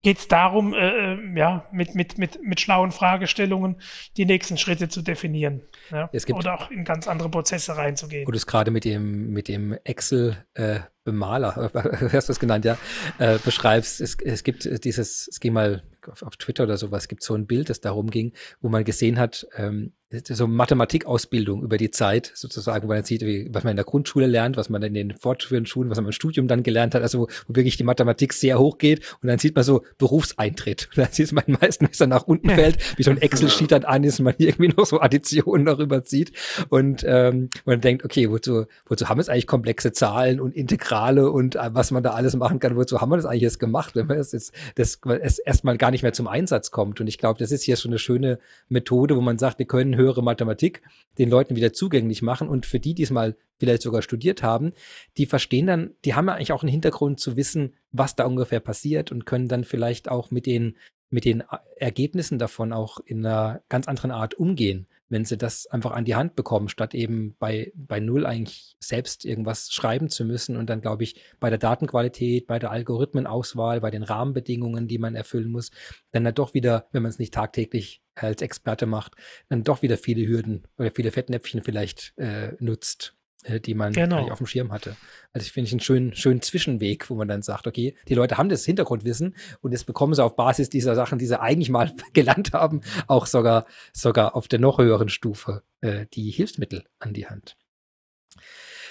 geht 0.03 0.19
es 0.19 0.29
darum, 0.29 0.75
äh, 0.75 1.15
äh, 1.15 1.39
ja, 1.39 1.67
mit, 1.73 1.95
mit, 1.95 2.19
mit, 2.19 2.41
mit 2.43 2.61
schlauen 2.61 2.93
Fragestellungen 2.93 3.81
die 4.17 4.27
nächsten 4.27 4.57
Schritte 4.57 4.89
zu 4.89 5.03
definieren. 5.03 5.63
Ja? 5.91 6.09
Oder 6.33 6.55
auch 6.55 6.71
in 6.71 6.85
ganz 6.85 7.09
andere 7.09 7.29
Prozesse 7.29 7.77
reinzugehen. 7.77 8.27
Und 8.27 8.35
es 8.35 8.47
gerade 8.47 8.71
mit 8.71 8.85
dem, 8.85 9.31
mit 9.33 9.49
dem 9.49 9.77
Excel 9.85 10.45
äh, 10.55 10.81
Bemaler, 11.05 11.71
hast 12.13 12.29
du 12.29 12.33
es 12.33 12.39
genannt, 12.39 12.65
ja, 12.65 12.79
äh, 13.19 13.39
beschreibst. 13.39 14.01
Es, 14.01 14.17
es 14.21 14.45
gibt 14.45 14.85
dieses, 14.85 15.27
es 15.29 15.41
ging 15.41 15.53
mal 15.53 15.83
auf, 16.07 16.23
auf 16.23 16.37
Twitter 16.37 16.65
oder 16.65 16.77
sowas, 16.77 17.09
gibt 17.09 17.23
so 17.23 17.35
ein 17.35 17.47
Bild, 17.47 17.71
das 17.71 17.81
darum 17.81 18.11
ging, 18.11 18.33
wo 18.61 18.69
man 18.69 18.85
gesehen 18.85 19.19
hat, 19.19 19.47
ähm, 19.57 19.93
so 20.11 20.47
Mathematikausbildung 20.47 21.63
über 21.63 21.77
die 21.77 21.91
Zeit 21.91 22.33
sozusagen, 22.35 22.89
wo 22.89 22.93
man 22.93 23.05
sieht, 23.05 23.21
wie, 23.23 23.49
was 23.53 23.65
man 23.65 23.73
in 23.73 23.77
der 23.77 23.85
Grundschule 23.85 24.27
lernt, 24.27 24.57
was 24.57 24.71
man 24.71 24.83
in 24.83 24.95
den 24.95 25.15
fortführenden 25.15 25.67
Schulen, 25.67 25.91
was 25.91 25.99
man 25.99 26.07
im 26.07 26.13
Studium 26.13 26.49
dann 26.49 26.63
gelernt 26.63 26.95
hat, 26.95 27.03
also 27.03 27.21
wo, 27.21 27.29
wo 27.47 27.57
wirklich 27.57 27.77
die 27.77 27.85
Mathematik 27.85 28.33
sehr 28.33 28.59
hoch 28.59 28.79
geht 28.79 29.01
und 29.21 29.29
dann 29.29 29.39
sieht 29.39 29.55
man 29.55 29.65
so 29.65 29.83
Berufseintritt. 29.99 30.89
Und 30.91 30.99
dann 31.05 31.13
sieht 31.13 31.33
man 31.33 31.45
meistens, 31.47 31.91
dass 31.91 32.01
er 32.01 32.07
nach 32.07 32.27
unten 32.27 32.49
fällt, 32.49 32.79
wie 32.97 33.03
so 33.03 33.11
ein 33.11 33.19
Excel-Sheet 33.19 33.73
dann 33.73 33.85
an 33.85 34.03
ist 34.03 34.19
und 34.19 34.25
man 34.25 34.35
irgendwie 34.39 34.69
noch 34.69 34.87
so 34.87 35.01
Additionen 35.01 35.67
darüber 35.67 36.03
zieht 36.03 36.33
und 36.71 37.05
ähm, 37.07 37.51
man 37.67 37.83
denkt, 37.83 38.05
okay, 38.05 38.31
wozu, 38.31 38.65
wozu 38.87 39.09
haben 39.09 39.19
wir 39.19 39.23
es 39.23 39.29
eigentlich 39.29 39.47
komplexe 39.47 39.93
Zahlen 39.93 40.41
und 40.41 40.55
Integrale 40.55 41.31
und 41.31 41.57
äh, 41.57 41.71
was 41.75 41.91
man 41.91 42.03
da 42.03 42.13
alles 42.13 42.35
machen 42.35 42.61
kann, 42.61 42.77
wozu 42.77 43.01
haben 43.01 43.11
wir 43.11 43.17
das 43.17 43.27
eigentlich 43.27 43.43
jetzt 43.43 43.61
gemacht, 43.61 43.95
wenn 43.95 44.07
man 44.07 44.17
es 44.17 44.33
jetzt 44.33 44.55
das, 44.77 45.01
es 45.21 45.39
erstmal 45.39 45.77
gar 45.77 45.91
nicht 45.91 46.03
mehr 46.03 46.15
zum 46.15 46.29
Einsatz 46.29 46.71
kommt. 46.71 47.01
Und 47.01 47.09
ich 47.09 47.19
glaube, 47.19 47.39
das 47.39 47.53
ist 47.53 47.63
hier 47.63 47.77
schon 47.77 47.91
eine 47.91 47.99
schöne 47.99 48.39
Methode, 48.71 49.15
wo 49.17 49.21
man 49.21 49.39
sagt, 49.39 49.59
wir 49.59 49.67
können 49.67 49.98
höhere 49.99 50.23
Mathematik 50.23 50.81
den 51.19 51.29
Leuten 51.29 51.57
wieder 51.57 51.75
zugänglich 51.75 52.23
machen. 52.23 52.49
Und 52.49 52.65
für 52.65 52.81
die, 52.81 52.95
die 52.95 53.03
es 53.03 53.11
mal 53.11 53.37
vielleicht 53.59 53.83
sogar 53.83 54.01
studiert 54.01 54.43
haben, 54.43 54.73
die 55.19 55.27
verstehen 55.27 55.67
dann, 55.67 55.91
die 56.07 56.15
haben 56.15 56.29
ja 56.29 56.35
eigentlich 56.35 56.53
auch 56.53 56.63
einen 56.63 56.73
Hintergrund 56.73 57.21
zu 57.21 57.37
wissen, 57.37 57.75
was 57.93 58.17
da 58.17 58.25
ungefähr 58.25 58.61
passiert 58.61 59.13
und 59.13 59.27
können 59.27 59.49
dann 59.49 59.65
vielleicht 59.65 60.11
auch 60.11 60.31
mit 60.31 60.47
den, 60.47 60.79
mit 61.11 61.27
den 61.27 61.43
Ergebnissen 61.77 62.39
davon 62.39 62.73
auch 62.73 63.01
in 63.05 63.27
einer 63.27 63.63
ganz 63.69 63.87
anderen 63.87 64.13
Art 64.13 64.35
umgehen 64.35 64.87
wenn 65.09 65.25
sie 65.25 65.39
das 65.39 65.67
einfach 65.67 65.93
an 65.93 66.05
die 66.05 66.15
Hand 66.15 66.37
bekommen, 66.37 66.69
statt 66.69 66.95
eben 66.95 67.35
bei, 67.39 67.73
bei 67.75 68.01
Null 68.01 68.27
eigentlich 68.27 68.77
selbst 68.81 69.25
irgendwas 69.25 69.71
schreiben 69.73 70.09
zu 70.11 70.25
müssen 70.25 70.57
und 70.57 70.69
dann, 70.69 70.81
glaube 70.81 71.05
ich, 71.05 71.21
bei 71.41 71.51
der 71.51 71.59
Datenqualität, 71.59 72.47
bei 72.47 72.59
der 72.59 72.71
Algorithmenauswahl, 72.71 73.81
bei 73.81 73.91
den 73.91 74.03
Rahmenbedingungen, 74.03 74.89
die 74.89 74.99
man 74.99 75.15
erfüllen 75.15 75.51
muss, 75.51 75.71
dann 76.13 76.25
da 76.25 76.33
doch 76.33 76.55
wieder, 76.55 76.89
wenn 76.93 77.03
man 77.03 77.11
es 77.11 77.19
nicht 77.19 77.35
tagtäglich 77.35 78.03
als 78.15 78.43
Experte 78.43 78.87
macht, 78.87 79.15
dann 79.49 79.65
doch 79.65 79.83
wieder 79.83 79.97
viele 79.97 80.27
Hürden 80.27 80.67
oder 80.77 80.91
viele 80.91 81.11
Fettnäpfchen 81.11 81.63
vielleicht 81.63 82.15
äh, 82.17 82.53
nutzt, 82.59 83.18
die 83.65 83.75
man 83.75 83.93
genau. 83.93 84.29
auf 84.31 84.39
dem 84.39 84.47
Schirm 84.47 84.73
hatte. 84.73 84.97
Also 85.33 85.45
ich 85.45 85.53
finde 85.53 85.69
ich 85.69 85.73
einen 85.73 85.81
schönen, 85.81 86.15
schönen 86.15 86.43
Zwischenweg, 86.43 87.09
wo 87.09 87.15
man 87.15 87.29
dann 87.29 87.43
sagt, 87.43 87.67
okay, 87.67 87.95
die 88.09 88.15
Leute 88.15 88.37
haben 88.37 88.49
das 88.49 88.65
Hintergrundwissen 88.65 89.37
und 89.61 89.73
jetzt 89.73 89.87
bekommen 89.87 90.15
sie 90.15 90.25
auf 90.25 90.37
Basis 90.37 90.69
dieser 90.69 90.95
Sachen, 90.95 91.19
die 91.19 91.27
sie 91.27 91.41
eigentlich 91.41 91.71
mal 91.71 91.93
gelernt 92.13 92.53
haben, 92.53 92.81
auch 93.07 93.27
sogar, 93.27 93.67
sogar 93.93 94.35
auf 94.35 94.49
der 94.49 94.59
noch 94.59 94.79
höheren 94.79 95.09
Stufe 95.09 95.63
äh, 95.81 96.07
die 96.13 96.31
Hilfsmittel 96.31 96.85
an 96.99 97.13
die 97.13 97.29
Hand. 97.29 97.57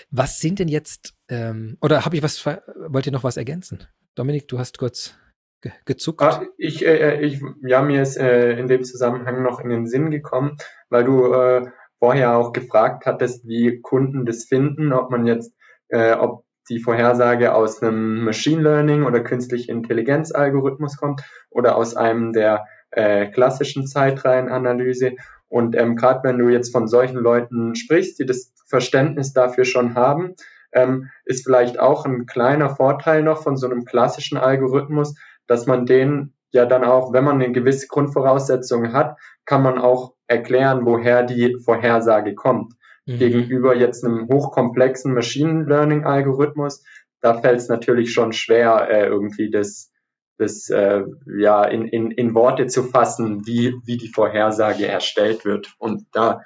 Was 0.09 0.39
sind 0.39 0.59
denn 0.59 0.69
jetzt, 0.69 1.15
ähm, 1.27 1.77
oder 1.81 2.05
habe 2.05 2.15
ich 2.15 2.23
was, 2.23 2.45
wollt 2.45 3.05
ihr 3.05 3.11
noch 3.11 3.25
was 3.25 3.37
ergänzen? 3.37 3.85
Dominik, 4.15 4.47
du 4.47 4.57
hast 4.57 4.77
kurz 4.77 5.15
ge 5.61 5.71
gezuckt. 5.85 6.21
Ah, 6.21 6.43
ich, 6.57 6.85
äh, 6.85 7.19
ich, 7.21 7.41
ja, 7.61 7.81
mir 7.81 8.01
ist 8.01 8.17
äh, 8.17 8.57
in 8.57 8.67
dem 8.67 8.83
Zusammenhang 8.83 9.43
noch 9.43 9.59
in 9.59 9.69
den 9.69 9.87
Sinn 9.87 10.09
gekommen, 10.09 10.57
weil 10.89 11.03
du 11.03 11.33
äh, 11.33 11.67
vorher 11.99 12.37
auch 12.37 12.53
gefragt 12.53 13.05
hattest, 13.05 13.47
wie 13.47 13.81
Kunden 13.81 14.25
das 14.25 14.45
finden, 14.45 14.93
ob 14.93 15.09
man 15.09 15.25
jetzt, 15.25 15.53
äh, 15.89 16.13
ob 16.13 16.43
die 16.69 16.79
Vorhersage 16.79 17.53
aus 17.53 17.81
einem 17.81 18.23
Machine 18.23 18.61
Learning 18.61 19.03
oder 19.03 19.21
künstliche 19.21 19.71
Intelligenz 19.71 20.31
Algorithmus 20.31 20.97
kommt 20.97 21.21
oder 21.49 21.75
aus 21.77 21.95
einem 21.95 22.33
der 22.33 22.65
äh, 22.91 23.27
klassischen 23.27 23.87
Zeitreihenanalyse. 23.87 25.13
Und 25.47 25.75
ähm, 25.75 25.95
gerade 25.95 26.21
wenn 26.23 26.37
du 26.37 26.49
jetzt 26.49 26.71
von 26.71 26.87
solchen 26.87 27.17
Leuten 27.17 27.75
sprichst, 27.75 28.19
die 28.19 28.25
das 28.25 28.53
Verständnis 28.67 29.33
dafür 29.33 29.63
schon 29.63 29.95
haben, 29.95 30.35
ähm, 30.73 31.09
ist 31.25 31.45
vielleicht 31.45 31.79
auch 31.79 32.05
ein 32.05 32.25
kleiner 32.25 32.69
Vorteil 32.69 33.23
noch 33.23 33.43
von 33.43 33.55
so 33.55 33.67
einem 33.67 33.85
klassischen 33.85 34.37
Algorithmus, 34.37 35.15
dass 35.47 35.65
man 35.65 35.85
den 35.85 36.33
ja 36.51 36.65
dann 36.65 36.83
auch, 36.83 37.13
wenn 37.13 37.23
man 37.23 37.41
eine 37.41 37.51
gewisse 37.51 37.87
Grundvoraussetzung 37.87 38.93
hat, 38.93 39.17
kann 39.45 39.61
man 39.63 39.77
auch 39.77 40.13
erklären, 40.27 40.85
woher 40.85 41.23
die 41.23 41.57
Vorhersage 41.63 42.35
kommt. 42.35 42.73
Mhm. 43.05 43.19
Gegenüber 43.19 43.75
jetzt 43.75 44.03
einem 44.03 44.27
hochkomplexen 44.27 45.13
Machine 45.13 45.63
Learning 45.63 46.03
Algorithmus, 46.03 46.83
da 47.21 47.39
fällt 47.39 47.57
es 47.57 47.69
natürlich 47.69 48.13
schon 48.13 48.33
schwer, 48.33 48.87
äh, 48.89 49.07
irgendwie 49.07 49.49
das, 49.49 49.91
das 50.37 50.69
äh, 50.69 51.03
ja 51.39 51.63
in, 51.63 51.87
in, 51.87 52.11
in 52.11 52.35
Worte 52.35 52.67
zu 52.67 52.83
fassen, 52.83 53.45
wie, 53.47 53.73
wie 53.85 53.97
die 53.97 54.09
Vorhersage 54.09 54.87
erstellt 54.87 55.45
wird. 55.45 55.73
Und 55.79 56.05
da 56.11 56.43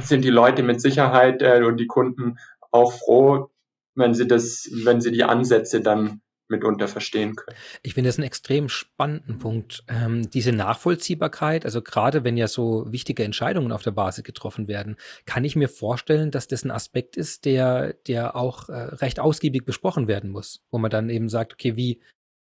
sind 0.00 0.24
die 0.24 0.30
Leute 0.30 0.62
mit 0.62 0.80
Sicherheit 0.80 1.42
äh, 1.42 1.62
und 1.64 1.78
die 1.78 1.86
Kunden 1.86 2.38
auch 2.70 2.92
froh, 2.92 3.50
wenn 3.94 4.14
sie 4.14 4.26
das, 4.26 4.68
wenn 4.84 5.00
sie 5.00 5.10
die 5.10 5.24
Ansätze 5.24 5.80
dann 5.80 6.20
mitunter 6.48 6.88
verstehen 6.88 7.36
können. 7.36 7.56
Ich 7.82 7.94
finde 7.94 8.08
das 8.08 8.18
einen 8.18 8.26
extrem 8.26 8.68
spannenden 8.68 9.38
Punkt. 9.38 9.84
Ähm, 9.88 10.30
diese 10.30 10.52
Nachvollziehbarkeit, 10.52 11.64
also 11.64 11.82
gerade 11.82 12.24
wenn 12.24 12.36
ja 12.36 12.48
so 12.48 12.86
wichtige 12.90 13.24
Entscheidungen 13.24 13.72
auf 13.72 13.82
der 13.82 13.90
Basis 13.90 14.24
getroffen 14.24 14.68
werden, 14.68 14.96
kann 15.26 15.44
ich 15.44 15.56
mir 15.56 15.68
vorstellen, 15.68 16.30
dass 16.30 16.48
das 16.48 16.64
ein 16.64 16.70
Aspekt 16.70 17.16
ist, 17.16 17.44
der, 17.44 17.94
der 18.06 18.36
auch 18.36 18.68
äh, 18.68 18.72
recht 18.72 19.20
ausgiebig 19.20 19.64
besprochen 19.64 20.08
werden 20.08 20.30
muss, 20.30 20.64
wo 20.70 20.78
man 20.78 20.90
dann 20.90 21.10
eben 21.10 21.28
sagt, 21.28 21.52
okay, 21.54 21.76
wie, 21.76 22.00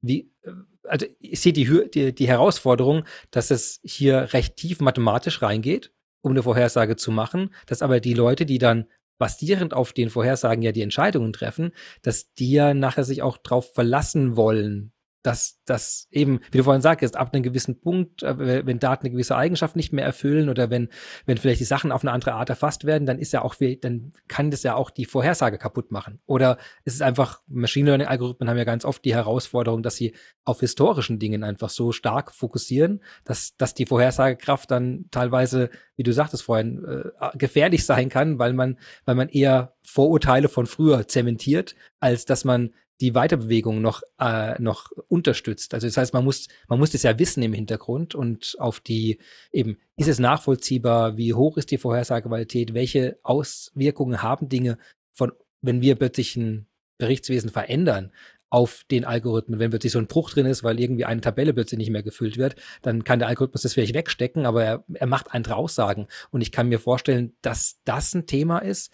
wie, 0.02 0.32
äh, 0.42 0.52
also 0.84 1.06
ich 1.18 1.40
sehe 1.40 1.52
die, 1.52 1.90
die, 1.92 2.14
die 2.14 2.28
Herausforderung, 2.28 3.04
dass 3.30 3.50
es 3.50 3.80
hier 3.82 4.32
recht 4.32 4.56
tief 4.56 4.80
mathematisch 4.80 5.42
reingeht, 5.42 5.92
um 6.22 6.32
eine 6.32 6.42
Vorhersage 6.42 6.96
zu 6.96 7.10
machen, 7.10 7.54
dass 7.66 7.82
aber 7.82 8.00
die 8.00 8.14
Leute, 8.14 8.46
die 8.46 8.58
dann 8.58 8.86
basierend 9.20 9.74
auf 9.74 9.92
den 9.92 10.10
Vorhersagen 10.10 10.62
ja 10.62 10.72
die 10.72 10.82
Entscheidungen 10.82 11.32
treffen, 11.32 11.72
dass 12.02 12.32
die 12.34 12.50
ja 12.50 12.74
nachher 12.74 13.04
sich 13.04 13.22
auch 13.22 13.36
drauf 13.36 13.72
verlassen 13.74 14.34
wollen, 14.34 14.92
dass 15.22 15.60
das 15.66 16.08
eben, 16.10 16.40
wie 16.50 16.58
du 16.58 16.64
vorhin 16.64 16.80
sagst, 16.80 17.16
ab 17.16 17.32
einem 17.32 17.42
gewissen 17.42 17.80
Punkt, 17.80 18.22
äh, 18.22 18.66
wenn 18.66 18.78
Daten 18.78 19.06
eine 19.06 19.12
gewisse 19.12 19.36
Eigenschaft 19.36 19.76
nicht 19.76 19.92
mehr 19.92 20.04
erfüllen 20.04 20.48
oder 20.48 20.70
wenn, 20.70 20.88
wenn 21.26 21.36
vielleicht 21.36 21.60
die 21.60 21.64
Sachen 21.64 21.92
auf 21.92 22.02
eine 22.02 22.12
andere 22.12 22.32
Art 22.32 22.48
erfasst 22.48 22.84
werden, 22.84 23.06
dann 23.06 23.18
ist 23.18 23.32
ja 23.32 23.42
auch, 23.42 23.54
dann 23.80 24.12
kann 24.28 24.50
das 24.50 24.62
ja 24.62 24.74
auch 24.74 24.90
die 24.90 25.04
Vorhersage 25.04 25.58
kaputt 25.58 25.92
machen. 25.92 26.20
Oder 26.26 26.58
es 26.84 26.94
ist 26.94 27.02
einfach, 27.02 27.42
Machine 27.48 27.86
Learning 27.86 28.06
Algorithmen 28.06 28.48
haben 28.48 28.56
ja 28.56 28.64
ganz 28.64 28.84
oft 28.84 29.04
die 29.04 29.14
Herausforderung, 29.14 29.82
dass 29.82 29.96
sie 29.96 30.14
auf 30.44 30.60
historischen 30.60 31.18
Dingen 31.18 31.44
einfach 31.44 31.68
so 31.68 31.92
stark 31.92 32.32
fokussieren, 32.32 33.02
dass, 33.24 33.56
dass 33.56 33.74
die 33.74 33.86
Vorhersagekraft 33.86 34.70
dann 34.70 35.06
teilweise, 35.10 35.70
wie 35.96 36.02
du 36.02 36.12
sagtest 36.12 36.44
vorhin, 36.44 36.84
äh, 36.84 37.36
gefährlich 37.36 37.84
sein 37.84 38.08
kann, 38.08 38.38
weil 38.38 38.54
man, 38.54 38.78
weil 39.04 39.14
man 39.14 39.28
eher 39.28 39.74
Vorurteile 39.82 40.48
von 40.48 40.66
früher 40.66 41.06
zementiert, 41.08 41.74
als 42.00 42.24
dass 42.24 42.44
man 42.44 42.70
die 43.00 43.14
Weiterbewegung 43.14 43.80
noch, 43.80 44.02
äh, 44.18 44.60
noch 44.60 44.90
unterstützt. 45.08 45.74
Also 45.74 45.86
das 45.86 45.96
heißt, 45.96 46.12
man 46.12 46.24
muss, 46.24 46.48
man 46.68 46.78
muss 46.78 46.90
das 46.90 47.02
ja 47.02 47.18
wissen 47.18 47.42
im 47.42 47.52
Hintergrund 47.52 48.14
und 48.14 48.56
auf 48.58 48.80
die 48.80 49.18
eben, 49.52 49.78
ist 49.96 50.08
es 50.08 50.18
nachvollziehbar, 50.18 51.16
wie 51.16 51.34
hoch 51.34 51.56
ist 51.56 51.70
die 51.70 51.78
Vorhersagequalität, 51.78 52.74
welche 52.74 53.18
Auswirkungen 53.22 54.22
haben 54.22 54.48
Dinge 54.48 54.78
von, 55.12 55.32
wenn 55.62 55.80
wir 55.80 55.96
plötzlich 55.96 56.36
ein 56.36 56.66
Berichtswesen 56.98 57.50
verändern, 57.50 58.12
auf 58.50 58.84
den 58.90 59.04
Algorithmen. 59.04 59.60
Wenn 59.60 59.70
plötzlich 59.70 59.92
so 59.92 60.00
ein 60.00 60.08
Bruch 60.08 60.30
drin 60.30 60.46
ist, 60.46 60.64
weil 60.64 60.80
irgendwie 60.80 61.04
eine 61.04 61.20
Tabelle 61.20 61.54
plötzlich 61.54 61.78
nicht 61.78 61.90
mehr 61.90 62.02
gefüllt 62.02 62.36
wird, 62.36 62.56
dann 62.82 63.04
kann 63.04 63.20
der 63.20 63.28
Algorithmus 63.28 63.62
das 63.62 63.74
vielleicht 63.74 63.94
wegstecken, 63.94 64.44
aber 64.44 64.64
er, 64.64 64.84
er 64.92 65.06
macht 65.06 65.32
andere 65.32 65.54
Aussagen. 65.54 66.08
Und 66.30 66.40
ich 66.40 66.50
kann 66.50 66.68
mir 66.68 66.80
vorstellen, 66.80 67.32
dass 67.42 67.80
das 67.84 68.12
ein 68.12 68.26
Thema 68.26 68.58
ist, 68.58 68.92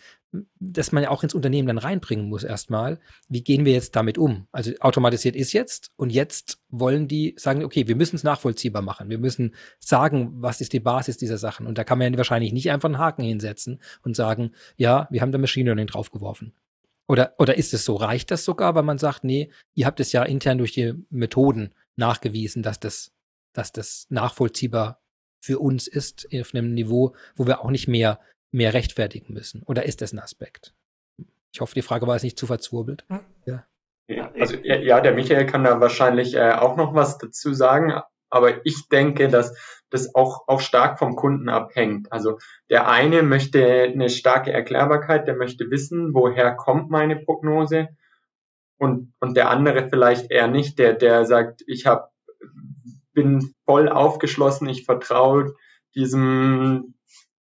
das 0.59 0.93
man 0.93 1.03
ja 1.03 1.11
auch 1.11 1.23
ins 1.23 1.35
Unternehmen 1.35 1.69
dann 1.69 1.79
reinbringen 1.79 2.29
muss 2.29 2.45
erstmal. 2.45 2.99
Wie 3.29 3.43
gehen 3.43 3.65
wir 3.65 3.73
jetzt 3.73 3.97
damit 3.97 4.19
um? 4.19 4.47
Also 4.53 4.73
automatisiert 4.81 5.37
ist 5.37 5.53
jetzt 5.53 5.91
und 5.97 6.11
jetzt 6.11 6.59
wollen 6.69 7.09
die 7.09 7.35
sagen, 7.39 7.65
okay, 7.65 7.87
wir 7.89 7.97
müssen 7.97 8.17
es 8.17 8.25
nachvollziehbar 8.25 8.83
machen. 8.83 9.11
Wir 9.11 9.19
müssen 9.19 9.55
sagen, 9.79 10.33
was 10.37 10.61
ist 10.61 10.73
die 10.73 10.81
Basis 10.81 11.17
dieser 11.17 11.39
Sachen. 11.39 11.67
Und 11.67 11.79
da 11.79 11.85
kann 11.85 11.99
man 11.99 12.13
ja 12.13 12.19
wahrscheinlich 12.19 12.53
nicht 12.53 12.71
einfach 12.71 12.89
einen 12.89 12.99
Haken 12.99 13.23
hinsetzen 13.23 13.81
und 14.03 14.17
sagen, 14.17 14.53
ja, 14.77 15.09
wir 15.11 15.21
haben 15.21 15.33
da 15.33 15.39
Machine 15.39 15.67
Learning 15.67 15.87
draufgeworfen. 15.87 16.53
Oder, 17.09 17.35
oder 17.39 17.57
ist 17.57 17.73
es 17.73 17.85
so? 17.85 17.95
Reicht 17.97 18.31
das 18.31 18.45
sogar, 18.45 18.75
weil 18.75 18.83
man 18.83 18.99
sagt, 18.99 19.25
nee, 19.25 19.51
ihr 19.75 19.87
habt 19.87 20.01
es 20.01 20.13
ja 20.13 20.25
intern 20.25 20.59
durch 20.59 20.73
die 20.73 20.95
Methoden 21.11 21.73
nachgewiesen, 21.97 22.63
dass 22.63 22.81
das, 22.81 23.13
dass 23.53 23.73
das 23.73 24.07
nachvollziehbar 24.11 25.01
für 25.41 25.61
uns 25.61 25.87
ist 25.87 26.27
auf 26.35 26.55
einem 26.55 26.75
Niveau, 26.75 27.15
wo 27.37 27.47
wir 27.47 27.61
auch 27.61 27.71
nicht 27.71 27.87
mehr 27.87 28.19
mehr 28.57 28.73
rechtfertigen 28.73 29.35
müssen? 29.35 29.63
Oder 29.65 29.85
ist 29.85 30.01
das 30.01 30.13
ein 30.13 30.19
Aspekt? 30.19 30.75
Ich 31.53 31.61
hoffe, 31.61 31.75
die 31.75 31.83
Frage 31.83 32.07
war 32.07 32.15
jetzt 32.15 32.23
nicht 32.23 32.39
zu 32.39 32.47
verzwurbelt. 32.47 33.05
Hm. 33.09 33.21
Ja. 33.45 33.65
Also 34.39 34.57
ja, 34.63 35.01
der 35.01 35.13
Michael 35.13 35.47
kann 35.47 35.65
da 35.65 35.81
wahrscheinlich 35.81 36.35
äh, 36.35 36.53
auch 36.53 36.77
noch 36.77 36.95
was 36.95 37.19
dazu 37.19 37.53
sagen, 37.53 37.93
aber 38.31 38.65
ich 38.65 38.89
denke, 38.89 39.29
dass 39.29 39.57
das 39.91 40.15
auch, 40.15 40.47
auch 40.47 40.61
stark 40.61 40.99
vom 40.99 41.17
Kunden 41.17 41.49
abhängt. 41.49 42.13
Also 42.13 42.39
der 42.71 42.89
eine 42.89 43.23
möchte 43.23 43.83
eine 43.83 44.09
starke 44.09 44.53
Erklärbarkeit, 44.53 45.27
der 45.27 45.37
möchte 45.37 45.71
wissen, 45.71 46.15
woher 46.15 46.55
kommt 46.55 46.89
meine 46.89 47.17
Prognose 47.17 47.89
und, 48.79 49.13
und 49.21 49.37
der 49.37 49.51
andere 49.51 49.89
vielleicht 49.89 50.31
eher 50.31 50.49
nicht, 50.49 50.79
der, 50.79 50.95
der 50.95 51.25
sagt, 51.25 51.63
ich 51.67 51.87
hab, 51.87 52.13
bin 53.13 53.55
voll 53.65 53.89
aufgeschlossen, 53.89 54.69
ich 54.69 54.85
vertraue 54.85 55.55
diesem 55.95 56.96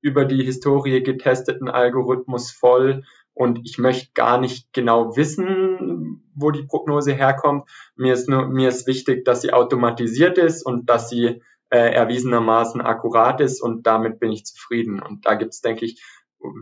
über 0.04 0.26
die 0.26 0.44
Historie 0.44 1.02
getesteten 1.02 1.70
Algorithmus 1.70 2.50
voll 2.50 3.04
und 3.32 3.60
ich 3.64 3.78
möchte 3.78 4.12
gar 4.12 4.38
nicht 4.38 4.72
genau 4.74 5.16
wissen, 5.16 6.22
wo 6.34 6.50
die 6.50 6.62
Prognose 6.62 7.14
herkommt. 7.14 7.68
Mir 7.96 8.12
ist 8.12 8.28
nur, 8.28 8.46
mir 8.46 8.68
ist 8.68 8.86
wichtig, 8.86 9.24
dass 9.24 9.40
sie 9.40 9.54
automatisiert 9.54 10.36
ist 10.36 10.62
und 10.62 10.90
dass 10.90 11.08
sie 11.08 11.42
äh, 11.70 11.94
erwiesenermaßen 11.94 12.82
akkurat 12.82 13.40
ist 13.40 13.62
und 13.62 13.86
damit 13.86 14.20
bin 14.20 14.30
ich 14.30 14.44
zufrieden. 14.44 15.00
Und 15.00 15.24
da 15.24 15.34
gibt 15.34 15.54
es, 15.54 15.62
denke 15.62 15.86
ich, 15.86 16.02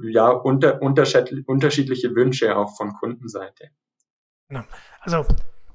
ja, 0.05 0.29
unter, 0.31 0.81
unterschiedliche 0.81 2.15
Wünsche 2.15 2.57
auch 2.57 2.77
von 2.77 2.93
Kundenseite. 2.95 3.71
Also 5.01 5.27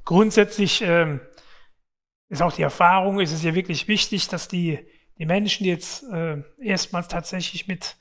grundsätzlich 0.06 0.82
ähm, 0.82 1.20
ist 2.30 2.42
auch 2.42 2.54
die 2.54 2.62
Erfahrung, 2.62 3.20
ist 3.20 3.34
es 3.34 3.44
ja 3.44 3.56
wirklich 3.56 3.90
wichtig, 3.90 4.30
dass 4.30 4.48
die 4.48 4.88
die 5.20 5.26
Menschen, 5.26 5.64
die 5.64 5.70
jetzt 5.70 6.04
äh, 6.04 6.42
erstmals 6.60 7.08
tatsächlich 7.08 7.68
mit, 7.68 7.98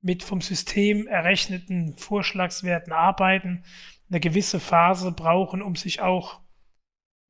mit 0.00 0.22
vom 0.22 0.40
System 0.40 1.06
errechneten 1.06 1.96
Vorschlagswerten 1.96 2.92
arbeiten, 2.92 3.64
eine 4.08 4.20
gewisse 4.20 4.60
Phase 4.60 5.12
brauchen, 5.12 5.62
um 5.62 5.76
sich 5.76 6.00
auch 6.00 6.40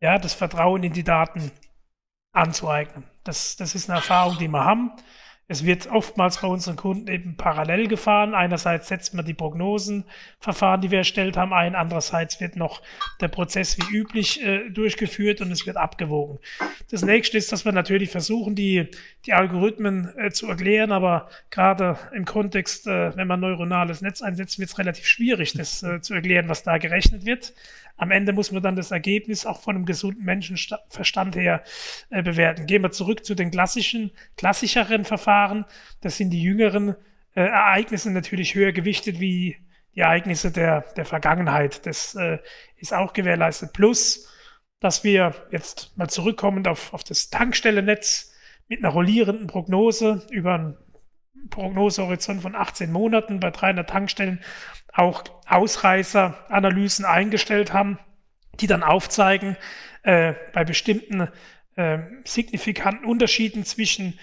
ja, 0.00 0.18
das 0.18 0.34
Vertrauen 0.34 0.82
in 0.82 0.92
die 0.92 1.04
Daten 1.04 1.50
anzueignen. 2.32 3.04
Das, 3.24 3.56
das 3.56 3.74
ist 3.74 3.88
eine 3.88 3.98
Erfahrung, 3.98 4.38
die 4.38 4.48
wir 4.48 4.64
haben. 4.64 4.92
Es 5.48 5.64
wird 5.64 5.86
oftmals 5.86 6.40
bei 6.40 6.48
unseren 6.48 6.74
Kunden 6.74 7.06
eben 7.06 7.36
parallel 7.36 7.86
gefahren. 7.86 8.34
Einerseits 8.34 8.88
setzt 8.88 9.14
man 9.14 9.24
die 9.24 9.34
Prognosenverfahren, 9.34 10.80
die 10.80 10.90
wir 10.90 10.98
erstellt 10.98 11.36
haben, 11.36 11.52
ein. 11.52 11.76
Andererseits 11.76 12.40
wird 12.40 12.56
noch 12.56 12.82
der 13.20 13.28
Prozess 13.28 13.78
wie 13.78 13.96
üblich 13.96 14.42
äh, 14.44 14.68
durchgeführt 14.70 15.40
und 15.40 15.52
es 15.52 15.64
wird 15.64 15.76
abgewogen. 15.76 16.40
Das 16.90 17.04
nächste 17.04 17.38
ist, 17.38 17.52
dass 17.52 17.64
wir 17.64 17.70
natürlich 17.70 18.10
versuchen, 18.10 18.56
die, 18.56 18.88
die 19.24 19.34
Algorithmen 19.34 20.12
äh, 20.18 20.32
zu 20.32 20.48
erklären, 20.48 20.90
aber 20.90 21.28
gerade 21.50 21.96
im 22.12 22.24
Kontext, 22.24 22.88
äh, 22.88 23.16
wenn 23.16 23.28
man 23.28 23.38
neuronales 23.38 24.00
Netz 24.00 24.22
einsetzt, 24.22 24.58
wird 24.58 24.70
es 24.70 24.78
relativ 24.78 25.06
schwierig, 25.06 25.52
das 25.52 25.80
äh, 25.84 26.00
zu 26.00 26.14
erklären, 26.14 26.48
was 26.48 26.64
da 26.64 26.78
gerechnet 26.78 27.24
wird. 27.24 27.54
Am 27.96 28.10
Ende 28.10 28.32
muss 28.32 28.52
man 28.52 28.62
dann 28.62 28.76
das 28.76 28.90
Ergebnis 28.90 29.46
auch 29.46 29.60
von 29.60 29.76
einem 29.76 29.86
gesunden 29.86 30.24
Menschenverstand 30.24 31.36
her 31.36 31.62
äh, 32.10 32.22
bewerten. 32.22 32.66
Gehen 32.66 32.82
wir 32.82 32.90
zurück 32.90 33.24
zu 33.24 33.34
den 33.34 33.50
klassischen, 33.50 34.10
klassischeren 34.36 35.04
Verfahren. 35.04 35.64
Das 36.02 36.16
sind 36.16 36.30
die 36.30 36.42
jüngeren 36.42 36.96
äh, 37.34 37.40
Ereignisse 37.40 38.10
natürlich 38.10 38.54
höher 38.54 38.72
gewichtet 38.72 39.18
wie 39.20 39.56
die 39.94 40.00
Ereignisse 40.00 40.52
der, 40.52 40.82
der 40.96 41.06
Vergangenheit. 41.06 41.86
Das 41.86 42.14
äh, 42.14 42.38
ist 42.76 42.92
auch 42.92 43.14
gewährleistet. 43.14 43.72
Plus, 43.72 44.28
dass 44.80 45.04
wir 45.04 45.34
jetzt 45.50 45.96
mal 45.96 46.08
zurückkommend 46.08 46.68
auf, 46.68 46.92
auf 46.92 47.02
das 47.02 47.30
Tankstellennetz 47.30 48.32
mit 48.68 48.84
einer 48.84 48.92
rollierenden 48.92 49.46
Prognose 49.46 50.26
über 50.30 50.54
einen 50.54 50.76
Prognosehorizont 51.50 52.42
von 52.42 52.54
18 52.54 52.90
Monaten 52.90 53.40
bei 53.40 53.50
300 53.50 53.88
Tankstellen 53.88 54.40
auch 54.92 55.24
Ausreißeranalysen 55.46 57.04
eingestellt 57.04 57.72
haben, 57.72 57.98
die 58.60 58.66
dann 58.66 58.82
aufzeigen, 58.82 59.56
äh, 60.02 60.34
bei 60.52 60.64
bestimmten 60.64 61.28
äh, 61.76 61.98
signifikanten 62.24 63.04
Unterschieden 63.04 63.64
zwischen 63.64 64.18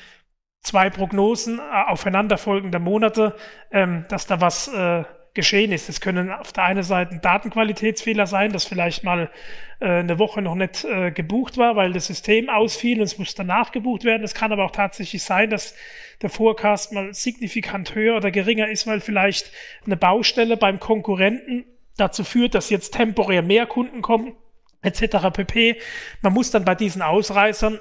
zwei 0.61 0.89
Prognosen 0.89 1.59
äh, 1.59 1.61
aufeinanderfolgender 1.61 2.79
Monate, 2.79 3.35
ähm, 3.71 4.05
dass 4.09 4.25
da 4.25 4.41
was 4.41 4.67
äh, 4.69 5.03
geschehen 5.33 5.71
ist. 5.71 5.89
Es 5.89 5.99
können 5.99 6.31
auf 6.31 6.53
der 6.53 6.65
einen 6.65 6.83
Seite 6.83 7.17
Datenqualitätsfehler 7.17 8.27
sein, 8.27 8.51
dass 8.51 8.65
vielleicht 8.65 9.03
mal 9.03 9.31
äh, 9.79 9.87
eine 9.87 10.19
Woche 10.19 10.41
noch 10.41 10.55
nicht 10.55 10.83
äh, 10.83 11.11
gebucht 11.11 11.57
war, 11.57 11.75
weil 11.75 11.93
das 11.93 12.07
System 12.07 12.49
ausfiel 12.49 12.99
und 12.99 13.05
es 13.05 13.17
muss 13.17 13.33
danach 13.33 13.71
gebucht 13.71 14.03
werden. 14.03 14.23
Es 14.23 14.35
kann 14.35 14.51
aber 14.51 14.65
auch 14.65 14.71
tatsächlich 14.71 15.23
sein, 15.23 15.49
dass 15.49 15.75
der 16.21 16.29
Forecast 16.29 16.93
mal 16.93 17.13
signifikant 17.13 17.95
höher 17.95 18.15
oder 18.15 18.29
geringer 18.29 18.67
ist, 18.67 18.85
weil 18.85 19.01
vielleicht 19.01 19.51
eine 19.85 19.97
Baustelle 19.97 20.55
beim 20.55 20.79
Konkurrenten 20.79 21.65
dazu 21.97 22.23
führt, 22.23 22.53
dass 22.53 22.69
jetzt 22.69 22.93
temporär 22.93 23.41
mehr 23.41 23.65
Kunden 23.65 24.01
kommen, 24.01 24.35
etc. 24.83 25.31
pp. 25.33 25.79
Man 26.21 26.33
muss 26.33 26.51
dann 26.51 26.65
bei 26.65 26.75
diesen 26.75 27.01
Ausreißern, 27.01 27.79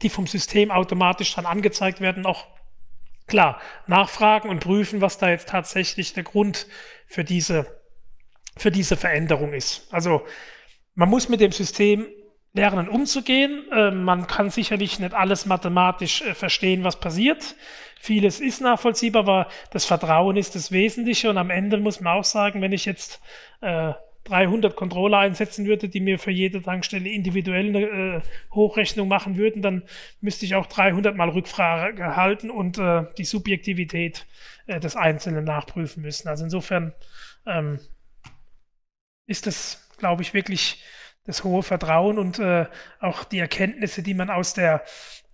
die 0.00 0.08
vom 0.08 0.26
System 0.26 0.70
automatisch 0.70 1.34
dann 1.34 1.44
angezeigt 1.44 2.00
werden, 2.00 2.24
auch 2.24 2.46
klar 3.32 3.60
nachfragen 3.86 4.50
und 4.50 4.60
prüfen, 4.60 5.00
was 5.00 5.16
da 5.16 5.30
jetzt 5.30 5.48
tatsächlich 5.48 6.12
der 6.12 6.22
Grund 6.22 6.66
für 7.06 7.24
diese, 7.24 7.80
für 8.56 8.70
diese 8.70 8.96
Veränderung 8.96 9.54
ist. 9.54 9.88
Also 9.90 10.24
man 10.94 11.08
muss 11.08 11.30
mit 11.30 11.40
dem 11.40 11.50
System 11.50 12.06
lernen 12.52 12.88
umzugehen. 12.90 13.64
Äh, 13.72 13.90
man 13.90 14.26
kann 14.26 14.50
sicherlich 14.50 14.98
nicht 14.98 15.14
alles 15.14 15.46
mathematisch 15.46 16.20
äh, 16.20 16.34
verstehen, 16.34 16.84
was 16.84 17.00
passiert. 17.00 17.56
Vieles 17.98 18.38
ist 18.38 18.60
nachvollziehbar, 18.60 19.22
aber 19.22 19.48
das 19.70 19.86
Vertrauen 19.86 20.36
ist 20.36 20.54
das 20.54 20.70
Wesentliche. 20.70 21.30
Und 21.30 21.38
am 21.38 21.48
Ende 21.48 21.78
muss 21.78 22.00
man 22.00 22.18
auch 22.18 22.24
sagen, 22.24 22.60
wenn 22.60 22.72
ich 22.72 22.84
jetzt 22.84 23.22
äh, 23.62 23.94
300 24.24 24.76
Controller 24.76 25.18
einsetzen 25.18 25.66
würde, 25.66 25.88
die 25.88 26.00
mir 26.00 26.18
für 26.18 26.30
jede 26.30 26.62
Tankstelle 26.62 27.08
individuell 27.08 27.68
eine 27.68 27.80
äh, 27.82 28.20
Hochrechnung 28.52 29.08
machen 29.08 29.36
würden, 29.36 29.62
dann 29.62 29.82
müsste 30.20 30.46
ich 30.46 30.54
auch 30.54 30.66
300 30.66 31.16
Mal 31.16 31.30
Rückfrage 31.30 32.16
halten 32.16 32.50
und 32.50 32.78
äh, 32.78 33.04
die 33.18 33.24
Subjektivität 33.24 34.26
äh, 34.66 34.78
des 34.78 34.96
Einzelnen 34.96 35.44
nachprüfen 35.44 36.02
müssen. 36.02 36.28
Also 36.28 36.44
insofern 36.44 36.92
ähm, 37.46 37.80
ist 39.26 39.46
das, 39.46 39.88
glaube 39.98 40.22
ich, 40.22 40.34
wirklich 40.34 40.82
das 41.24 41.44
hohe 41.44 41.62
Vertrauen 41.62 42.18
und 42.18 42.38
äh, 42.38 42.66
auch 43.00 43.24
die 43.24 43.38
Erkenntnisse, 43.38 44.02
die 44.02 44.14
man 44.14 44.30
aus 44.30 44.54
der, 44.54 44.84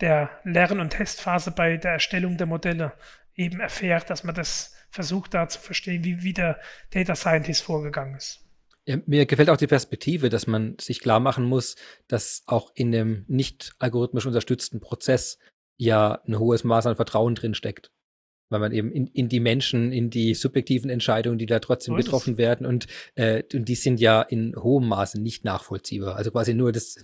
der 0.01 0.31
Lern- 0.45 0.81
und 0.81 0.91
Testphase 0.91 1.51
bei 1.51 1.77
der 1.77 1.93
Erstellung 1.93 2.37
der 2.37 2.47
Modelle 2.47 2.93
eben 3.35 3.61
erfährt, 3.61 4.11
dass 4.11 4.25
man 4.25 4.35
das 4.35 4.75
versucht 4.91 5.35
da 5.35 5.49
zu 5.49 5.61
verstehen, 5.61 6.05
wie, 6.05 6.23
wie 6.23 6.33
der 6.33 6.59
Data 6.91 7.15
Scientist 7.15 7.63
vorgegangen 7.63 8.17
ist. 8.17 8.48
Ja, 8.89 8.97
mir 9.05 9.27
gefällt 9.27 9.51
auch 9.51 9.59
die 9.59 9.67
Perspektive, 9.67 10.31
dass 10.31 10.47
man 10.47 10.79
sich 10.81 11.01
klar 11.01 11.21
machen 11.21 11.45
muss, 11.45 11.77
dass 12.07 12.43
auch 12.47 12.73
in 12.75 12.91
dem 12.91 13.27
nicht 13.29 13.75
algorithmisch 13.79 14.25
unterstützten 14.25 14.81
Prozess 14.81 15.39
ja 15.77 16.23
ein 16.27 16.39
hohes 16.39 16.65
Maß 16.65 16.87
an 16.87 16.97
Vertrauen 16.97 17.35
drin 17.35 17.53
steckt 17.53 17.93
weil 18.51 18.61
man 18.61 18.73
eben 18.73 18.91
in, 18.93 19.07
in 19.09 19.29
die 19.29 19.41
Menschen, 19.41 19.93
in 19.93 20.11
die 20.11 20.35
subjektiven 20.35 20.91
Entscheidungen, 20.91 21.39
die 21.39 21.47
da 21.47 21.59
trotzdem 21.59 21.95
so 21.95 21.97
getroffen 21.97 22.39
werden 22.39 22.67
und, 22.67 22.87
äh, 23.15 23.43
und 23.53 23.69
die 23.69 23.75
sind 23.75 24.01
ja 24.01 24.23
in 24.23 24.55
hohem 24.57 24.89
Maße 24.89 25.21
nicht 25.21 25.45
nachvollziehbar. 25.45 26.17
Also 26.17 26.31
quasi 26.31 26.55
nur 26.55 26.73
das, 26.73 26.97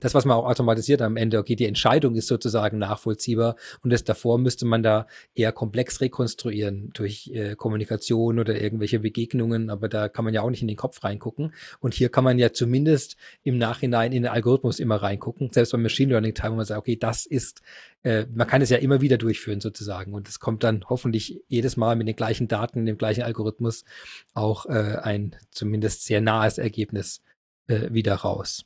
das, 0.00 0.14
was 0.14 0.24
man 0.24 0.36
auch 0.36 0.46
automatisiert 0.46 1.02
am 1.02 1.16
Ende, 1.16 1.38
okay, 1.38 1.56
die 1.56 1.66
Entscheidung 1.66 2.14
ist 2.14 2.26
sozusagen 2.26 2.78
nachvollziehbar 2.78 3.56
und 3.82 3.92
das 3.92 4.04
davor 4.04 4.38
müsste 4.38 4.66
man 4.66 4.82
da 4.82 5.06
eher 5.34 5.52
komplex 5.52 6.00
rekonstruieren 6.00 6.90
durch 6.94 7.30
äh, 7.34 7.54
Kommunikation 7.54 8.38
oder 8.38 8.60
irgendwelche 8.60 9.00
Begegnungen, 9.00 9.70
aber 9.70 9.88
da 9.88 10.08
kann 10.08 10.24
man 10.24 10.34
ja 10.34 10.42
auch 10.42 10.50
nicht 10.50 10.62
in 10.62 10.68
den 10.68 10.76
Kopf 10.76 11.02
reingucken. 11.02 11.52
Und 11.80 11.94
hier 11.94 12.08
kann 12.08 12.24
man 12.24 12.38
ja 12.38 12.52
zumindest 12.52 13.16
im 13.42 13.58
Nachhinein 13.58 14.12
in 14.12 14.22
den 14.22 14.32
Algorithmus 14.32 14.78
immer 14.78 14.96
reingucken, 14.96 15.50
selbst 15.50 15.72
beim 15.72 15.82
Machine 15.82 16.10
Learning 16.10 16.34
Teil, 16.34 16.52
wo 16.52 16.56
man 16.56 16.64
sagt, 16.64 16.78
okay, 16.78 16.96
das 16.96 17.26
ist 17.26 17.62
äh, 18.06 18.26
man 18.32 18.46
kann 18.46 18.62
es 18.62 18.70
ja 18.70 18.76
immer 18.76 19.00
wieder 19.00 19.18
durchführen 19.18 19.60
sozusagen 19.60 20.14
und 20.14 20.28
es 20.28 20.38
kommt 20.38 20.62
dann 20.62 20.84
hoffentlich 20.88 21.42
jedes 21.48 21.76
Mal 21.76 21.96
mit 21.96 22.06
den 22.06 22.14
gleichen 22.14 22.46
Daten, 22.46 22.86
dem 22.86 22.98
gleichen 22.98 23.22
Algorithmus 23.22 23.84
auch 24.32 24.66
äh, 24.66 24.98
ein 25.02 25.34
zumindest 25.50 26.04
sehr 26.04 26.20
nahes 26.20 26.58
Ergebnis 26.58 27.20
äh, 27.66 27.92
wieder 27.92 28.14
raus. 28.14 28.64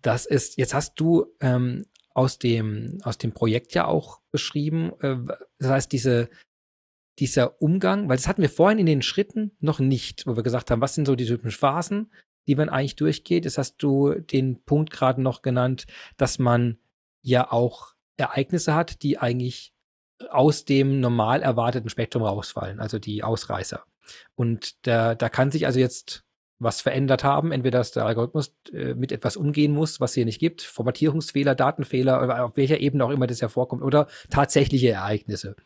Das 0.00 0.24
ist, 0.24 0.56
jetzt 0.56 0.72
hast 0.72 0.94
du 0.94 1.26
ähm, 1.40 1.84
aus 2.14 2.38
dem, 2.38 2.98
aus 3.02 3.18
dem 3.18 3.32
Projekt 3.32 3.74
ja 3.74 3.84
auch 3.84 4.22
beschrieben, 4.30 4.92
äh, 5.00 5.16
das 5.58 5.68
heißt, 5.68 5.92
diese, 5.92 6.30
dieser 7.18 7.60
Umgang, 7.60 8.08
weil 8.08 8.16
das 8.16 8.26
hatten 8.26 8.40
wir 8.40 8.48
vorhin 8.48 8.78
in 8.78 8.86
den 8.86 9.02
Schritten 9.02 9.50
noch 9.60 9.80
nicht, 9.80 10.26
wo 10.26 10.34
wir 10.34 10.42
gesagt 10.42 10.70
haben, 10.70 10.80
was 10.80 10.94
sind 10.94 11.04
so 11.04 11.14
die 11.14 11.26
typischen 11.26 11.50
Phasen, 11.58 12.10
die 12.48 12.54
man 12.54 12.70
eigentlich 12.70 12.96
durchgeht. 12.96 13.44
Das 13.44 13.58
hast 13.58 13.76
du 13.82 14.14
den 14.14 14.62
Punkt 14.64 14.90
gerade 14.90 15.20
noch 15.20 15.42
genannt, 15.42 15.86
dass 16.16 16.38
man 16.38 16.78
ja 17.20 17.52
auch 17.52 17.94
Ereignisse 18.20 18.74
hat, 18.74 19.02
die 19.02 19.18
eigentlich 19.18 19.72
aus 20.30 20.64
dem 20.64 21.00
normal 21.00 21.42
erwarteten 21.42 21.88
Spektrum 21.88 22.22
rausfallen, 22.22 22.80
also 22.80 22.98
die 22.98 23.22
Ausreißer. 23.22 23.82
Und 24.34 24.86
da, 24.86 25.14
da 25.14 25.28
kann 25.28 25.50
sich 25.50 25.66
also 25.66 25.80
jetzt 25.80 26.24
was 26.60 26.82
verändert 26.82 27.24
haben, 27.24 27.52
entweder 27.52 27.78
dass 27.78 27.90
der 27.90 28.04
Algorithmus 28.04 28.54
äh, 28.72 28.92
mit 28.94 29.12
etwas 29.12 29.36
umgehen 29.36 29.72
muss, 29.72 29.98
was 29.98 30.12
hier 30.12 30.26
nicht 30.26 30.38
gibt, 30.38 30.60
Formatierungsfehler, 30.60 31.54
Datenfehler, 31.54 32.44
auf 32.44 32.56
welcher 32.56 32.78
Ebene 32.80 33.04
auch 33.04 33.10
immer 33.10 33.26
das 33.26 33.40
hervorkommt, 33.40 33.82
oder 33.82 34.08
tatsächliche 34.28 34.90
Ereignisse. 34.90 35.56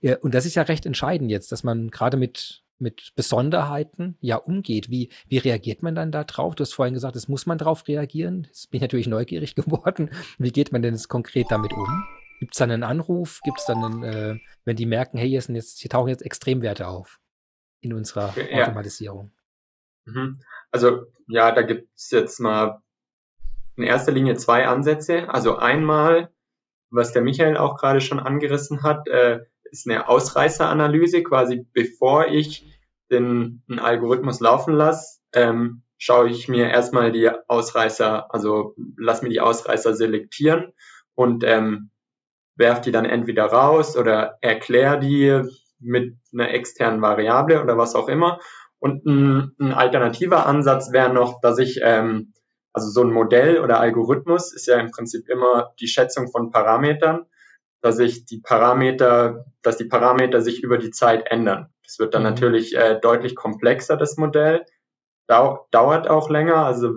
Ja, 0.00 0.16
und 0.18 0.34
das 0.34 0.46
ist 0.46 0.54
ja 0.54 0.62
recht 0.62 0.86
entscheidend 0.86 1.30
jetzt, 1.30 1.52
dass 1.52 1.64
man 1.64 1.90
gerade 1.90 2.16
mit 2.16 2.62
mit 2.78 3.12
Besonderheiten 3.16 4.16
ja 4.20 4.36
umgeht. 4.36 4.90
Wie, 4.90 5.10
wie 5.28 5.38
reagiert 5.38 5.82
man 5.82 5.94
dann 5.94 6.12
da 6.12 6.24
drauf? 6.24 6.54
Du 6.54 6.62
hast 6.62 6.74
vorhin 6.74 6.94
gesagt, 6.94 7.16
es 7.16 7.28
muss 7.28 7.46
man 7.46 7.58
drauf 7.58 7.86
reagieren. 7.88 8.44
Jetzt 8.44 8.70
bin 8.70 8.78
ich 8.78 8.82
natürlich 8.82 9.08
neugierig 9.08 9.54
geworden. 9.54 10.10
Wie 10.38 10.52
geht 10.52 10.72
man 10.72 10.82
denn 10.82 10.94
jetzt 10.94 11.08
konkret 11.08 11.46
damit 11.50 11.72
um? 11.72 12.04
Gibt 12.40 12.54
es 12.54 12.58
dann 12.58 12.70
einen 12.70 12.84
Anruf? 12.84 13.40
Gibt 13.42 13.58
es 13.58 13.66
dann, 13.66 13.84
einen, 13.84 14.02
äh, 14.02 14.38
wenn 14.64 14.76
die 14.76 14.86
merken, 14.86 15.18
hey, 15.18 15.28
hier, 15.28 15.42
sind 15.42 15.56
jetzt, 15.56 15.80
hier 15.80 15.90
tauchen 15.90 16.08
jetzt 16.08 16.22
Extremwerte 16.22 16.86
auf 16.86 17.20
in 17.80 17.92
unserer 17.92 18.34
ja. 18.50 18.62
Automatisierung? 18.62 19.32
Mhm. 20.04 20.40
Also 20.70 21.06
ja, 21.26 21.52
da 21.52 21.62
gibt 21.62 21.88
es 21.96 22.10
jetzt 22.10 22.38
mal 22.40 22.80
in 23.76 23.84
erster 23.84 24.12
Linie 24.12 24.36
zwei 24.36 24.66
Ansätze. 24.66 25.28
Also 25.28 25.56
einmal, 25.56 26.30
was 26.90 27.12
der 27.12 27.22
Michael 27.22 27.56
auch 27.56 27.76
gerade 27.76 28.00
schon 28.00 28.20
angerissen 28.20 28.82
hat, 28.82 29.08
äh, 29.08 29.40
ist 29.70 29.88
eine 29.88 30.08
Ausreißeranalyse, 30.08 31.22
quasi 31.22 31.66
bevor 31.72 32.28
ich 32.28 32.66
den 33.10 33.62
einen 33.68 33.78
Algorithmus 33.78 34.40
laufen 34.40 34.74
lasse, 34.74 35.20
ähm, 35.32 35.82
schaue 35.96 36.28
ich 36.28 36.48
mir 36.48 36.68
erstmal 36.68 37.12
die 37.12 37.30
Ausreißer, 37.48 38.32
also 38.32 38.74
lass 38.96 39.22
mir 39.22 39.30
die 39.30 39.40
Ausreißer 39.40 39.94
selektieren 39.94 40.72
und 41.14 41.42
ähm, 41.44 41.90
werf 42.56 42.80
die 42.80 42.92
dann 42.92 43.04
entweder 43.04 43.46
raus 43.46 43.96
oder 43.96 44.38
erkläre 44.40 44.98
die 44.98 45.42
mit 45.80 46.16
einer 46.32 46.50
externen 46.50 47.00
Variable 47.00 47.62
oder 47.62 47.78
was 47.78 47.94
auch 47.94 48.08
immer. 48.08 48.40
Und 48.78 49.04
ein, 49.06 49.54
ein 49.58 49.72
alternativer 49.72 50.46
Ansatz 50.46 50.92
wäre 50.92 51.12
noch, 51.12 51.40
dass 51.40 51.58
ich, 51.58 51.80
ähm, 51.82 52.32
also 52.72 52.90
so 52.90 53.02
ein 53.02 53.12
Modell 53.12 53.60
oder 53.60 53.80
Algorithmus 53.80 54.52
ist 54.52 54.66
ja 54.66 54.78
im 54.78 54.90
Prinzip 54.90 55.28
immer 55.28 55.72
die 55.80 55.88
Schätzung 55.88 56.30
von 56.30 56.50
Parametern 56.50 57.26
dass 57.80 57.98
ich 57.98 58.24
die 58.24 58.40
Parameter, 58.40 59.46
dass 59.62 59.76
die 59.76 59.84
Parameter 59.84 60.40
sich 60.40 60.62
über 60.62 60.78
die 60.78 60.90
Zeit 60.90 61.30
ändern. 61.30 61.72
Das 61.84 61.98
wird 61.98 62.14
dann 62.14 62.22
mhm. 62.22 62.30
natürlich 62.30 62.76
äh, 62.76 62.98
deutlich 63.00 63.34
komplexer, 63.34 63.96
das 63.96 64.16
Modell. 64.16 64.64
Dau 65.26 65.66
dauert 65.70 66.08
auch 66.08 66.30
länger. 66.30 66.64
Also 66.64 66.92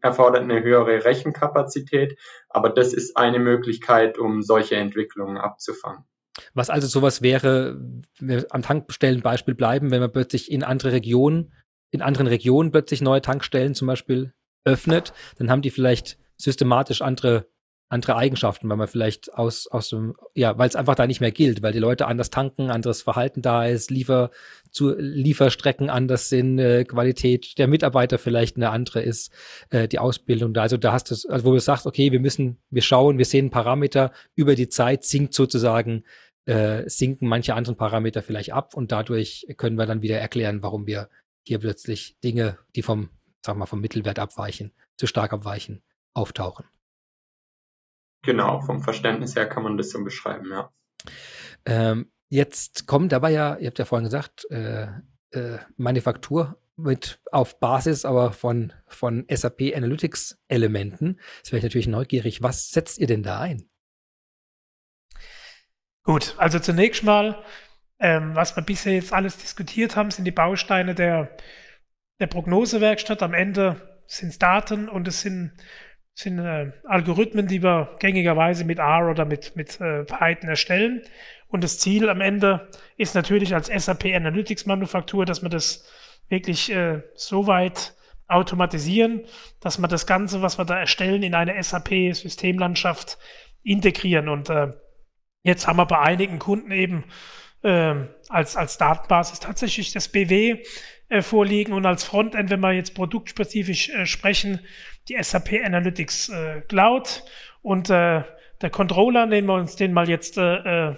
erfordert 0.00 0.42
eine 0.42 0.62
höhere 0.62 1.04
Rechenkapazität, 1.04 2.18
aber 2.48 2.70
das 2.70 2.92
ist 2.92 3.16
eine 3.16 3.38
Möglichkeit, 3.38 4.18
um 4.18 4.42
solche 4.42 4.76
Entwicklungen 4.76 5.36
abzufangen. 5.36 6.04
Was 6.54 6.70
also 6.70 6.86
sowas 6.86 7.22
wäre, 7.22 7.78
wenn 8.18 8.28
wir 8.28 8.46
am 8.50 8.62
Tankstellen 8.62 9.20
Beispiel 9.20 9.54
bleiben, 9.54 9.90
wenn 9.90 10.00
man 10.00 10.12
plötzlich 10.12 10.50
in 10.50 10.62
andere 10.62 10.92
Regionen, 10.92 11.52
in 11.90 12.02
anderen 12.02 12.28
Regionen 12.28 12.70
plötzlich 12.70 13.02
neue 13.02 13.20
Tankstellen 13.20 13.74
zum 13.74 13.88
Beispiel 13.88 14.32
öffnet, 14.64 15.12
dann 15.38 15.50
haben 15.50 15.62
die 15.62 15.70
vielleicht 15.70 16.18
systematisch 16.36 17.02
andere 17.02 17.46
andere 17.90 18.16
Eigenschaften, 18.16 18.68
weil 18.68 18.76
man 18.76 18.86
vielleicht 18.86 19.34
aus, 19.34 19.66
aus 19.66 19.90
dem, 19.90 20.14
ja, 20.34 20.56
weil 20.56 20.68
es 20.68 20.76
einfach 20.76 20.94
da 20.94 21.08
nicht 21.08 21.20
mehr 21.20 21.32
gilt, 21.32 21.60
weil 21.60 21.72
die 21.72 21.80
Leute 21.80 22.06
anders 22.06 22.30
tanken, 22.30 22.70
anderes 22.70 23.02
Verhalten 23.02 23.42
da 23.42 23.66
ist, 23.66 23.90
Liefer, 23.90 24.30
zu, 24.70 24.94
Lieferstrecken 24.96 25.90
anders 25.90 26.28
sind, 26.28 26.60
äh, 26.60 26.84
Qualität 26.84 27.58
der 27.58 27.66
Mitarbeiter 27.66 28.18
vielleicht 28.18 28.56
eine 28.56 28.70
andere 28.70 29.02
ist, 29.02 29.32
äh, 29.70 29.88
die 29.88 29.98
Ausbildung 29.98 30.54
da. 30.54 30.62
Also 30.62 30.76
da 30.76 30.92
hast 30.92 31.10
du, 31.10 31.28
also 31.28 31.44
wo 31.44 31.52
du 31.52 31.58
sagst, 31.58 31.84
okay, 31.84 32.12
wir 32.12 32.20
müssen, 32.20 32.58
wir 32.70 32.82
schauen, 32.82 33.18
wir 33.18 33.24
sehen 33.24 33.50
Parameter 33.50 34.12
über 34.36 34.54
die 34.54 34.68
Zeit, 34.68 35.02
sinkt 35.02 35.34
sozusagen, 35.34 36.04
äh, 36.46 36.88
sinken 36.88 37.26
manche 37.26 37.54
anderen 37.54 37.76
Parameter 37.76 38.22
vielleicht 38.22 38.52
ab 38.52 38.74
und 38.74 38.92
dadurch 38.92 39.46
können 39.56 39.76
wir 39.76 39.86
dann 39.86 40.00
wieder 40.00 40.18
erklären, 40.18 40.62
warum 40.62 40.86
wir 40.86 41.08
hier 41.42 41.58
plötzlich 41.58 42.16
Dinge, 42.22 42.56
die 42.76 42.82
vom, 42.82 43.10
sag 43.44 43.56
mal, 43.56 43.66
vom 43.66 43.80
Mittelwert 43.80 44.20
abweichen, 44.20 44.70
zu 44.96 45.08
stark 45.08 45.32
abweichen, 45.32 45.82
auftauchen. 46.14 46.66
Genau, 48.22 48.60
vom 48.60 48.82
Verständnis 48.82 49.34
her 49.36 49.48
kann 49.48 49.62
man 49.62 49.76
das 49.76 49.90
so 49.90 50.02
beschreiben, 50.04 50.50
ja. 50.50 50.70
Ähm, 51.64 52.12
jetzt 52.28 52.86
kommt 52.86 53.12
dabei 53.12 53.30
ja, 53.30 53.56
ihr 53.56 53.68
habt 53.68 53.78
ja 53.78 53.84
vorhin 53.84 54.04
gesagt, 54.04 54.50
äh, 54.50 54.88
äh, 55.30 55.58
Manufaktur 55.76 56.60
mit 56.76 57.20
auf 57.30 57.60
Basis 57.60 58.04
aber 58.04 58.32
von, 58.32 58.72
von 58.86 59.26
SAP 59.30 59.74
Analytics 59.74 60.38
Elementen. 60.48 61.20
Jetzt 61.38 61.52
wäre 61.52 61.58
ich 61.58 61.64
natürlich 61.64 61.88
neugierig, 61.88 62.42
was 62.42 62.70
setzt 62.70 62.98
ihr 62.98 63.06
denn 63.06 63.22
da 63.22 63.40
ein? 63.40 63.68
Gut, 66.02 66.34
also 66.38 66.58
zunächst 66.58 67.04
mal, 67.04 67.44
ähm, 67.98 68.34
was 68.34 68.56
wir 68.56 68.62
bisher 68.62 68.94
jetzt 68.94 69.12
alles 69.12 69.36
diskutiert 69.36 69.96
haben, 69.96 70.10
sind 70.10 70.24
die 70.24 70.30
Bausteine 70.30 70.94
der, 70.94 71.36
der 72.18 72.26
Prognosewerkstatt. 72.26 73.22
Am 73.22 73.34
Ende 73.34 74.02
sind 74.06 74.30
es 74.30 74.38
Daten 74.38 74.88
und 74.88 75.06
es 75.06 75.20
sind 75.20 75.52
sind 76.20 76.38
äh, 76.38 76.72
Algorithmen, 76.84 77.46
die 77.46 77.62
wir 77.62 77.96
gängigerweise 77.98 78.64
mit 78.64 78.78
R 78.78 79.10
oder 79.10 79.24
mit, 79.24 79.56
mit 79.56 79.80
äh, 79.80 80.04
Python 80.04 80.48
erstellen. 80.48 81.02
Und 81.48 81.64
das 81.64 81.78
Ziel 81.78 82.08
am 82.08 82.20
Ende 82.20 82.68
ist 82.96 83.14
natürlich 83.14 83.54
als 83.54 83.66
SAP 83.66 84.04
Analytics 84.06 84.66
Manufaktur, 84.66 85.26
dass 85.26 85.42
wir 85.42 85.48
das 85.48 85.88
wirklich 86.28 86.70
äh, 86.70 87.02
so 87.14 87.46
weit 87.46 87.94
automatisieren, 88.28 89.24
dass 89.60 89.78
wir 89.78 89.88
das 89.88 90.06
Ganze, 90.06 90.42
was 90.42 90.58
wir 90.58 90.64
da 90.64 90.78
erstellen, 90.78 91.22
in 91.22 91.34
eine 91.34 91.60
SAP-Systemlandschaft 91.60 93.18
integrieren. 93.62 94.28
Und 94.28 94.48
äh, 94.50 94.68
jetzt 95.42 95.66
haben 95.66 95.78
wir 95.78 95.86
bei 95.86 95.98
einigen 95.98 96.38
Kunden 96.38 96.70
eben 96.70 97.04
äh, 97.62 97.94
als, 98.28 98.56
als 98.56 98.78
Datenbasis 98.78 99.40
tatsächlich 99.40 99.92
das 99.92 100.08
BW 100.08 100.62
äh, 101.08 101.22
vorliegen 101.22 101.72
und 101.72 101.84
als 101.86 102.04
Frontend, 102.04 102.50
wenn 102.50 102.60
wir 102.60 102.72
jetzt 102.72 102.94
produktspezifisch 102.94 103.88
äh, 103.90 104.06
sprechen, 104.06 104.60
die 105.10 105.22
SAP 105.22 105.64
Analytics 105.64 106.28
äh, 106.30 106.60
Cloud. 106.62 107.24
Und 107.62 107.90
äh, 107.90 108.22
der 108.62 108.70
Controller, 108.70 109.26
nehmen 109.26 109.48
wir 109.48 109.54
uns 109.54 109.76
den 109.76 109.92
mal 109.92 110.08
jetzt 110.08 110.38
äh, 110.38 110.90
äh, 110.90 110.94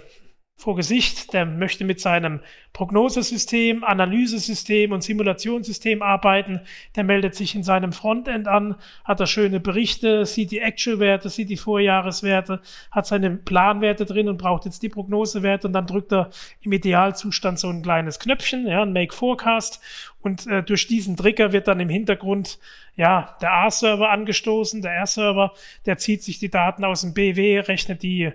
vor 0.55 0.75
Gesicht, 0.75 1.33
der 1.33 1.45
möchte 1.45 1.83
mit 1.83 1.99
seinem 1.99 2.39
Prognosesystem, 2.73 3.83
Analysesystem 3.83 4.91
und 4.91 5.03
Simulationssystem 5.03 6.01
arbeiten. 6.01 6.61
Der 6.95 7.03
meldet 7.03 7.35
sich 7.35 7.55
in 7.55 7.63
seinem 7.63 7.91
Frontend 7.91 8.47
an, 8.47 8.75
hat 9.03 9.19
da 9.19 9.25
schöne 9.25 9.59
Berichte, 9.59 10.25
sieht 10.25 10.51
die 10.51 10.59
Actual-Werte, 10.59 11.29
sieht 11.29 11.49
die 11.49 11.57
Vorjahreswerte, 11.57 12.61
hat 12.91 13.07
seine 13.07 13.31
Planwerte 13.31 14.05
drin 14.05 14.29
und 14.29 14.37
braucht 14.37 14.65
jetzt 14.65 14.83
die 14.83 14.89
Prognosewerte. 14.89 15.67
Und 15.67 15.73
dann 15.73 15.87
drückt 15.87 16.13
er 16.13 16.29
im 16.61 16.71
Idealzustand 16.71 17.59
so 17.59 17.69
ein 17.69 17.81
kleines 17.81 18.19
Knöpfchen, 18.19 18.67
ja, 18.67 18.83
ein 18.83 18.93
Make 18.93 19.13
Forecast 19.13 19.81
und 20.23 20.47
äh, 20.47 20.63
durch 20.63 20.87
diesen 20.87 21.17
Trigger 21.17 21.51
wird 21.51 21.67
dann 21.67 21.79
im 21.79 21.89
Hintergrund 21.89 22.59
ja 22.95 23.37
der 23.41 23.53
A-Server 23.53 24.09
angestoßen, 24.09 24.81
der 24.81 24.93
R-Server, 24.93 25.53
der 25.85 25.97
zieht 25.97 26.23
sich 26.23 26.39
die 26.39 26.49
Daten 26.49 26.83
aus 26.85 27.01
dem 27.01 27.13
BW, 27.13 27.59
rechnet 27.59 28.03
die 28.03 28.31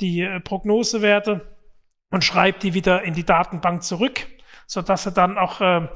die 0.00 0.22
äh, 0.22 0.40
Prognosewerte 0.40 1.46
und 2.10 2.24
schreibt 2.24 2.62
die 2.62 2.74
wieder 2.74 3.02
in 3.02 3.14
die 3.14 3.24
Datenbank 3.24 3.82
zurück, 3.82 4.26
so 4.66 4.82
dass 4.82 5.04
sie 5.04 5.12
dann 5.12 5.38
auch 5.38 5.60
äh, 5.60 5.88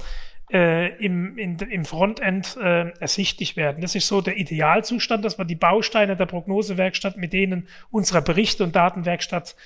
äh, 0.53 0.97
im, 1.05 1.38
in, 1.38 1.59
im 1.59 1.84
Frontend 1.84 2.57
äh, 2.57 2.91
ersichtlich 2.99 3.57
werden. 3.57 3.80
Das 3.80 3.95
ist 3.95 4.09
so 4.09 4.20
der 4.20 4.36
Idealzustand, 4.36 5.24
dass 5.24 5.38
wir 5.38 5.45
die 5.45 5.55
Bausteine 5.55 6.16
der 6.16 6.26
Prognosewerkstatt 6.26 7.16
mit 7.16 7.32
denen 7.32 7.68
unserer 7.91 8.20
Berichte- 8.20 8.64
und 8.64 8.74
Datenwerkstatt 8.74 9.57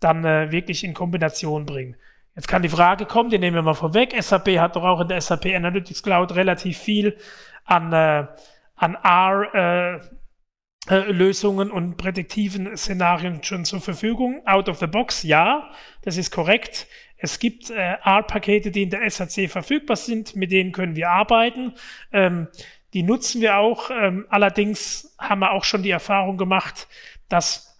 dann 0.00 0.24
äh, 0.24 0.52
wirklich 0.52 0.84
in 0.84 0.92
Kombination 0.92 1.66
bringen. 1.66 1.96
Jetzt 2.34 2.48
kann 2.48 2.62
die 2.62 2.68
Frage 2.68 3.06
kommen, 3.06 3.30
die 3.30 3.38
nehmen 3.38 3.56
wir 3.56 3.62
mal 3.62 3.74
vorweg. 3.74 4.14
SAP 4.20 4.58
hat 4.58 4.76
doch 4.76 4.82
auch 4.82 5.00
in 5.00 5.08
der 5.08 5.20
SAP 5.20 5.46
Analytics 5.46 6.02
Cloud 6.02 6.34
relativ 6.34 6.78
viel 6.78 7.16
an, 7.64 7.92
äh, 7.92 8.26
an 8.74 8.94
R 8.94 9.54
äh, 9.54 10.00
äh, 10.90 11.10
Lösungen 11.10 11.70
und 11.70 11.96
prädiktiven 11.96 12.76
Szenarien 12.76 13.42
schon 13.42 13.64
zur 13.64 13.80
Verfügung. 13.80 14.46
Out 14.46 14.68
of 14.68 14.78
the 14.80 14.86
box, 14.86 15.22
ja, 15.22 15.70
das 16.02 16.18
ist 16.18 16.30
korrekt. 16.30 16.86
Es 17.16 17.38
gibt 17.38 17.70
äh, 17.70 17.96
R-Pakete, 18.02 18.70
die 18.70 18.82
in 18.82 18.90
der 18.90 19.08
SAC 19.08 19.48
verfügbar 19.48 19.96
sind, 19.96 20.36
mit 20.36 20.52
denen 20.52 20.72
können 20.72 20.94
wir 20.94 21.08
arbeiten. 21.08 21.72
Ähm, 22.12 22.48
die 22.92 23.02
nutzen 23.02 23.40
wir 23.40 23.56
auch. 23.56 23.90
Ähm, 23.90 24.26
allerdings 24.28 25.16
haben 25.18 25.38
wir 25.38 25.52
auch 25.52 25.64
schon 25.64 25.82
die 25.82 25.90
Erfahrung 25.90 26.36
gemacht, 26.36 26.86
dass 27.30 27.73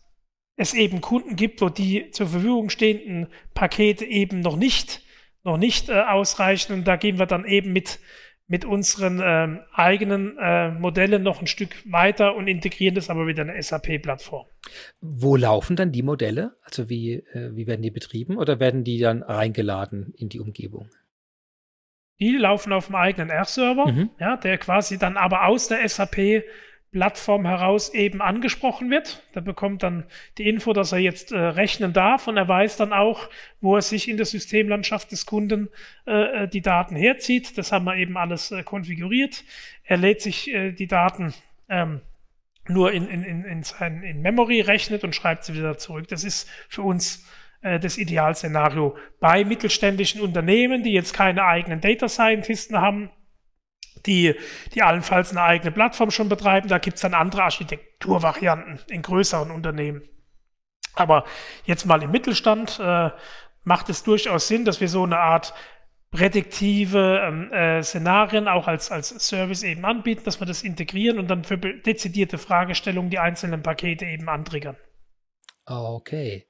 es 0.57 0.74
eben 0.74 1.00
Kunden 1.00 1.36
gibt, 1.36 1.61
wo 1.61 1.68
die 1.68 2.11
zur 2.11 2.28
Verfügung 2.28 2.70
stehenden 2.70 3.28
Pakete 3.55 4.05
eben 4.05 4.40
noch 4.40 4.57
nicht, 4.57 5.02
noch 5.42 5.57
nicht 5.57 5.88
äh, 5.88 6.00
ausreichen. 6.00 6.72
Und 6.72 6.84
da 6.86 6.96
gehen 6.96 7.18
wir 7.18 7.26
dann 7.26 7.44
eben 7.44 7.72
mit 7.72 7.98
mit 8.46 8.64
unseren 8.64 9.20
ähm, 9.22 9.61
eigenen 9.72 10.36
äh, 10.38 10.70
Modellen 10.70 11.22
noch 11.22 11.40
ein 11.40 11.46
Stück 11.46 11.70
weiter 11.90 12.36
und 12.36 12.46
integrieren 12.46 12.94
das 12.94 13.09
aber 13.09 13.26
wieder 13.26 13.42
in 13.42 13.50
eine 13.50 13.62
SAP-Plattform. 13.62 14.46
Wo 15.00 15.36
laufen 15.36 15.76
dann 15.76 15.92
die 15.92 16.02
Modelle? 16.02 16.57
Also 16.62 16.90
wie, 16.90 17.14
äh, 17.14 17.57
wie 17.57 17.66
werden 17.66 17.82
die 17.82 17.90
betrieben 17.90 18.36
oder 18.36 18.61
werden 18.61 18.84
die 18.84 18.98
dann 18.98 19.22
reingeladen 19.22 20.12
in 20.16 20.28
die 20.28 20.40
Umgebung? 20.40 20.90
Die 22.20 22.36
laufen 22.36 22.72
auf 22.72 22.86
dem 22.86 22.96
eigenen 22.96 23.30
R-Server, 23.30 23.90
mhm. 23.90 24.11
ja, 24.20 24.36
der 24.36 24.59
quasi 24.59 24.98
dann 24.98 25.16
aber 25.16 25.46
aus 25.46 25.68
der 25.68 25.88
SAP 25.88 26.44
Plattform 26.95 27.45
heraus 27.45 27.92
eben 27.92 28.22
angesprochen 28.22 28.88
wird. 28.88 29.24
Da 29.32 29.40
bekommt 29.40 29.82
dann 29.82 30.05
die 30.38 30.49
Info, 30.49 30.72
dass 30.72 30.92
er 30.92 31.01
jetzt 31.01 31.32
äh, 31.32 31.36
rechnen 31.36 31.92
darf 31.92 32.28
und 32.28 32.36
er 32.36 32.47
weiß 32.47 32.76
dann 32.76 32.92
auch, 32.92 33.28
wo 33.61 33.74
er 33.74 33.82
sich 33.82 34.09
in 34.09 34.16
der 34.16 34.26
Systemlandschaft 34.26 35.11
des 35.11 35.26
Kunden 35.26 35.70
äh, 36.07 36.45
äh, 36.45 36.49
die 36.49 36.61
Daten 36.61 36.95
herzieht. 36.95 37.59
Das 37.59 37.72
haben 37.72 37.84
wir 37.84 37.97
eben 37.97 38.16
alles 38.16 38.53
äh, 38.53 38.62
konfiguriert. 38.62 39.42
Er 39.82 39.97
lädt 39.97 40.22
sich 40.22 40.55
äh, 40.55 40.70
die 40.70 40.86
Daten 40.86 41.34
ähm, 41.68 42.01
nur 42.68 42.92
in, 42.92 43.09
in, 43.09 43.24
in, 43.24 43.45
in, 43.45 43.64
sein, 43.64 44.05
in 44.05 44.22
Memory, 44.22 44.61
rechnet 44.61 45.03
und 45.03 45.16
schreibt 45.16 45.42
sie 45.42 45.55
wieder 45.55 45.76
zurück. 45.76 46.07
Das 46.07 46.22
ist 46.22 46.49
für 46.68 46.82
uns 46.82 47.26
äh, 47.62 47.80
das 47.80 47.99
Idealszenario. 47.99 48.97
Bei 49.18 49.45
mittelständischen 49.45 50.20
Unternehmen, 50.20 50.84
die 50.84 50.92
jetzt 50.92 51.12
keine 51.12 51.45
eigenen 51.45 51.80
Data 51.80 52.09
Scientisten 52.09 52.80
haben, 52.80 53.11
die, 54.07 54.34
die 54.74 54.82
allenfalls 54.82 55.30
eine 55.30 55.42
eigene 55.42 55.72
Plattform 55.72 56.11
schon 56.11 56.28
betreiben. 56.28 56.68
Da 56.68 56.78
gibt 56.78 56.97
es 56.97 57.03
dann 57.03 57.14
andere 57.14 57.45
Architekturvarianten 57.45 58.80
in 58.88 59.03
größeren 59.03 59.51
Unternehmen. 59.51 60.03
Aber 60.95 61.24
jetzt 61.64 61.86
mal 61.86 62.03
im 62.03 62.11
Mittelstand 62.11 62.78
äh, 62.80 63.11
macht 63.64 63.88
es 63.88 64.03
durchaus 64.03 64.49
Sinn, 64.49 64.64
dass 64.64 64.80
wir 64.80 64.88
so 64.88 65.05
eine 65.05 65.18
Art 65.18 65.55
prädiktive 66.11 67.20
ähm, 67.24 67.53
äh, 67.53 67.82
Szenarien 67.82 68.47
auch 68.47 68.68
als, 68.68 68.92
als 68.92 69.09
Service 69.09 69.64
eben 69.64 69.84
anbieten, 69.84 70.22
dass 70.24 70.40
wir 70.40 70.47
das 70.47 70.62
integrieren 70.62 71.18
und 71.18 71.26
dann 71.28 71.42
für 71.42 71.59
dezidierte 71.59 72.38
Fragestellungen 72.38 73.11
die 73.11 73.18
einzelnen 73.18 73.62
Pakete 73.62 74.05
eben 74.05 74.28
antriggern. 74.28 74.76
Okay. 75.66 76.47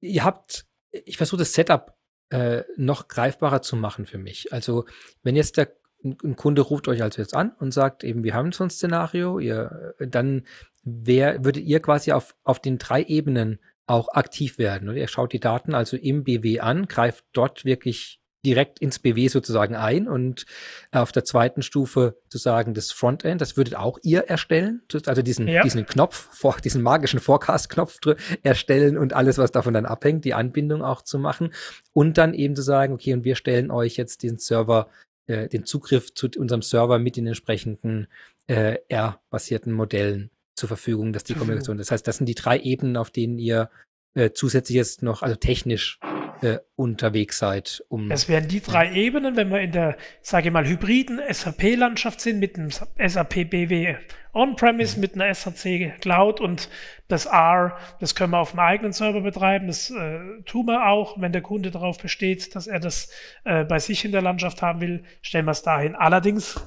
Ihr 0.00 0.24
habt, 0.24 0.66
ich 0.90 1.18
versuche 1.18 1.40
das 1.40 1.52
Setup 1.52 1.94
äh, 2.32 2.64
noch 2.76 3.08
greifbarer 3.08 3.62
zu 3.62 3.76
machen 3.76 4.06
für 4.06 4.18
mich. 4.18 4.52
Also 4.52 4.86
wenn 5.22 5.36
jetzt 5.36 5.56
der 5.56 5.68
ein 6.04 6.34
Kunde 6.34 6.62
ruft 6.62 6.88
euch 6.88 7.02
also 7.02 7.22
jetzt 7.22 7.34
an 7.34 7.52
und 7.60 7.72
sagt 7.72 8.02
eben, 8.02 8.24
wir 8.24 8.34
haben 8.34 8.50
so 8.50 8.64
ein 8.64 8.70
Szenario, 8.70 9.38
ihr, 9.38 9.94
äh, 9.98 10.08
dann 10.08 10.44
wer, 10.82 11.44
würdet 11.44 11.62
ihr 11.62 11.80
quasi 11.80 12.10
auf, 12.10 12.34
auf 12.42 12.58
den 12.58 12.78
drei 12.78 13.04
Ebenen 13.04 13.60
auch 13.86 14.08
aktiv 14.08 14.58
werden. 14.58 14.88
Oder 14.88 14.98
ihr 14.98 15.08
schaut 15.08 15.32
die 15.32 15.40
Daten 15.40 15.74
also 15.74 15.96
im 15.96 16.24
BW 16.24 16.60
an, 16.60 16.88
greift 16.88 17.24
dort 17.32 17.64
wirklich 17.64 18.20
direkt 18.44 18.80
ins 18.80 18.98
BW 18.98 19.28
sozusagen 19.28 19.76
ein 19.76 20.08
und 20.08 20.46
auf 20.90 21.12
der 21.12 21.24
zweiten 21.24 21.62
Stufe 21.62 22.16
sozusagen 22.24 22.74
das 22.74 22.90
Frontend, 22.90 23.40
das 23.40 23.56
würdet 23.56 23.76
auch 23.76 23.98
ihr 24.02 24.22
erstellen, 24.22 24.82
also 25.06 25.22
diesen, 25.22 25.46
ja. 25.46 25.62
diesen 25.62 25.86
Knopf, 25.86 26.28
diesen 26.64 26.82
magischen 26.82 27.20
Forecast-Knopf 27.20 28.00
erstellen 28.42 28.98
und 28.98 29.12
alles, 29.12 29.38
was 29.38 29.52
davon 29.52 29.74
dann 29.74 29.86
abhängt, 29.86 30.24
die 30.24 30.34
Anbindung 30.34 30.82
auch 30.82 31.02
zu 31.02 31.18
machen 31.18 31.52
und 31.92 32.18
dann 32.18 32.34
eben 32.34 32.56
zu 32.56 32.62
sagen, 32.62 32.94
okay, 32.94 33.12
und 33.14 33.24
wir 33.24 33.36
stellen 33.36 33.70
euch 33.70 33.96
jetzt 33.96 34.22
diesen 34.22 34.38
Server 34.38 34.88
äh, 35.26 35.48
den 35.48 35.64
Zugriff 35.64 36.12
zu 36.14 36.28
unserem 36.36 36.62
Server 36.62 36.98
mit 36.98 37.16
den 37.16 37.28
entsprechenden 37.28 38.08
äh, 38.48 38.78
R-basierten 38.88 39.72
Modellen 39.72 40.30
zur 40.56 40.68
Verfügung, 40.68 41.12
dass 41.12 41.24
die 41.24 41.34
Kommunikation. 41.34 41.78
Das 41.78 41.90
heißt, 41.90 42.06
das 42.06 42.16
sind 42.16 42.26
die 42.26 42.34
drei 42.34 42.58
Ebenen, 42.58 42.96
auf 42.96 43.10
denen 43.10 43.38
ihr 43.38 43.70
äh, 44.14 44.30
zusätzlich 44.32 44.76
jetzt 44.76 45.02
noch, 45.02 45.22
also 45.22 45.36
technisch 45.36 45.98
äh, 46.42 46.58
unterwegs 46.76 47.38
seid. 47.38 47.84
Um 47.88 48.08
das 48.08 48.28
wären 48.28 48.48
die 48.48 48.60
drei 48.60 48.86
ja. 48.86 48.92
Ebenen, 48.92 49.36
wenn 49.36 49.50
wir 49.50 49.60
in 49.60 49.72
der, 49.72 49.96
sage 50.20 50.48
ich 50.48 50.52
mal, 50.52 50.66
hybriden 50.66 51.20
SAP-Landschaft 51.28 52.20
sind 52.20 52.38
mit 52.38 52.56
einem 52.56 52.70
SAP 52.70 53.50
BW 53.50 53.96
On-Premise, 54.34 54.96
mhm. 54.96 55.00
mit 55.00 55.14
einer 55.14 55.34
SAC 55.34 56.00
Cloud 56.00 56.40
und 56.40 56.68
das 57.08 57.26
R, 57.26 57.76
das 58.00 58.14
können 58.14 58.32
wir 58.32 58.38
auf 58.38 58.52
dem 58.52 58.60
eigenen 58.60 58.92
Server 58.92 59.20
betreiben. 59.20 59.66
Das 59.66 59.90
äh, 59.90 60.42
tun 60.46 60.66
wir 60.66 60.86
auch, 60.86 61.20
wenn 61.20 61.32
der 61.32 61.42
Kunde 61.42 61.70
darauf 61.70 61.98
besteht, 61.98 62.54
dass 62.54 62.66
er 62.66 62.80
das 62.80 63.10
äh, 63.44 63.64
bei 63.64 63.78
sich 63.78 64.04
in 64.04 64.12
der 64.12 64.22
Landschaft 64.22 64.62
haben 64.62 64.80
will, 64.80 65.04
stellen 65.20 65.44
wir 65.44 65.52
es 65.52 65.62
dahin. 65.62 65.94
Allerdings 65.94 66.60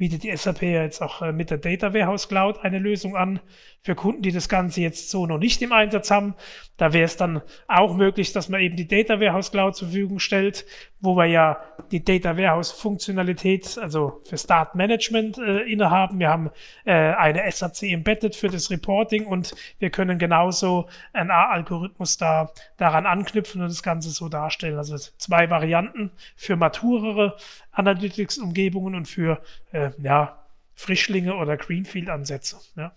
bietet 0.00 0.22
die 0.22 0.34
SAP 0.34 0.62
ja 0.62 0.82
jetzt 0.82 1.02
auch 1.02 1.20
äh, 1.20 1.30
mit 1.30 1.50
der 1.50 1.58
Data 1.58 1.92
Warehouse 1.92 2.26
Cloud 2.26 2.64
eine 2.64 2.78
Lösung 2.78 3.16
an 3.16 3.38
für 3.82 3.94
Kunden, 3.94 4.22
die 4.22 4.32
das 4.32 4.48
Ganze 4.48 4.80
jetzt 4.80 5.10
so 5.10 5.26
noch 5.26 5.36
nicht 5.36 5.60
im 5.60 5.72
Einsatz 5.72 6.10
haben. 6.10 6.34
Da 6.78 6.94
wäre 6.94 7.04
es 7.04 7.18
dann 7.18 7.42
auch 7.68 7.94
möglich, 7.94 8.32
dass 8.32 8.48
man 8.48 8.62
eben 8.62 8.76
die 8.76 8.88
Data 8.88 9.20
Warehouse 9.20 9.50
Cloud 9.50 9.76
zur 9.76 9.88
Verfügung 9.88 10.18
stellt, 10.18 10.64
wo 11.00 11.16
wir 11.16 11.26
ja 11.26 11.58
die 11.90 12.04
Data 12.04 12.36
Warehouse 12.36 12.70
Funktionalität, 12.70 13.78
also 13.78 14.20
für 14.24 14.36
Start 14.36 14.74
Management 14.74 15.38
äh, 15.38 15.60
innehaben. 15.62 16.18
Wir 16.18 16.28
haben 16.28 16.50
äh, 16.84 16.92
eine 16.92 17.50
SAC 17.50 17.84
embedded 17.84 18.36
für 18.36 18.48
das 18.48 18.70
Reporting 18.70 19.26
und 19.26 19.54
wir 19.78 19.90
können 19.90 20.18
genauso 20.18 20.88
einen 21.12 21.30
Algorithmus 21.30 22.16
da 22.16 22.50
daran 22.76 23.06
anknüpfen 23.06 23.62
und 23.62 23.68
das 23.68 23.82
Ganze 23.82 24.10
so 24.10 24.28
darstellen. 24.28 24.76
Also 24.76 24.96
zwei 24.96 25.50
Varianten 25.50 26.10
für 26.36 26.56
maturere 26.56 27.36
Analytics-Umgebungen 27.72 28.94
und 28.94 29.06
für 29.06 29.40
äh, 29.72 29.90
ja, 29.98 30.39
Frischlinge 30.74 31.36
oder 31.36 31.56
Greenfield-Ansätze. 31.56 32.58
Ja. 32.76 32.94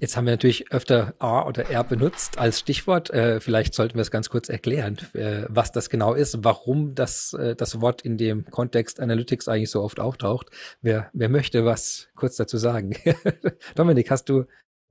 Jetzt 0.00 0.16
haben 0.16 0.26
wir 0.26 0.32
natürlich 0.32 0.70
öfter 0.72 1.14
A 1.18 1.46
oder 1.46 1.70
R 1.70 1.82
benutzt 1.84 2.38
als 2.38 2.60
Stichwort. 2.60 3.10
Äh, 3.10 3.40
vielleicht 3.40 3.74
sollten 3.74 3.94
wir 3.94 4.02
es 4.02 4.10
ganz 4.10 4.28
kurz 4.28 4.48
erklären, 4.48 4.98
äh, 5.14 5.44
was 5.48 5.72
das 5.72 5.88
genau 5.88 6.14
ist, 6.14 6.44
warum 6.44 6.94
das, 6.94 7.32
äh, 7.32 7.56
das 7.56 7.80
Wort 7.80 8.02
in 8.02 8.18
dem 8.18 8.44
Kontext 8.44 9.00
Analytics 9.00 9.48
eigentlich 9.48 9.70
so 9.70 9.82
oft 9.82 9.98
auftaucht. 10.00 10.50
Wer, 10.82 11.10
wer 11.14 11.28
möchte 11.28 11.64
was 11.64 12.08
kurz 12.16 12.36
dazu 12.36 12.58
sagen? 12.58 12.94
Dominik, 13.74 14.10
hast 14.10 14.28
du, 14.28 14.44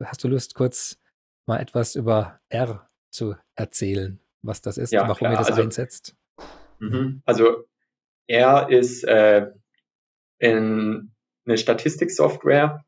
hast 0.04 0.24
du 0.24 0.28
Lust, 0.28 0.56
kurz 0.56 0.98
mal 1.46 1.60
etwas 1.60 1.96
über 1.96 2.40
R 2.50 2.90
zu 3.12 3.36
erzählen, 3.56 4.20
was 4.42 4.62
das 4.62 4.78
ist, 4.78 4.92
ja, 4.92 5.04
warum 5.04 5.18
klar. 5.18 5.34
ihr 5.34 5.38
das 5.38 5.52
also, 5.52 5.62
einsetzt? 5.62 6.16
Mhm. 6.80 7.22
Also 7.26 7.66
R 8.28 8.70
ist 8.70 9.04
äh, 9.04 9.52
in 10.40 11.15
eine 11.46 11.58
Statistiksoftware, 11.58 12.84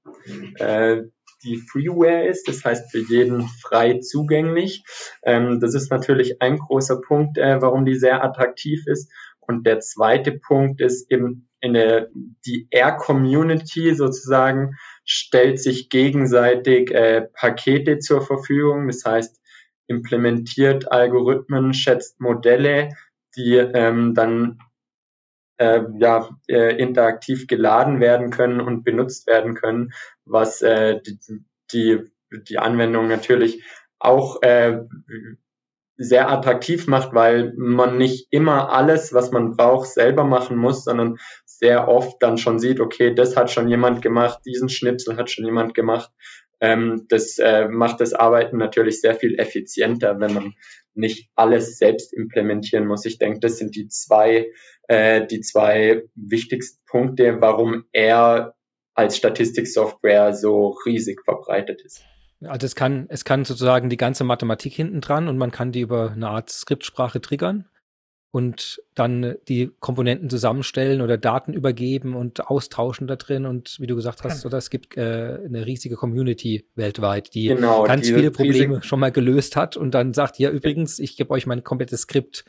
äh, 0.56 1.04
die 1.44 1.58
Freeware 1.58 2.28
ist, 2.28 2.48
das 2.48 2.66
heißt 2.66 2.92
für 2.92 3.00
jeden 3.00 3.48
frei 3.48 4.00
zugänglich. 4.00 4.84
Ähm, 5.24 5.60
das 5.60 5.76
ist 5.76 5.92
natürlich 5.92 6.42
ein 6.42 6.58
großer 6.58 7.00
Punkt, 7.02 7.38
äh, 7.38 7.62
warum 7.62 7.86
die 7.86 7.96
sehr 7.96 8.24
attraktiv 8.24 8.88
ist. 8.88 9.12
Und 9.40 9.66
der 9.66 9.80
zweite 9.80 10.34
Punkt 10.34 10.82
ist 10.82 11.10
eben 11.12 11.48
in 11.60 11.74
der, 11.74 12.10
die 12.46 12.68
R-Community 12.70 13.96
sozusagen 13.96 14.76
stellt 15.06 15.62
sich 15.62 15.90
gegenseitig 15.90 16.92
äh, 16.92 17.28
Pakete 17.34 18.00
zur 18.00 18.22
Verfügung. 18.22 18.88
Das 18.88 19.06
heißt, 19.06 19.40
implementiert 19.88 20.92
Algorithmen, 20.92 21.74
schätzt 21.74 22.20
Modelle, 22.20 22.90
die 23.36 23.56
ähm, 23.56 24.14
dann 24.14 24.60
äh, 25.58 25.82
ja, 26.00 26.30
äh, 26.48 26.78
interaktiv 26.78 27.48
geladen 27.48 28.00
werden 28.00 28.30
können 28.30 28.62
und 28.62 28.84
benutzt 28.84 29.28
werden 29.28 29.56
können, 29.56 29.94
was 30.26 30.62
äh, 30.62 31.02
die, 31.02 31.20
die, 31.72 32.12
die 32.32 32.60
Anwendung 32.60 33.08
natürlich 33.08 33.64
auch 34.00 34.42
äh, 34.42 34.80
sehr 35.98 36.30
attraktiv 36.30 36.88
macht, 36.88 37.14
weil 37.14 37.54
man 37.58 37.98
nicht 37.98 38.28
immer 38.30 38.72
alles, 38.72 39.14
was 39.14 39.32
man 39.32 39.56
braucht, 39.56 39.90
selber 39.90 40.24
machen 40.24 40.56
muss, 40.56 40.84
sondern 40.84 41.18
sehr 41.46 41.88
oft 41.88 42.22
dann 42.22 42.38
schon 42.38 42.60
sieht, 42.60 42.80
okay, 42.80 43.16
das 43.16 43.36
hat 43.36 43.50
schon 43.50 43.68
jemand 43.68 44.04
gemacht, 44.04 44.40
diesen 44.46 44.70
Schnipsel 44.70 45.18
hat 45.18 45.32
schon 45.32 45.46
jemand 45.46 45.74
gemacht. 45.74 46.12
Ähm, 46.60 47.06
das 47.10 47.38
äh, 47.38 47.68
macht 47.68 48.02
das 48.02 48.14
Arbeiten 48.14 48.58
natürlich 48.58 49.02
sehr 49.02 49.16
viel 49.16 49.40
effizienter, 49.40 50.20
wenn 50.20 50.34
man 50.34 50.54
nicht 50.94 51.30
alles 51.36 51.78
selbst 51.78 52.14
implementieren 52.14 52.88
muss. 52.88 53.06
Ich 53.06 53.20
denke, 53.20 53.40
das 53.40 53.58
sind 53.58 53.76
die 53.76 53.88
zwei, 53.88 54.48
äh, 54.88 55.26
die 55.28 55.42
zwei 55.42 56.04
wichtigsten 56.16 56.84
Punkte, 56.86 57.40
warum 57.40 57.86
er 57.92 58.56
als 58.96 59.18
Statistiksoftware 59.18 60.34
so 60.34 60.76
riesig 60.86 61.22
verbreitet 61.24 61.82
ist. 61.84 62.04
Also 62.44 62.66
es 62.66 62.76
kann, 62.76 63.06
es 63.10 63.26
kann 63.26 63.46
sozusagen 63.46 63.90
die 63.90 63.98
ganze 63.98 64.24
Mathematik 64.24 64.74
hinten 64.74 65.02
dran 65.02 65.28
und 65.28 65.38
man 65.38 65.52
kann 65.52 65.72
die 65.72 65.82
über 65.82 66.12
eine 66.12 66.30
Art 66.30 66.50
Skriptsprache 66.50 67.22
triggern 67.22 67.66
und 68.38 68.84
dann 68.94 69.34
die 69.48 69.72
Komponenten 69.80 70.30
zusammenstellen 70.30 71.02
oder 71.02 71.18
Daten 71.18 71.54
übergeben 71.54 72.16
und 72.16 72.52
austauschen 72.52 73.08
da 73.08 73.16
drin. 73.16 73.48
Und 73.48 73.78
wie 73.80 73.88
du 73.88 73.96
gesagt 73.96 74.24
hast, 74.24 74.46
oder 74.46 74.60
es 74.60 74.70
gibt 74.70 74.96
äh, 74.96 75.40
eine 75.44 75.66
riesige 75.66 75.96
Community 75.96 76.68
weltweit, 76.76 77.34
die 77.34 77.48
genau, 77.48 77.86
ganz 77.86 78.08
viele 78.08 78.30
Probleme 78.30 78.84
schon 78.84 79.00
mal 79.00 79.12
gelöst 79.12 79.56
hat 79.56 79.76
und 79.76 79.96
dann 79.96 80.14
sagt, 80.14 80.38
ja, 80.38 80.52
übrigens, 80.52 81.00
ich 81.00 81.18
gebe 81.18 81.32
euch 81.32 81.48
mein 81.48 81.64
komplettes 81.64 82.02
Skript 82.02 82.46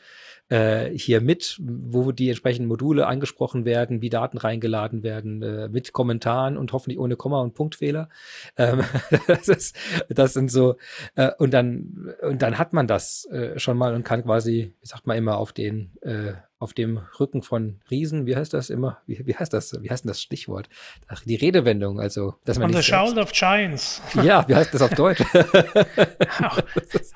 äh, 0.49 0.89
hier 0.89 1.21
mit, 1.21 1.59
wo 1.61 2.11
die 2.11 2.29
entsprechenden 2.29 2.67
Module 2.67 3.07
angesprochen 3.07 3.65
werden, 3.65 4.01
wie 4.01 4.09
Daten 4.09 4.37
reingeladen 4.37 5.03
werden, 5.03 5.41
äh, 5.41 5.69
mit 5.69 5.93
Kommentaren 5.93 6.57
und 6.57 6.73
hoffentlich 6.73 6.99
ohne 6.99 7.15
Komma 7.15 7.41
und 7.41 7.53
Punktfehler. 7.53 8.09
Ähm, 8.57 8.81
das, 9.27 9.47
ist, 9.47 9.75
das 10.09 10.33
sind 10.33 10.51
so, 10.51 10.75
äh, 11.15 11.31
und 11.37 11.53
dann, 11.53 12.13
und 12.21 12.41
dann 12.41 12.57
hat 12.57 12.73
man 12.73 12.87
das 12.87 13.25
äh, 13.25 13.59
schon 13.59 13.77
mal 13.77 13.93
und 13.93 14.03
kann 14.03 14.23
quasi, 14.23 14.73
wie 14.79 14.87
sagt 14.87 15.07
man 15.07 15.17
immer, 15.17 15.37
auf 15.37 15.53
den 15.53 15.97
äh, 16.01 16.33
auf 16.59 16.73
dem 16.73 16.99
Rücken 17.19 17.41
von 17.41 17.79
Riesen, 17.89 18.25
wie 18.25 18.35
heißt 18.35 18.53
das 18.53 18.69
immer? 18.69 18.99
Wie, 19.07 19.25
wie 19.25 19.33
heißt 19.33 19.53
das? 19.53 19.81
Wie 19.81 19.89
heißt 19.89 20.03
denn 20.03 20.09
das 20.09 20.21
Stichwort? 20.21 20.67
Ach, 21.07 21.23
die 21.23 21.35
Redewendung, 21.35 22.01
also 22.01 22.35
dass 22.43 22.59
man 22.59 22.75
On 22.75 22.81
the 22.81 22.83
shoulder 22.83 23.21
of 23.21 23.31
giants. 23.31 24.01
Ja, 24.21 24.45
wie 24.47 24.55
heißt 24.55 24.73
das 24.73 24.81
auf 24.81 24.93
Deutsch? 24.93 25.21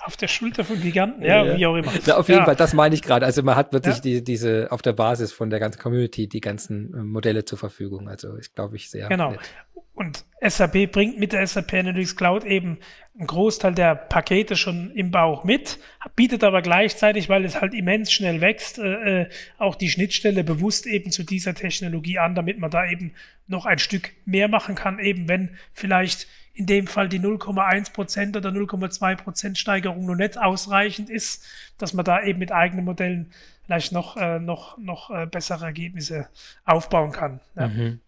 auf 0.05 0.15
der 0.15 0.29
Schulter 0.29 0.63
von 0.63 0.79
Giganten, 0.79 1.21
ja, 1.23 1.43
ja. 1.43 1.57
wie 1.57 1.65
auch 1.65 1.75
immer. 1.75 1.91
Na, 2.07 2.15
auf 2.15 2.29
jeden 2.29 2.39
ja. 2.39 2.45
Fall, 2.45 2.55
das 2.55 2.73
meine 2.73 2.95
ich 2.95 3.01
gerade. 3.01 3.25
Also 3.25 3.43
man 3.43 3.57
hat 3.57 3.73
wirklich 3.73 3.95
ja. 3.95 4.01
die, 4.01 4.23
diese 4.23 4.71
auf 4.71 4.81
der 4.81 4.93
Basis 4.93 5.33
von 5.33 5.49
der 5.49 5.59
ganzen 5.59 5.79
Community 5.81 6.27
die 6.27 6.39
ganzen 6.39 6.93
äh, 6.93 6.97
Modelle 7.03 7.43
zur 7.43 7.57
Verfügung. 7.57 8.07
Also 8.07 8.37
ich 8.37 8.53
glaube 8.53 8.77
ich 8.77 8.89
sehr. 8.89 9.09
Genau. 9.09 9.31
Nett. 9.31 9.41
Und 9.93 10.25
SAP 10.41 10.91
bringt 10.91 11.19
mit 11.19 11.33
der 11.33 11.45
SAP 11.45 11.73
Analytics 11.73 12.15
Cloud 12.15 12.45
eben 12.45 12.79
einen 13.15 13.27
Großteil 13.27 13.75
der 13.75 13.93
Pakete 13.93 14.55
schon 14.55 14.89
im 14.91 15.11
Bauch 15.11 15.43
mit, 15.43 15.77
bietet 16.15 16.43
aber 16.43 16.63
gleichzeitig, 16.63 17.29
weil 17.29 17.45
es 17.45 17.61
halt 17.61 17.75
immens 17.75 18.11
schnell 18.11 18.41
wächst, 18.41 18.79
äh, 18.79 19.21
äh, 19.21 19.29
auch 19.59 19.75
die 19.75 19.89
Schnittstelle 19.89 20.43
bewusst 20.43 20.87
eben 20.87 21.11
zu 21.11 21.23
dieser 21.23 21.53
Technologie 21.53 22.17
an, 22.17 22.33
damit 22.33 22.57
man 22.57 22.71
da 22.71 22.89
eben 22.89 23.13
noch 23.47 23.67
ein 23.67 23.77
Stück 23.77 24.13
mehr 24.25 24.47
machen 24.47 24.73
kann, 24.73 24.97
eben 24.97 25.29
wenn 25.29 25.57
vielleicht 25.73 26.27
in 26.55 26.65
dem 26.65 26.87
Fall 26.87 27.07
die 27.07 27.19
0,1 27.19 27.93
Prozent 27.93 28.35
oder 28.37 28.49
0,2 28.49 29.15
Prozent 29.15 29.57
Steigerung 29.59 30.05
noch 30.05 30.15
nicht 30.15 30.39
ausreichend 30.39 31.09
ist, 31.09 31.45
dass 31.77 31.93
man 31.93 32.05
da 32.05 32.23
eben 32.23 32.39
mit 32.39 32.51
eigenen 32.51 32.85
Modellen 32.85 33.31
vielleicht 33.65 33.91
noch, 33.91 34.17
äh, 34.17 34.39
noch, 34.39 34.77
noch 34.77 35.11
äh, 35.11 35.25
bessere 35.25 35.65
Ergebnisse 35.65 36.27
aufbauen 36.65 37.11
kann. 37.11 37.39
Ja. 37.55 37.67
Mhm. 37.67 37.99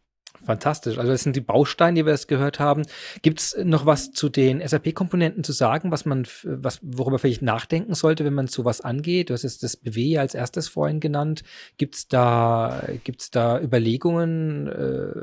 Fantastisch. 0.45 0.99
Also 0.99 1.11
das 1.11 1.23
sind 1.23 1.35
die 1.35 1.41
Bausteine, 1.41 1.99
die 1.99 2.05
wir 2.05 2.13
jetzt 2.13 2.27
gehört 2.27 2.59
haben. 2.59 2.83
Gibt 3.23 3.39
es 3.39 3.57
noch 3.63 3.85
was 3.85 4.11
zu 4.11 4.29
den 4.29 4.65
SAP-Komponenten 4.65 5.43
zu 5.43 5.53
sagen, 5.53 5.91
was 5.91 6.05
man, 6.05 6.27
was, 6.43 6.79
worüber 6.83 7.17
vielleicht 7.17 7.41
nachdenken 7.41 7.95
sollte, 7.95 8.25
wenn 8.25 8.35
man 8.35 8.47
sowas 8.47 8.81
angeht? 8.81 9.29
Du 9.29 9.33
hast 9.33 9.43
jetzt 9.43 9.63
das 9.63 9.75
BW 9.75 10.19
als 10.19 10.35
erstes 10.35 10.67
vorhin 10.67 10.99
genannt. 10.99 11.43
Gibt 11.77 11.95
es 11.95 12.07
da, 12.07 12.83
gibt's 13.03 13.31
da 13.31 13.59
Überlegungen, 13.59 14.67
äh, 14.67 15.13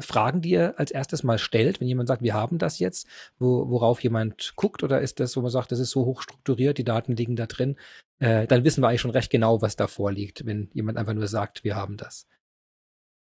Fragen, 0.00 0.42
die 0.42 0.50
ihr 0.50 0.78
als 0.78 0.92
erstes 0.92 1.24
mal 1.24 1.38
stellt, 1.38 1.80
wenn 1.80 1.88
jemand 1.88 2.08
sagt, 2.08 2.22
wir 2.22 2.34
haben 2.34 2.58
das 2.58 2.78
jetzt, 2.78 3.08
wo, 3.38 3.68
worauf 3.68 4.00
jemand 4.02 4.52
guckt? 4.54 4.84
Oder 4.84 5.00
ist 5.00 5.18
das, 5.18 5.36
wo 5.36 5.40
man 5.40 5.50
sagt, 5.50 5.72
das 5.72 5.80
ist 5.80 5.90
so 5.90 6.04
hoch 6.04 6.22
strukturiert, 6.22 6.78
die 6.78 6.84
Daten 6.84 7.16
liegen 7.16 7.34
da 7.34 7.46
drin? 7.46 7.76
Äh, 8.20 8.46
dann 8.46 8.62
wissen 8.64 8.82
wir 8.82 8.88
eigentlich 8.88 9.00
schon 9.00 9.10
recht 9.10 9.30
genau, 9.30 9.62
was 9.62 9.74
da 9.74 9.88
vorliegt, 9.88 10.46
wenn 10.46 10.70
jemand 10.72 10.98
einfach 10.98 11.14
nur 11.14 11.26
sagt, 11.26 11.64
wir 11.64 11.74
haben 11.74 11.96
das. 11.96 12.28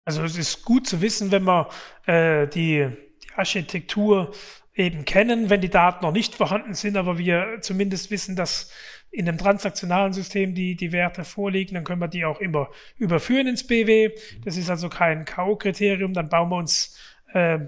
Also 0.05 0.23
es 0.23 0.37
ist 0.37 0.63
gut 0.63 0.87
zu 0.87 1.01
wissen, 1.01 1.31
wenn 1.31 1.43
wir 1.43 1.69
äh, 2.05 2.47
die, 2.47 2.89
die 3.23 3.33
Architektur 3.35 4.33
eben 4.75 5.05
kennen, 5.05 5.49
wenn 5.49 5.61
die 5.61 5.69
Daten 5.69 6.03
noch 6.03 6.11
nicht 6.11 6.35
vorhanden 6.35 6.73
sind, 6.73 6.97
aber 6.97 7.17
wir 7.17 7.59
zumindest 7.61 8.11
wissen, 8.11 8.35
dass 8.35 8.71
in 9.11 9.27
einem 9.29 9.37
transaktionalen 9.37 10.11
System 10.11 10.55
die, 10.55 10.75
die 10.75 10.91
Werte 10.91 11.23
vorliegen, 11.23 11.75
dann 11.75 11.83
können 11.83 12.01
wir 12.01 12.07
die 12.07 12.25
auch 12.25 12.39
immer 12.39 12.71
überführen 12.97 13.47
ins 13.47 13.67
BW. 13.67 14.11
Das 14.43 14.57
ist 14.57 14.71
also 14.71 14.89
kein 14.89 15.25
K.O.-Kriterium. 15.25 16.13
Dann 16.13 16.29
bauen 16.29 16.49
wir 16.49 16.57
uns 16.57 16.97
äh, 17.31 17.59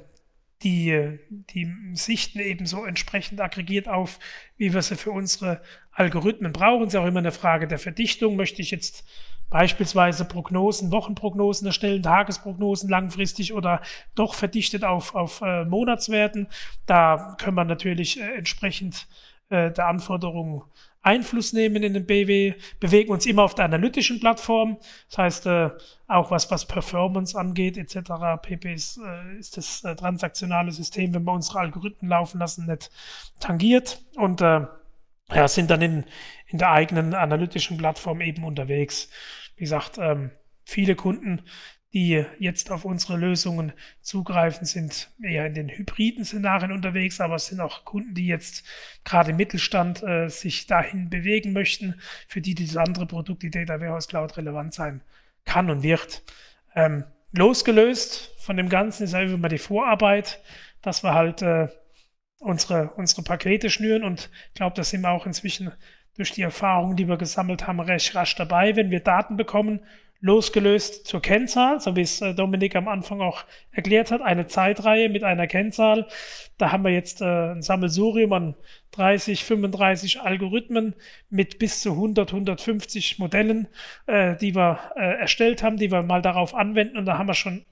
die, 0.63 1.19
die 1.29 1.71
Sichten 1.93 2.39
eben 2.39 2.65
so 2.65 2.83
entsprechend 2.83 3.41
aggregiert 3.41 3.87
auf, 3.87 4.17
wie 4.57 4.73
wir 4.73 4.81
sie 4.81 4.95
für 4.95 5.11
unsere 5.11 5.61
Algorithmen 5.91 6.51
brauchen. 6.51 6.87
Es 6.87 6.95
ist 6.95 6.99
auch 6.99 7.05
immer 7.05 7.19
eine 7.19 7.31
Frage 7.31 7.67
der 7.67 7.77
Verdichtung. 7.77 8.35
Möchte 8.35 8.63
ich 8.63 8.71
jetzt 8.71 9.05
beispielsweise 9.49 10.25
Prognosen, 10.25 10.91
Wochenprognosen 10.91 11.67
erstellen, 11.67 12.03
Tagesprognosen 12.03 12.89
langfristig 12.89 13.53
oder 13.53 13.81
doch 14.15 14.33
verdichtet 14.33 14.83
auf, 14.83 15.15
auf 15.15 15.41
äh, 15.41 15.65
Monatswerten. 15.65 16.47
Da 16.85 17.35
können 17.39 17.55
wir 17.55 17.65
natürlich 17.65 18.19
äh, 18.19 18.35
entsprechend 18.35 19.07
äh, 19.49 19.71
der 19.71 19.87
Anforderungen 19.87 20.63
Einfluss 21.05 21.53
nehmen 21.53 21.83
in 21.83 21.93
den 21.93 22.07
BW, 22.07 22.55
bewegen 22.79 23.11
uns 23.11 23.27
immer 23.27 23.43
auf 23.43 23.53
der 23.53 23.65
analytischen 23.65 24.19
Plattform. 24.19 24.79
Das 25.09 25.17
heißt, 25.19 25.45
äh, 25.45 25.69
auch 26.07 26.31
was, 26.31 26.49
was 26.49 26.65
Performance 26.65 27.37
angeht, 27.37 27.77
etc. 27.77 28.41
PP 28.41 28.73
ist, 28.73 28.97
äh, 28.97 29.37
ist 29.37 29.55
das 29.55 29.83
äh, 29.83 29.95
transaktionale 29.95 30.71
System, 30.71 31.13
wenn 31.13 31.23
wir 31.23 31.31
unsere 31.31 31.59
Algorithmen 31.59 32.09
laufen 32.09 32.39
lassen, 32.39 32.65
nicht 32.65 32.89
tangiert 33.39 34.01
und 34.15 34.41
äh, 34.41 34.61
ja, 35.33 35.47
sind 35.47 35.69
dann 35.69 35.81
in, 35.81 36.05
in 36.47 36.57
der 36.57 36.71
eigenen 36.71 37.13
analytischen 37.13 37.77
Plattform 37.77 38.21
eben 38.21 38.43
unterwegs. 38.43 39.09
Wie 39.55 39.63
gesagt, 39.63 39.97
ähm, 39.97 40.31
viele 40.63 40.95
Kunden 40.95 41.41
die 41.95 42.25
jetzt 42.39 42.71
auf 42.71 42.83
unsere 42.83 43.15
Lösungen 43.15 43.71
zugreifen, 44.01 44.65
sind 44.65 45.09
eher 45.23 45.45
in 45.45 45.53
den 45.53 45.69
hybriden 45.69 46.25
Szenarien 46.25 46.73
unterwegs, 46.73 47.21
aber 47.21 47.35
es 47.35 47.45
sind 47.45 47.61
auch 47.61 47.85
Kunden, 47.85 48.13
die 48.13 48.27
jetzt 48.27 48.65
gerade 49.05 49.31
im 49.31 49.37
Mittelstand 49.37 50.03
äh, 50.03 50.27
sich 50.27 50.67
dahin 50.67 51.09
bewegen 51.09 51.53
möchten, 51.53 51.95
für 52.27 52.41
die 52.41 52.53
dieses 52.53 52.75
andere 52.75 53.05
Produkt, 53.05 53.43
die 53.43 53.49
Data 53.49 53.79
Warehouse 53.79 54.09
Cloud, 54.09 54.35
relevant 54.35 54.73
sein 54.73 54.99
kann 55.45 55.69
und 55.69 55.83
wird. 55.83 56.21
Ähm, 56.75 57.05
losgelöst 57.31 58.33
von 58.39 58.57
dem 58.57 58.67
Ganzen 58.67 59.03
ist 59.03 59.13
einfach 59.13 59.37
mal 59.37 59.47
die 59.47 59.57
Vorarbeit, 59.57 60.41
dass 60.81 61.01
wir 61.01 61.13
halt 61.13 61.43
äh, 61.43 61.69
unsere, 62.45 62.91
unsere 62.95 63.23
Pakete 63.23 63.69
schnüren 63.69 64.03
und 64.03 64.29
ich 64.49 64.53
glaube, 64.55 64.75
da 64.75 64.83
sind 64.83 65.01
wir 65.01 65.11
auch 65.11 65.25
inzwischen 65.25 65.71
durch 66.15 66.31
die 66.31 66.43
Erfahrungen, 66.43 66.95
die 66.95 67.07
wir 67.07 67.17
gesammelt 67.17 67.67
haben, 67.67 67.79
recht 67.79 68.15
rasch 68.15 68.35
dabei, 68.35 68.75
wenn 68.75 68.91
wir 68.91 69.01
Daten 69.01 69.35
bekommen 69.35 69.81
losgelöst 70.25 71.05
zur 71.05 71.21
Kennzahl, 71.21 71.79
so 71.79 71.95
wie 71.95 72.01
es 72.01 72.19
äh, 72.19 72.33
Dominik 72.33 72.75
am 72.75 72.87
Anfang 72.87 73.21
auch 73.21 73.43
erklärt 73.71 74.09
hat, 74.09 74.21
eine 74.21 74.47
Zeitreihe 74.47 75.07
mit 75.07 75.23
einer 75.23 75.45
Kennzahl. 75.45 76.07
Da 76.57 76.71
haben 76.71 76.83
wir 76.83 76.91
jetzt 76.91 77.21
äh, 77.21 77.51
ein 77.51 77.61
Sammelsurium 77.61 78.33
an 78.33 78.55
30, 78.91 79.43
35 79.43 80.21
Algorithmen 80.21 80.95
mit 81.29 81.59
bis 81.59 81.81
zu 81.81 81.91
100, 81.91 82.31
150 82.31 83.19
Modellen, 83.19 83.67
äh, 84.07 84.35
die 84.37 84.55
wir 84.55 84.79
erstellt 84.95 85.61
haben, 85.61 85.77
die 85.77 85.91
wir 85.91 86.01
mal 86.01 86.23
darauf 86.23 86.55
anwenden 86.55 86.97
und 86.97 87.05
da 87.05 87.19
haben 87.19 87.27
wir 87.27 87.35
schon 87.35 87.65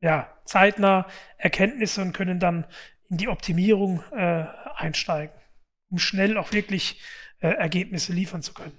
ja, 0.00 0.28
zeitnah 0.44 1.06
Erkenntnisse 1.38 2.02
und 2.02 2.12
können 2.12 2.40
dann 2.40 2.64
in 3.12 3.18
die 3.18 3.28
Optimierung 3.28 4.02
äh, 4.10 4.46
einsteigen, 4.74 5.36
um 5.90 5.98
schnell 5.98 6.38
auch 6.38 6.52
wirklich 6.52 6.98
äh, 7.40 7.48
Ergebnisse 7.48 8.14
liefern 8.14 8.40
zu 8.40 8.54
können. 8.54 8.72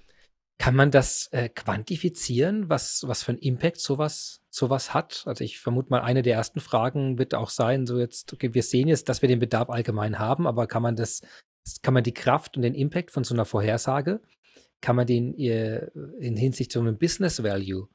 Kann 0.58 0.76
man 0.76 0.90
das 0.90 1.28
äh, 1.32 1.50
quantifizieren, 1.50 2.68
was, 2.68 3.04
was 3.08 3.22
für 3.22 3.34
einen 3.34 3.42
Impact 3.42 3.80
sowas, 3.80 4.42
sowas 4.50 4.94
hat? 4.94 5.24
Also 5.28 5.44
ich 5.44 5.60
vermute 5.60 5.90
mal, 5.92 6.02
eine 6.02 6.24
der 6.24 6.36
ersten 6.36 6.62
Fragen 6.62 7.20
wird 7.20 7.36
auch 7.36 7.50
sein, 7.50 7.86
so 7.86 8.00
jetzt, 8.00 8.34
okay, 8.34 8.56
wir 8.56 8.64
sehen 8.64 8.88
jetzt, 8.88 9.08
dass 9.08 9.22
wir 9.22 9.30
den 9.30 9.40
Bedarf 9.40 9.70
allgemein 9.70 10.18
haben, 10.18 10.48
aber 10.48 10.66
kann 10.66 10.82
man 10.82 10.96
das, 10.96 11.22
kann 11.84 11.94
man 11.94 12.04
die 12.04 12.14
Kraft 12.14 12.56
und 12.56 12.64
den 12.64 12.74
Impact 12.74 13.12
von 13.12 13.24
so 13.24 13.36
einer 13.36 13.46
Vorhersage, 13.46 14.20
kann 14.82 14.96
man 14.96 15.06
den 15.06 15.38
äh, 15.38 15.90
in 16.20 16.36
Hinsicht 16.38 16.72
zu 16.72 16.80
einem 16.80 16.98
Business 16.98 17.44
Value 17.44 17.88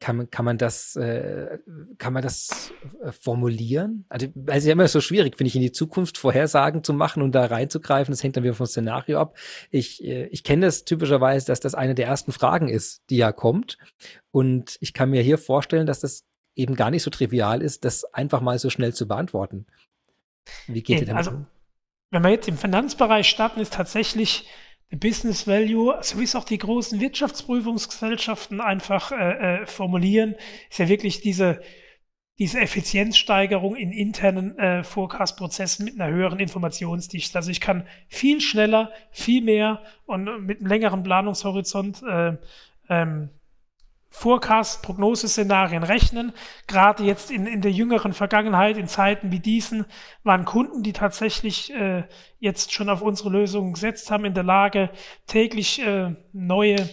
kann 0.00 0.16
man, 0.16 0.30
kann 0.30 0.44
man 0.44 0.58
das, 0.58 0.94
äh, 0.96 1.58
kann 1.98 2.12
man 2.12 2.22
das 2.22 2.72
äh, 3.02 3.10
formulieren? 3.10 4.04
Also, 4.08 4.28
es 4.46 4.58
ist 4.58 4.66
ja 4.66 4.72
immer 4.72 4.86
so 4.86 5.00
schwierig, 5.00 5.36
finde 5.36 5.48
ich, 5.48 5.56
in 5.56 5.62
die 5.62 5.72
Zukunft 5.72 6.18
Vorhersagen 6.18 6.84
zu 6.84 6.92
machen 6.92 7.22
und 7.22 7.32
da 7.32 7.46
reinzugreifen. 7.46 8.12
Das 8.12 8.22
hängt 8.22 8.36
dann 8.36 8.44
wieder 8.44 8.54
vom 8.54 8.66
Szenario 8.66 9.18
ab. 9.18 9.36
Ich, 9.70 10.04
äh, 10.04 10.26
ich 10.26 10.44
kenne 10.44 10.66
das 10.66 10.84
typischerweise, 10.84 11.46
dass 11.46 11.60
das 11.60 11.74
eine 11.74 11.94
der 11.94 12.06
ersten 12.06 12.32
Fragen 12.32 12.68
ist, 12.68 13.02
die 13.10 13.16
ja 13.16 13.32
kommt. 13.32 13.78
Und 14.30 14.76
ich 14.80 14.92
kann 14.92 15.10
mir 15.10 15.22
hier 15.22 15.38
vorstellen, 15.38 15.86
dass 15.86 16.00
das 16.00 16.24
eben 16.54 16.76
gar 16.76 16.90
nicht 16.90 17.02
so 17.02 17.10
trivial 17.10 17.62
ist, 17.62 17.84
das 17.84 18.04
einfach 18.14 18.40
mal 18.40 18.58
so 18.58 18.70
schnell 18.70 18.94
zu 18.94 19.08
beantworten. 19.08 19.66
Wie 20.66 20.82
geht 20.82 20.96
nee, 20.96 21.02
ihr 21.02 21.06
damit 21.06 21.26
also, 21.26 21.30
um? 21.38 21.46
Wenn 22.10 22.22
wir 22.22 22.30
jetzt 22.30 22.48
im 22.48 22.56
Finanzbereich 22.56 23.28
starten, 23.28 23.60
ist 23.60 23.74
tatsächlich 23.74 24.48
Business 24.96 25.46
Value, 25.46 25.94
so 26.00 26.18
wie 26.18 26.24
es 26.24 26.34
auch 26.34 26.44
die 26.44 26.58
großen 26.58 26.98
Wirtschaftsprüfungsgesellschaften 27.00 28.60
einfach 28.60 29.12
äh, 29.12 29.62
äh, 29.62 29.66
formulieren, 29.66 30.34
ist 30.70 30.78
ja 30.78 30.88
wirklich 30.88 31.20
diese, 31.20 31.60
diese 32.38 32.60
Effizienzsteigerung 32.60 33.76
in 33.76 33.92
internen 33.92 34.58
äh, 34.58 34.82
Forecast-Prozessen 34.82 35.84
mit 35.84 36.00
einer 36.00 36.10
höheren 36.10 36.38
Informationsdichte. 36.38 37.36
Also 37.36 37.50
ich 37.50 37.60
kann 37.60 37.86
viel 38.08 38.40
schneller, 38.40 38.90
viel 39.10 39.42
mehr 39.42 39.82
und 40.06 40.46
mit 40.46 40.60
einem 40.60 40.68
längeren 40.68 41.02
Planungshorizont 41.02 42.02
äh, 42.02 42.36
ähm, 42.88 43.28
Forecast, 44.10 44.82
Prognoseszenarien 44.82 45.82
rechnen. 45.82 46.32
Gerade 46.66 47.04
jetzt 47.04 47.30
in, 47.30 47.46
in 47.46 47.60
der 47.60 47.70
jüngeren 47.70 48.12
Vergangenheit, 48.12 48.76
in 48.76 48.88
Zeiten 48.88 49.30
wie 49.30 49.40
diesen, 49.40 49.84
waren 50.24 50.44
Kunden, 50.44 50.82
die 50.82 50.92
tatsächlich 50.92 51.72
äh, 51.74 52.04
jetzt 52.38 52.72
schon 52.72 52.88
auf 52.88 53.02
unsere 53.02 53.30
Lösungen 53.30 53.74
gesetzt 53.74 54.10
haben, 54.10 54.24
in 54.24 54.34
der 54.34 54.44
Lage, 54.44 54.90
täglich 55.26 55.84
äh, 55.86 56.14
neue 56.32 56.88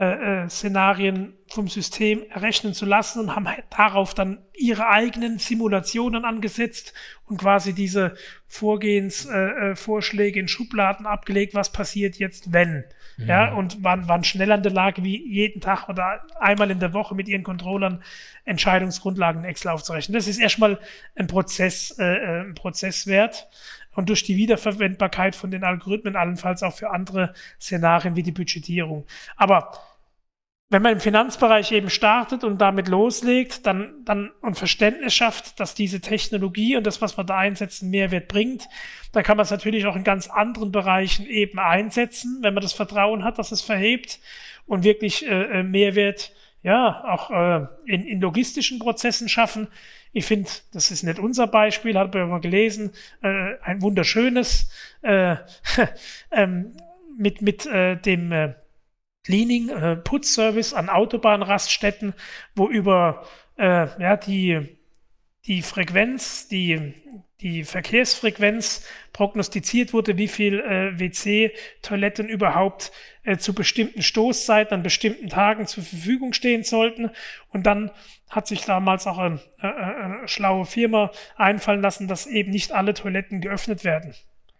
äh, 0.00 0.44
äh, 0.44 0.48
Szenarien 0.48 1.36
vom 1.48 1.66
System 1.66 2.22
errechnen 2.30 2.72
zu 2.72 2.86
lassen 2.86 3.18
und 3.18 3.34
haben 3.34 3.48
halt 3.48 3.64
darauf 3.70 4.14
dann 4.14 4.38
ihre 4.54 4.86
eigenen 4.86 5.40
Simulationen 5.40 6.24
angesetzt 6.24 6.94
und 7.24 7.38
quasi 7.38 7.72
diese 7.72 8.14
Vorgehensvorschläge 8.46 10.36
äh, 10.36 10.38
äh 10.38 10.42
in 10.42 10.46
Schubladen 10.46 11.04
abgelegt, 11.06 11.54
was 11.54 11.72
passiert 11.72 12.16
jetzt, 12.16 12.52
wenn. 12.52 12.84
Mhm. 13.18 13.26
Ja, 13.26 13.52
und 13.52 13.82
waren, 13.82 14.08
waren 14.08 14.22
schnell 14.22 14.52
an 14.52 14.62
der 14.62 14.72
Lage, 14.72 15.02
wie 15.02 15.20
jeden 15.28 15.60
Tag 15.60 15.88
oder 15.88 16.22
einmal 16.38 16.70
in 16.70 16.78
der 16.78 16.92
Woche 16.94 17.14
mit 17.14 17.28
ihren 17.28 17.42
Controllern 17.42 18.02
Entscheidungsgrundlagen 18.44 19.42
in 19.42 19.50
Excel 19.50 19.72
aufzurechnen. 19.72 20.14
Das 20.14 20.28
ist 20.28 20.38
erstmal 20.38 20.78
ein 21.16 21.26
Prozess, 21.26 21.98
äh, 21.98 22.04
äh 22.04 22.40
ein 22.42 22.54
Prozesswert 22.54 23.48
und 23.92 24.08
durch 24.08 24.22
die 24.22 24.36
Wiederverwendbarkeit 24.36 25.34
von 25.34 25.50
den 25.50 25.64
Algorithmen 25.64 26.14
allenfalls 26.14 26.62
auch 26.62 26.74
für 26.74 26.90
andere 26.90 27.34
Szenarien 27.60 28.14
wie 28.14 28.22
die 28.22 28.32
Budgetierung. 28.32 29.04
Aber 29.36 29.72
wenn 30.70 30.82
man 30.82 30.92
im 30.92 31.00
Finanzbereich 31.00 31.72
eben 31.72 31.88
startet 31.88 32.44
und 32.44 32.58
damit 32.58 32.88
loslegt, 32.88 33.66
dann, 33.66 33.94
dann 34.04 34.30
und 34.42 34.58
Verständnis 34.58 35.14
schafft, 35.14 35.58
dass 35.60 35.74
diese 35.74 36.00
Technologie 36.00 36.76
und 36.76 36.86
das, 36.86 37.00
was 37.00 37.16
man 37.16 37.26
da 37.26 37.38
einsetzt, 37.38 37.82
einen 37.82 37.90
Mehrwert 37.90 38.28
bringt, 38.28 38.68
dann 39.12 39.22
kann 39.22 39.38
man 39.38 39.44
es 39.44 39.50
natürlich 39.50 39.86
auch 39.86 39.96
in 39.96 40.04
ganz 40.04 40.28
anderen 40.28 40.70
Bereichen 40.70 41.26
eben 41.26 41.58
einsetzen, 41.58 42.40
wenn 42.42 42.52
man 42.52 42.62
das 42.62 42.74
Vertrauen 42.74 43.24
hat, 43.24 43.38
dass 43.38 43.50
es 43.50 43.62
verhebt 43.62 44.20
und 44.66 44.84
wirklich 44.84 45.26
äh, 45.26 45.60
äh 45.60 45.62
Mehrwert 45.62 46.32
ja 46.62 47.02
auch 47.04 47.30
äh, 47.30 47.66
in, 47.86 48.06
in 48.06 48.20
logistischen 48.20 48.78
Prozessen 48.78 49.30
schaffen. 49.30 49.68
Ich 50.12 50.26
finde, 50.26 50.50
das 50.72 50.90
ist 50.90 51.02
nicht 51.02 51.18
unser 51.18 51.46
Beispiel, 51.46 51.96
hat 51.96 52.12
man 52.12 52.28
mal 52.28 52.40
gelesen, 52.40 52.92
äh, 53.22 53.54
ein 53.62 53.80
wunderschönes 53.80 54.70
äh, 55.00 55.36
ähm, 56.30 56.72
mit 57.16 57.40
mit 57.40 57.64
äh, 57.64 57.96
dem 57.96 58.32
äh, 58.32 58.54
Cleaning, 59.24 59.68
äh, 59.68 59.96
Putzservice 59.96 60.72
an 60.72 60.88
Autobahnraststätten, 60.88 62.14
wo 62.54 62.68
über 62.68 63.26
äh, 63.58 63.86
ja, 64.00 64.16
die, 64.16 64.78
die 65.46 65.62
Frequenz, 65.62 66.48
die, 66.48 66.94
die 67.40 67.64
Verkehrsfrequenz 67.64 68.86
prognostiziert 69.12 69.92
wurde, 69.92 70.16
wie 70.16 70.28
viel 70.28 70.60
äh, 70.60 70.98
WC-Toiletten 70.98 72.28
überhaupt 72.28 72.92
äh, 73.24 73.36
zu 73.36 73.54
bestimmten 73.54 74.02
Stoßzeiten 74.02 74.74
an 74.74 74.82
bestimmten 74.82 75.28
Tagen 75.28 75.66
zur 75.66 75.84
Verfügung 75.84 76.32
stehen 76.32 76.64
sollten. 76.64 77.10
Und 77.50 77.66
dann 77.66 77.90
hat 78.30 78.46
sich 78.46 78.62
damals 78.64 79.06
auch 79.06 79.18
eine, 79.18 79.40
eine, 79.58 79.96
eine 79.96 80.28
schlaue 80.28 80.64
Firma 80.64 81.10
einfallen 81.36 81.82
lassen, 81.82 82.08
dass 82.08 82.26
eben 82.26 82.50
nicht 82.50 82.72
alle 82.72 82.94
Toiletten 82.94 83.40
geöffnet 83.40 83.84
werden 83.84 84.14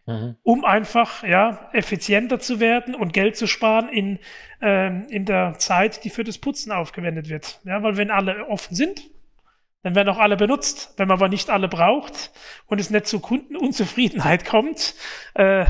mhm. 0.08 0.36
um 0.42 0.64
einfach 0.64 1.22
ja, 1.22 1.70
effizienter 1.72 2.40
zu 2.40 2.60
werden 2.60 2.94
und 2.94 3.12
Geld 3.12 3.36
zu 3.36 3.46
sparen 3.46 3.88
in, 3.88 4.18
ähm, 4.60 5.06
in 5.08 5.24
der 5.24 5.58
Zeit, 5.58 6.04
die 6.04 6.10
für 6.10 6.24
das 6.24 6.38
Putzen 6.38 6.72
aufgewendet 6.72 7.28
wird. 7.28 7.60
Ja, 7.64 7.82
weil 7.82 7.96
wenn 7.96 8.10
alle 8.10 8.48
offen 8.48 8.74
sind, 8.74 9.02
dann 9.82 9.94
werden 9.94 10.08
auch 10.08 10.18
alle 10.18 10.36
benutzt. 10.36 10.94
Wenn 10.96 11.08
man 11.08 11.18
aber 11.18 11.28
nicht 11.28 11.50
alle 11.50 11.68
braucht 11.68 12.32
und 12.66 12.80
es 12.80 12.90
nicht 12.90 13.06
zu 13.06 13.20
Kundenunzufriedenheit 13.20 14.44
kommt, 14.44 14.94
äh, 15.34 15.62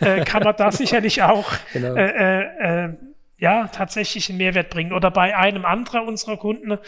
äh, 0.00 0.24
kann 0.24 0.42
man 0.42 0.56
da 0.56 0.72
sicherlich 0.72 1.22
auch 1.22 1.52
genau. 1.72 1.94
äh, 1.94 2.44
äh, 2.44 2.84
äh, 2.84 2.96
ja, 3.38 3.68
tatsächlich 3.68 4.30
einen 4.30 4.38
Mehrwert 4.38 4.70
bringen. 4.70 4.92
Oder 4.92 5.10
bei 5.10 5.36
einem 5.36 5.66
anderen 5.66 6.08
unserer 6.08 6.38
Kunden 6.38 6.78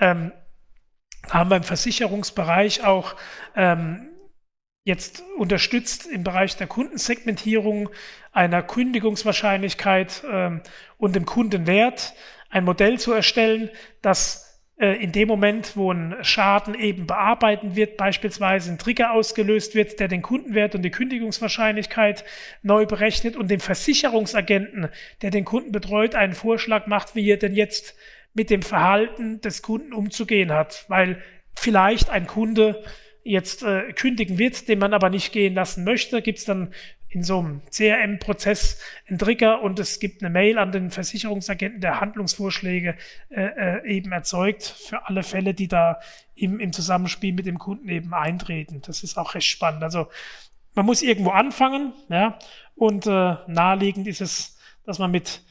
ähm, 0.00 0.32
haben 1.30 1.50
wir 1.50 1.56
im 1.58 1.62
Versicherungsbereich 1.62 2.84
auch 2.84 3.14
ähm, 3.54 4.08
jetzt 4.84 5.22
unterstützt 5.38 6.06
im 6.06 6.24
Bereich 6.24 6.56
der 6.56 6.66
Kundensegmentierung, 6.66 7.90
einer 8.32 8.62
Kündigungswahrscheinlichkeit 8.62 10.24
ähm, 10.30 10.62
und 10.98 11.14
dem 11.14 11.26
Kundenwert 11.26 12.14
ein 12.50 12.64
Modell 12.64 12.98
zu 12.98 13.12
erstellen, 13.12 13.70
das 14.02 14.60
äh, 14.78 15.02
in 15.02 15.12
dem 15.12 15.28
Moment, 15.28 15.76
wo 15.76 15.92
ein 15.92 16.16
Schaden 16.22 16.74
eben 16.74 17.06
bearbeiten 17.06 17.76
wird, 17.76 17.96
beispielsweise 17.96 18.72
ein 18.72 18.78
Trigger 18.78 19.12
ausgelöst 19.12 19.74
wird, 19.74 20.00
der 20.00 20.08
den 20.08 20.22
Kundenwert 20.22 20.74
und 20.74 20.82
die 20.82 20.90
Kündigungswahrscheinlichkeit 20.90 22.24
neu 22.62 22.84
berechnet 22.84 23.36
und 23.36 23.50
dem 23.50 23.60
Versicherungsagenten, 23.60 24.88
der 25.22 25.30
den 25.30 25.44
Kunden 25.44 25.70
betreut, 25.70 26.14
einen 26.16 26.34
Vorschlag 26.34 26.88
macht, 26.88 27.14
wie 27.14 27.30
er 27.30 27.36
denn 27.36 27.54
jetzt 27.54 27.94
mit 28.34 28.50
dem 28.50 28.62
Verhalten 28.62 29.40
des 29.40 29.62
Kunden 29.62 29.92
umzugehen 29.92 30.52
hat, 30.52 30.86
weil 30.88 31.22
vielleicht 31.54 32.10
ein 32.10 32.26
Kunde 32.26 32.82
jetzt 33.24 33.62
äh, 33.62 33.92
kündigen 33.92 34.38
wird, 34.38 34.68
den 34.68 34.78
man 34.78 34.94
aber 34.94 35.10
nicht 35.10 35.32
gehen 35.32 35.54
lassen 35.54 35.84
möchte, 35.84 36.22
gibt 36.22 36.38
es 36.38 36.44
dann 36.44 36.72
in 37.08 37.22
so 37.22 37.38
einem 37.38 37.60
CRM-Prozess 37.70 38.80
einen 39.06 39.18
Trigger 39.18 39.60
und 39.60 39.78
es 39.78 40.00
gibt 40.00 40.22
eine 40.22 40.30
Mail 40.30 40.58
an 40.58 40.72
den 40.72 40.90
Versicherungsagenten, 40.90 41.80
der 41.80 42.00
Handlungsvorschläge 42.00 42.96
äh, 43.28 43.42
äh, 43.42 43.86
eben 43.86 44.12
erzeugt 44.12 44.62
für 44.62 45.06
alle 45.06 45.22
Fälle, 45.22 45.52
die 45.52 45.68
da 45.68 46.00
im, 46.34 46.58
im 46.58 46.72
Zusammenspiel 46.72 47.34
mit 47.34 47.44
dem 47.44 47.58
Kunden 47.58 47.88
eben 47.90 48.14
eintreten. 48.14 48.80
Das 48.86 49.02
ist 49.02 49.18
auch 49.18 49.34
recht 49.34 49.46
spannend. 49.46 49.82
Also 49.82 50.08
man 50.74 50.86
muss 50.86 51.02
irgendwo 51.02 51.30
anfangen, 51.30 51.92
ja, 52.08 52.38
und 52.74 53.06
äh, 53.06 53.36
naheliegend 53.46 54.06
ist 54.06 54.22
es, 54.22 54.58
dass 54.84 54.98
man 54.98 55.10
mit 55.10 55.42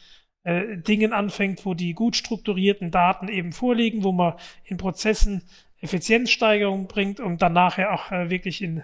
äh, 0.44 0.78
Dingen 0.78 1.14
anfängt, 1.14 1.64
wo 1.66 1.76
die 1.76 1.94
gut 1.94 2.16
strukturierten 2.16 2.90
Daten 2.90 3.28
eben 3.28 3.54
vorliegen, 3.54 4.04
wo 4.04 4.12
man 4.12 4.34
in 4.64 4.78
Prozessen 4.78 5.44
Effizienzsteigerung 5.82 6.88
bringt 6.88 7.20
und 7.20 7.42
dann 7.42 7.54
nachher 7.54 7.94
auch 7.94 8.12
äh, 8.12 8.30
wirklich 8.30 8.62
in 8.62 8.84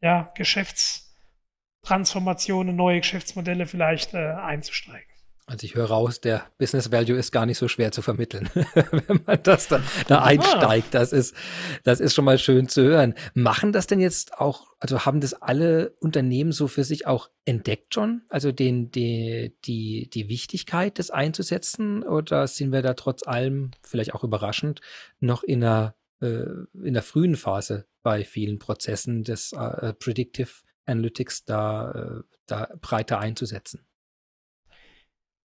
ja, 0.00 0.32
Geschäftstransformationen, 0.34 2.74
neue 2.74 3.00
Geschäftsmodelle 3.00 3.66
vielleicht 3.66 4.14
äh, 4.14 4.18
einzusteigen. 4.18 5.16
Also 5.48 5.64
ich 5.64 5.76
höre 5.76 5.86
raus, 5.86 6.20
der 6.20 6.44
Business 6.58 6.90
Value 6.90 7.16
ist 7.16 7.30
gar 7.30 7.46
nicht 7.46 7.58
so 7.58 7.68
schwer 7.68 7.92
zu 7.92 8.02
vermitteln, 8.02 8.50
wenn 8.90 9.20
man 9.24 9.40
das 9.44 9.68
da, 9.68 9.80
da 10.08 10.22
einsteigt. 10.22 10.92
Das 10.92 11.12
ist, 11.12 11.36
das 11.84 12.00
ist 12.00 12.14
schon 12.14 12.24
mal 12.24 12.38
schön 12.38 12.68
zu 12.68 12.82
hören. 12.82 13.14
Machen 13.32 13.72
das 13.72 13.86
denn 13.86 14.00
jetzt 14.00 14.40
auch, 14.40 14.74
also 14.80 15.06
haben 15.06 15.20
das 15.20 15.34
alle 15.34 15.90
Unternehmen 16.00 16.50
so 16.50 16.66
für 16.66 16.82
sich 16.82 17.06
auch 17.06 17.30
entdeckt 17.44 17.94
schon? 17.94 18.22
Also 18.28 18.50
den, 18.50 18.90
die, 18.90 19.56
die, 19.64 20.10
die 20.10 20.28
Wichtigkeit 20.28 20.98
des 20.98 21.12
einzusetzen? 21.12 22.02
Oder 22.02 22.48
sind 22.48 22.72
wir 22.72 22.82
da 22.82 22.94
trotz 22.94 23.24
allem, 23.24 23.70
vielleicht 23.84 24.14
auch 24.14 24.24
überraschend, 24.24 24.80
noch 25.20 25.44
in 25.44 25.62
einer 25.62 25.94
in 26.20 26.94
der 26.94 27.02
frühen 27.02 27.36
Phase 27.36 27.86
bei 28.02 28.24
vielen 28.24 28.58
Prozessen 28.58 29.22
des 29.22 29.52
äh, 29.52 29.92
Predictive 29.94 30.48
Analytics 30.86 31.44
da, 31.44 31.90
äh, 31.90 32.22
da 32.46 32.68
breiter 32.80 33.18
einzusetzen. 33.18 33.84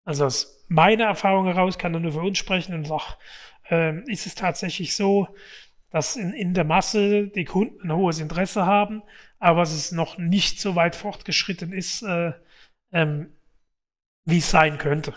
Also 0.03 0.25
aus 0.25 0.65
meiner 0.67 1.05
Erfahrung 1.05 1.45
heraus 1.45 1.77
kann 1.77 1.93
er 1.93 1.99
nur 1.99 2.13
für 2.13 2.19
uns 2.19 2.37
sprechen 2.37 2.75
und 2.75 2.89
auch 2.89 3.17
äh, 3.69 3.99
ist 4.11 4.25
es 4.25 4.35
tatsächlich 4.35 4.95
so, 4.95 5.27
dass 5.89 6.15
in, 6.15 6.33
in 6.33 6.53
der 6.53 6.63
Masse 6.63 7.27
die 7.27 7.45
Kunden 7.45 7.81
ein 7.81 7.95
hohes 7.95 8.19
Interesse 8.19 8.65
haben, 8.65 9.03
aber 9.39 9.63
es 9.63 9.91
noch 9.91 10.17
nicht 10.17 10.59
so 10.59 10.75
weit 10.75 10.95
fortgeschritten 10.95 11.73
ist, 11.73 12.03
äh, 12.03 12.33
ähm, 12.91 13.33
wie 14.25 14.37
es 14.37 14.49
sein 14.49 14.77
könnte. 14.77 15.13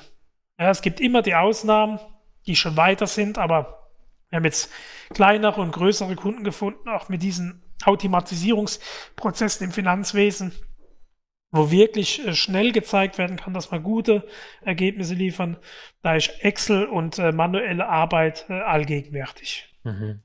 Ja, 0.59 0.71
es 0.71 0.83
gibt 0.83 1.01
immer 1.01 1.23
die 1.23 1.35
Ausnahmen, 1.35 1.99
die 2.47 2.57
schon 2.57 2.77
weiter 2.77 3.07
sind, 3.07 3.39
aber 3.39 3.84
wir 4.31 4.37
haben 4.37 4.45
jetzt 4.45 4.71
kleinere 5.13 5.61
und 5.61 5.73
größere 5.73 6.17
Kunden 6.17 6.45
gefunden, 6.45 6.89
auch 6.89 7.09
mit 7.09 7.23
diesen 7.23 7.63
Automatisierungsprozessen 7.85 9.67
im 9.67 9.73
Finanzwesen, 9.73 10.53
wo 11.51 11.71
wirklich 11.71 12.27
äh, 12.27 12.35
schnell 12.35 12.73
gezeigt 12.73 13.19
werden 13.19 13.37
kann, 13.37 13.55
dass 13.55 13.71
man 13.71 13.83
gute 13.83 14.27
Ergebnisse 14.63 15.15
liefern. 15.15 15.57
Da 16.03 16.17
ist 16.17 16.31
Excel 16.41 16.87
und 16.87 17.19
äh, 17.19 17.33
manuelle 17.33 17.89
Arbeit 17.89 18.47
äh, 18.49 18.55
allgegenwärtig. 18.55 19.73
Mhm. 19.85 20.23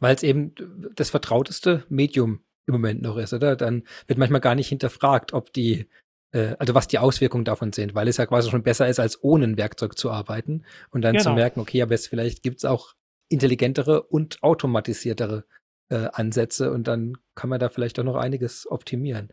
Weil 0.00 0.14
es 0.14 0.22
eben 0.22 0.54
das 0.94 1.10
vertrauteste 1.10 1.84
Medium 1.88 2.40
im 2.66 2.72
Moment 2.72 3.02
noch 3.02 3.16
ist, 3.16 3.32
oder? 3.32 3.56
Dann 3.56 3.84
wird 4.06 4.18
manchmal 4.18 4.40
gar 4.40 4.54
nicht 4.54 4.68
hinterfragt, 4.68 5.32
ob 5.32 5.52
die 5.52 5.88
äh, 6.32 6.56
also 6.58 6.74
was 6.74 6.88
die 6.88 6.98
Auswirkungen 6.98 7.44
davon 7.44 7.72
sind, 7.72 7.94
weil 7.94 8.08
es 8.08 8.16
ja 8.16 8.26
quasi 8.26 8.50
schon 8.50 8.62
besser 8.62 8.88
ist, 8.88 8.98
als 8.98 9.22
ohne 9.22 9.44
ein 9.44 9.56
Werkzeug 9.56 9.96
zu 9.96 10.10
arbeiten 10.10 10.64
und 10.90 11.02
dann 11.02 11.12
genau. 11.12 11.24
zu 11.24 11.32
merken, 11.32 11.60
okay, 11.60 11.82
aber 11.82 11.94
es 11.94 12.06
vielleicht 12.08 12.42
gibt 12.42 12.58
es 12.58 12.64
auch 12.64 12.95
intelligentere 13.28 14.02
und 14.02 14.42
automatisiertere 14.42 15.44
äh, 15.88 16.08
Ansätze 16.12 16.72
und 16.72 16.88
dann 16.88 17.16
kann 17.34 17.50
man 17.50 17.60
da 17.60 17.68
vielleicht 17.68 17.98
auch 17.98 18.04
noch 18.04 18.16
einiges 18.16 18.70
optimieren. 18.70 19.30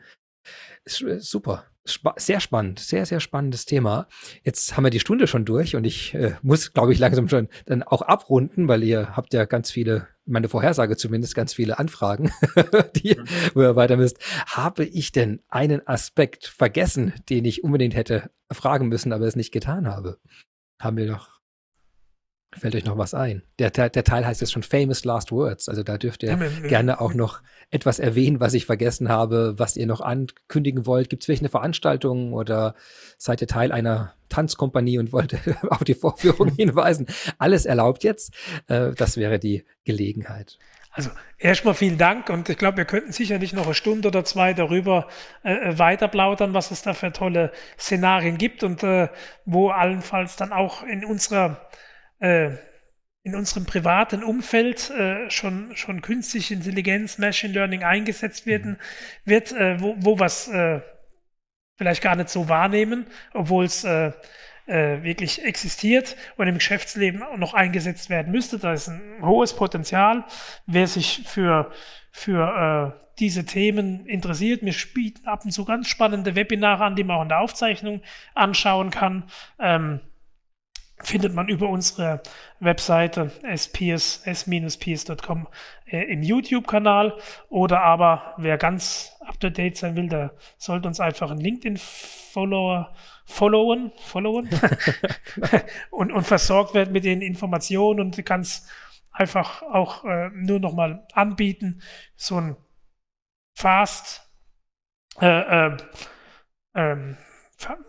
Ist, 0.84 1.02
ist 1.02 1.08
äh, 1.08 1.20
super. 1.20 1.66
Spa 1.86 2.14
sehr 2.18 2.40
spannend, 2.40 2.80
sehr, 2.80 3.06
sehr 3.06 3.20
spannendes 3.20 3.66
Thema. 3.66 4.08
Jetzt 4.44 4.78
haben 4.78 4.86
wir 4.86 4.90
die 4.90 5.02
Stunde 5.02 5.28
schon 5.28 5.44
durch 5.44 5.76
und 5.76 5.84
ich 5.84 6.14
äh, 6.14 6.36
muss, 6.42 6.72
glaube 6.74 6.94
ich, 6.94 7.00
langsam 7.00 7.28
schon 7.28 7.50
dann 7.66 7.84
auch 7.84 8.02
abrunden, 8.02 8.70
weil 8.70 8.84
ihr 8.84 9.18
habt 9.18 9.34
ja 9.34 9.44
ganz 9.44 9.70
viele, 9.70 10.08
meine 10.26 10.48
Vorhersage 10.48 10.96
zumindest, 10.96 11.36
ganz 11.36 11.54
viele 11.54 11.80
Anfragen, 11.80 12.32
die, 12.96 13.16
mhm. 13.16 13.26
wo 13.54 13.62
ihr 13.62 13.76
weiter 13.76 13.98
müsst. 13.98 14.18
Habe 14.46 14.86
ich 14.86 15.12
denn 15.12 15.42
einen 15.50 15.86
Aspekt 15.86 16.46
vergessen, 16.46 17.14
den 17.30 17.44
ich 17.44 17.66
unbedingt 17.66 17.96
hätte 17.96 18.32
fragen 18.50 18.88
müssen, 18.88 19.12
aber 19.12 19.26
es 19.26 19.36
nicht 19.36 19.52
getan 19.52 19.88
habe? 19.88 20.20
Haben 20.80 20.98
wir 20.98 21.08
noch 21.08 21.33
Fällt 22.58 22.76
euch 22.76 22.86
noch 22.86 22.98
was 22.98 23.14
ein? 23.14 23.44
Der, 23.60 23.72
der, 23.72 23.90
der 23.90 24.04
Teil 24.04 24.26
heißt 24.26 24.42
jetzt 24.42 24.52
schon 24.52 24.64
Famous 24.64 25.06
Last 25.06 25.32
Words. 25.32 25.70
Also 25.70 25.84
da 25.84 25.98
dürft 25.98 26.24
ihr 26.24 26.36
gerne 26.68 27.02
auch 27.02 27.14
noch 27.14 27.42
etwas 27.72 28.00
erwähnen, 28.00 28.40
was 28.40 28.54
ich 28.54 28.66
vergessen 28.66 29.10
habe, 29.10 29.56
was 29.58 29.76
ihr 29.76 29.88
noch 29.88 30.02
ankündigen 30.02 30.86
wollt. 30.86 31.10
Gibt 31.10 31.24
es 31.24 31.26
vielleicht 31.26 31.42
eine 31.42 31.50
Veranstaltung 31.50 32.34
oder 32.34 32.76
seid 33.18 33.42
ihr 33.42 33.48
Teil 33.48 33.72
einer 33.72 34.14
Tanzkompanie 34.30 35.00
und 35.00 35.12
wollt 35.12 35.36
auf 35.70 35.84
die 35.84 35.96
Vorführung 35.96 36.50
hinweisen? 36.56 37.08
Alles 37.38 37.66
erlaubt 37.66 38.04
jetzt. 38.04 38.34
Äh, 38.68 38.92
das 38.94 39.18
wäre 39.18 39.40
die 39.40 39.66
Gelegenheit. 39.84 40.58
Also 40.96 41.10
erstmal 41.40 41.74
vielen 41.74 41.98
Dank 41.98 42.30
und 42.30 42.48
ich 42.50 42.58
glaube, 42.58 42.78
wir 42.78 42.86
könnten 42.86 43.12
sicherlich 43.12 43.52
noch 43.54 43.66
eine 43.66 43.74
Stunde 43.74 44.10
oder 44.10 44.24
zwei 44.26 44.54
darüber 44.54 45.08
äh, 45.44 45.54
äh, 45.54 45.80
weiter 45.80 46.08
plaudern, 46.08 46.54
was 46.54 46.70
es 46.70 46.84
da 46.84 46.94
für 46.94 47.12
tolle 47.12 47.52
Szenarien 47.80 48.38
gibt 48.38 48.64
und 48.64 48.84
äh, 48.84 49.10
wo 49.44 49.70
allenfalls 49.70 50.36
dann 50.36 50.54
auch 50.54 50.84
in 50.84 51.04
unserer 51.04 51.68
äh, 52.24 52.58
in 53.24 53.36
unserem 53.36 53.66
privaten 53.66 54.24
Umfeld 54.24 54.90
äh, 54.90 55.30
schon, 55.30 55.76
schon 55.76 56.02
künstliche 56.02 56.54
Intelligenz, 56.54 57.18
Machine 57.18 57.54
Learning 57.54 57.84
eingesetzt 57.84 58.46
werden, 58.46 58.72
mhm. 58.72 59.30
wird, 59.30 59.52
äh, 59.52 59.80
wo, 59.80 59.96
wo 59.98 60.20
was 60.20 60.48
äh, 60.48 60.82
vielleicht 61.78 62.02
gar 62.02 62.16
nicht 62.16 62.30
so 62.30 62.50
wahrnehmen, 62.50 63.06
obwohl 63.34 63.66
es 63.66 63.84
äh, 63.84 64.12
äh, 64.68 65.04
wirklich 65.04 65.44
existiert 65.44 66.16
und 66.38 66.48
im 66.48 66.56
Geschäftsleben 66.56 67.24
noch 67.38 67.54
eingesetzt 67.54 68.10
werden 68.10 68.32
müsste. 68.32 68.58
Da 68.60 68.74
ist 68.74 68.88
ein 68.88 69.20
hohes 69.22 69.54
Potenzial. 69.56 70.26
Wer 70.66 70.88
sich 70.88 71.24
für, 71.26 71.72
für 72.12 72.94
äh, 72.96 73.00
diese 73.20 73.46
Themen 73.46 74.06
interessiert, 74.06 74.64
wir 74.64 74.74
bieten 74.94 75.28
ab 75.28 75.44
und 75.44 75.52
zu 75.52 75.66
ganz 75.66 75.88
spannende 75.88 76.36
Webinare 76.36 76.84
an, 76.84 76.96
die 76.96 77.04
man 77.04 77.18
auch 77.18 77.24
in 77.24 77.30
der 77.30 77.40
Aufzeichnung 77.40 78.02
anschauen 78.34 78.92
kann. 78.92 79.24
Ähm, 79.60 80.00
findet 81.04 81.34
man 81.34 81.48
über 81.50 81.70
unsere 81.70 82.22
Webseite 82.60 83.32
s-ps.com 83.44 84.28
äh, 85.86 86.04
im 86.12 86.24
YouTube-Kanal. 86.24 87.18
Oder 87.50 87.82
aber 87.82 88.34
wer 88.38 88.58
ganz 88.58 89.12
up-to-date 89.22 89.78
sein 89.78 89.96
will, 89.96 90.10
der 90.10 90.34
sollte 90.58 90.88
uns 90.88 91.00
einfach 91.00 91.30
einen 91.32 91.42
LinkedIn-Follower 91.42 92.94
followen, 93.26 93.92
followen 93.98 94.50
und, 95.92 96.12
und 96.12 96.24
versorgt 96.24 96.74
werden 96.74 96.92
mit 96.92 97.06
den 97.06 97.22
Informationen 97.22 98.00
und 98.00 98.18
es 98.18 98.68
einfach 99.12 99.62
auch 99.62 100.04
äh, 100.06 100.30
nur 100.34 100.60
nochmal 100.60 101.06
anbieten, 101.14 101.82
so 102.16 102.40
ein 102.40 102.58
Fast 103.56 104.28
äh, 105.22 105.68
äh, 105.68 105.78
ähm, 106.74 107.18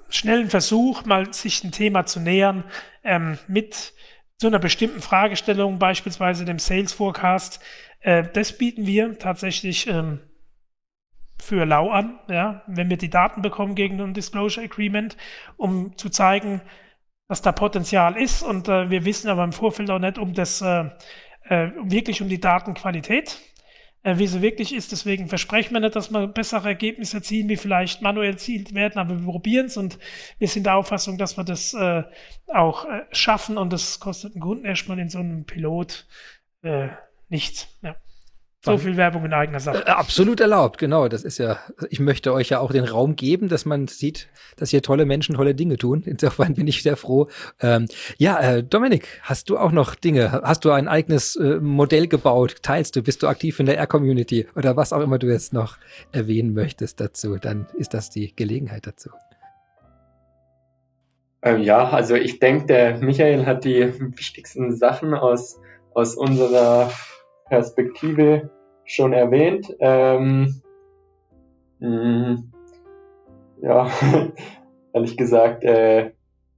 schnellen 0.09 0.51
Versuch, 0.51 1.05
mal 1.05 1.33
sich 1.33 1.65
ein 1.65 1.73
Thema 1.73 2.07
zu 2.07 2.21
nähern, 2.21 2.65
ähm, 3.03 3.39
mit 3.47 3.93
so 4.37 4.47
einer 4.47 4.59
bestimmten 4.59 5.01
Fragestellung, 5.01 5.79
beispielsweise 5.79 6.45
dem 6.45 6.59
Sales 6.59 6.93
Forecast. 6.93 7.61
Äh, 8.01 8.25
das 8.33 8.57
bieten 8.57 8.87
wir 8.87 9.19
tatsächlich 9.19 9.87
ähm, 9.87 10.21
für 11.41 11.65
lau 11.65 11.91
an, 11.91 12.19
ja, 12.29 12.63
wenn 12.67 12.91
wir 12.91 12.97
die 12.97 13.11
Daten 13.11 13.43
bekommen 13.43 13.75
gegen 13.75 14.01
ein 14.01 14.15
Disclosure 14.15 14.65
Agreement, 14.65 15.17
um 15.57 15.97
zu 15.97 16.09
zeigen, 16.09 16.63
dass 17.29 17.43
da 17.43 17.53
Potenzial 17.53 18.17
ist. 18.17 18.43
Und 18.43 18.69
äh, 18.69 18.91
wir 18.91 19.05
wissen 19.05 19.29
aber 19.29 19.45
im 19.45 19.53
Vorfeld 19.53 19.91
auch 19.91 19.99
nicht 19.99 20.19
um 20.19 20.35
das 20.35 20.61
äh, 20.63 20.91
äh 21.49 21.71
wirklich 21.85 22.23
um 22.23 22.29
die 22.29 22.41
Datenqualität 22.41 23.41
äh, 24.05 24.19
wie 24.19 24.27
sie 24.29 24.43
wirklich 24.43 24.73
ist. 24.73 24.93
Deswegen 24.93 25.29
versprechen 25.29 25.75
wir 25.75 25.81
nicht, 25.81 25.97
dass 25.97 26.13
wir 26.13 26.29
bessere 26.29 26.69
Ergebnisse 26.69 27.17
erzielen, 27.17 27.49
wie 27.49 27.57
vielleicht 27.57 28.03
manuell 28.03 28.33
erzielt 28.33 28.75
werden, 28.75 28.99
aber 28.99 29.19
wir 29.19 29.27
probieren 29.27 29.67
es 29.67 29.77
und 29.77 29.99
wir 30.39 30.47
sind 30.47 30.67
der 30.67 30.77
Auffassung, 30.77 31.19
dass 31.19 31.37
wir 31.37 31.45
das 31.45 31.75
äh, 31.75 32.05
auch 32.47 32.85
äh, 32.85 33.03
schaffen 33.11 33.59
und 33.59 33.73
das 33.73 33.99
kostet 33.99 34.35
einen 34.35 34.43
Kunden 34.43 34.65
erstmal 34.65 34.99
in 35.01 35.09
so 35.09 35.19
einem 35.19 35.45
Pilot 35.45 36.07
äh, 36.63 36.89
nichts. 37.29 37.67
Ja. 37.83 37.97
So 38.65 38.79
viel 38.79 38.97
Werbung 38.97 39.27
in 39.27 39.33
eigener 39.35 39.61
Sache. 39.61 39.87
Äh, 39.87 39.91
absolut 39.91 40.41
erlaubt, 40.41 40.79
genau. 40.79 41.09
Das 41.09 41.23
ist 41.23 41.37
ja, 41.39 41.59
ich 41.91 42.01
möchte 42.01 42.33
euch 42.33 42.49
ja 42.49 42.61
auch 42.61 42.73
den 42.73 42.85
Raum 42.85 43.15
geben, 43.15 43.49
dass 43.49 43.67
man 43.67 43.89
sieht, 43.89 44.29
dass 44.57 44.71
hier 44.71 44.81
tolle 44.81 45.05
Menschen 45.05 45.35
tolle 45.35 45.55
Dinge 45.55 45.77
tun. 45.77 46.03
Insofern 46.07 46.55
bin 46.55 46.67
ich 46.67 46.83
sehr 46.83 46.97
froh. 46.97 47.29
Ähm, 47.61 47.87
ja, 48.17 48.41
äh, 48.41 48.63
Dominik, 48.63 49.21
hast 49.23 49.51
du 49.51 49.59
auch 49.59 49.71
noch 49.71 49.95
Dinge? 49.95 50.41
Hast 50.43 50.65
du 50.65 50.71
ein 50.71 50.89
eigenes 50.89 51.37
äh, 51.37 51.61
Modell 51.61 52.09
gebaut? 52.09 52.57
Teilst 52.63 52.97
du? 52.97 53.03
Bist 53.03 53.23
du 53.23 53.29
aktiv 53.29 53.61
in 53.61 53.67
der 53.67 53.77
R-Community 53.77 54.47
oder 54.57 54.77
was 54.77 54.95
auch 54.95 55.01
immer 55.01 55.19
du 55.19 55.27
jetzt 55.27 55.53
noch 55.53 55.77
erwähnen 56.13 56.55
möchtest 56.55 57.01
dazu? 57.01 57.37
Dann 57.37 57.67
ist 57.77 57.93
das 57.93 58.09
die 58.09 58.35
Gelegenheit 58.35 58.87
dazu. 58.87 59.11
Ähm, 61.43 61.61
ja, 61.61 61.91
also 61.91 62.15
ich 62.15 62.39
denke, 62.39 62.67
der 62.67 62.97
Michael 62.99 63.45
hat 63.45 63.65
die 63.65 63.93
wichtigsten 64.17 64.75
Sachen 64.75 65.13
aus, 65.13 65.61
aus 65.93 66.15
unserer 66.15 66.91
Perspektive 67.47 68.51
schon 68.85 69.13
erwähnt. 69.13 69.75
Ähm, 69.81 70.63
mh, 71.79 72.43
ja, 73.61 73.91
ehrlich 74.93 75.17
gesagt, 75.17 75.65
äh, 75.65 76.13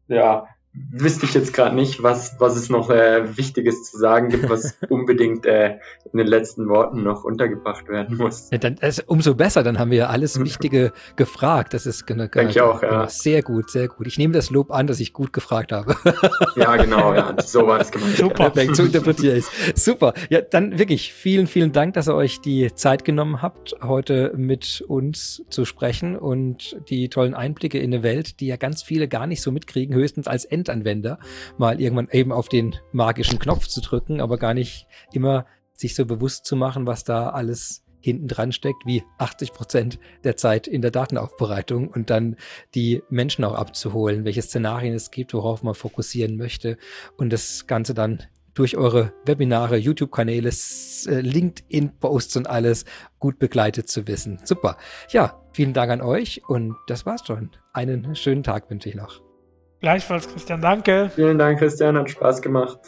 ja, 0.09 0.47
wüsste 0.91 1.27
ich 1.27 1.35
jetzt 1.35 1.53
gerade 1.55 1.75
nicht, 1.75 2.03
was, 2.03 2.37
was 2.39 2.57
es 2.57 2.69
noch 2.69 2.91
äh, 2.91 3.37
Wichtiges 3.37 3.85
zu 3.85 3.99
sagen 3.99 4.29
gibt, 4.29 4.49
was 4.49 4.77
unbedingt 4.89 5.47
äh, 5.47 5.79
in 6.13 6.19
den 6.19 6.27
letzten 6.27 6.69
Worten 6.69 7.03
noch 7.03 7.25
untergebracht 7.25 7.89
werden 7.89 8.17
muss. 8.17 8.51
Ja, 8.51 8.59
dann, 8.59 8.77
also, 8.81 9.03
umso 9.07 9.35
besser, 9.35 9.63
dann 9.63 9.79
haben 9.79 9.91
wir 9.91 9.99
ja 9.99 10.07
alles 10.09 10.41
Wichtige 10.45 10.93
gefragt. 11.17 11.75
Das 11.75 11.87
ist 11.87 12.07
genau, 12.07 12.27
Denke 12.27 12.51
ich 12.51 12.61
auch, 12.61 12.83
ja. 12.83 13.09
sehr 13.09 13.43
gut, 13.43 13.71
sehr 13.71 13.89
gut. 13.89 14.07
Ich 14.07 14.19
nehme 14.19 14.35
das 14.35 14.51
Lob 14.51 14.71
an, 14.71 14.87
dass 14.87 15.01
ich 15.01 15.13
gut 15.13 15.33
gefragt 15.33 15.73
habe. 15.73 15.97
ja, 16.57 16.77
genau, 16.77 17.15
ja, 17.15 17.35
so 17.43 17.67
war 17.67 17.81
es 17.81 17.91
gemeint. 17.91 18.17
Super. 18.17 18.51
Perfekt, 18.51 18.77
so 18.77 18.85
interpretiere 18.85 19.37
ich. 19.37 19.47
Super. 19.75 20.15
Ja, 20.29 20.41
dann 20.41 20.79
wirklich 20.79 21.13
vielen, 21.13 21.47
vielen 21.47 21.73
Dank, 21.73 21.95
dass 21.95 22.09
ihr 22.09 22.15
euch 22.15 22.41
die 22.41 22.73
Zeit 22.75 23.05
genommen 23.05 23.43
habt, 23.43 23.77
heute 23.83 24.33
mit 24.37 24.85
uns 24.87 25.43
zu 25.49 25.65
sprechen 25.65 26.17
und 26.17 26.77
die 26.89 27.09
tollen 27.09 27.35
Einblicke 27.35 27.79
in 27.79 27.93
eine 27.93 28.03
Welt, 28.03 28.41
die 28.41 28.47
ja 28.47 28.57
ganz 28.57 28.83
viele 28.83 29.09
gar 29.09 29.27
nicht 29.27 29.43
so 29.43 29.51
mitkriegen, 29.51 29.95
höchstens 29.95 30.27
als 30.27 30.45
End 30.45 30.66
Endanwender 30.69 31.19
mal 31.59 31.81
irgendwann 31.81 32.09
eben 32.11 32.33
auf 32.33 32.49
den 32.49 32.77
magischen 32.93 33.39
Knopf 33.39 33.67
zu 33.67 33.81
drücken, 33.81 34.21
aber 34.21 34.39
gar 34.39 34.55
nicht 34.55 34.87
immer 35.13 35.47
sich 35.73 35.95
so 35.95 36.07
bewusst 36.07 36.47
zu 36.47 36.57
machen, 36.57 36.87
was 36.87 37.05
da 37.05 37.31
alles 37.31 37.85
hinten 38.01 38.29
dran 38.29 38.53
steckt, 38.53 38.87
wie 38.87 39.03
80 39.19 39.53
Prozent 39.53 39.99
der 40.25 40.37
Zeit 40.37 40.67
in 40.69 40.81
der 40.81 40.91
Datenaufbereitung 40.93 41.89
und 41.89 42.09
dann 42.09 42.37
die 42.75 43.03
Menschen 43.11 43.45
auch 43.45 43.55
abzuholen, 43.55 44.25
welche 44.25 44.43
Szenarien 44.43 44.95
es 44.95 45.11
gibt, 45.11 45.35
worauf 45.35 45.63
man 45.63 45.75
fokussieren 45.75 46.37
möchte 46.37 46.79
und 47.17 47.33
das 47.33 47.67
Ganze 47.67 47.95
dann 47.95 48.23
durch 48.55 48.77
eure 48.77 49.13
Webinare, 49.27 49.77
YouTube-Kanäle, 49.77 50.49
äh, 50.49 51.21
LinkedIn-Posts 51.21 52.37
und 52.39 52.49
alles 52.49 52.87
gut 53.19 53.39
begleitet 53.39 53.89
zu 53.89 54.07
wissen. 54.09 54.41
Super. 54.45 54.79
Ja, 55.11 55.43
vielen 55.53 55.75
Dank 55.75 55.91
an 55.91 56.01
euch 56.01 56.43
und 56.49 56.75
das 56.87 57.05
war's 57.05 57.27
schon. 57.27 57.51
Einen 57.75 58.17
schönen 58.17 58.43
Tag 58.43 58.71
wünsche 58.71 58.89
ich 58.89 58.95
noch. 58.95 59.26
Gleichfalls, 59.81 60.29
Christian, 60.29 60.61
danke. 60.61 61.11
Vielen 61.15 61.39
Dank, 61.39 61.59
Christian, 61.59 61.97
hat 61.97 62.11
Spaß 62.11 62.43
gemacht. 62.43 62.79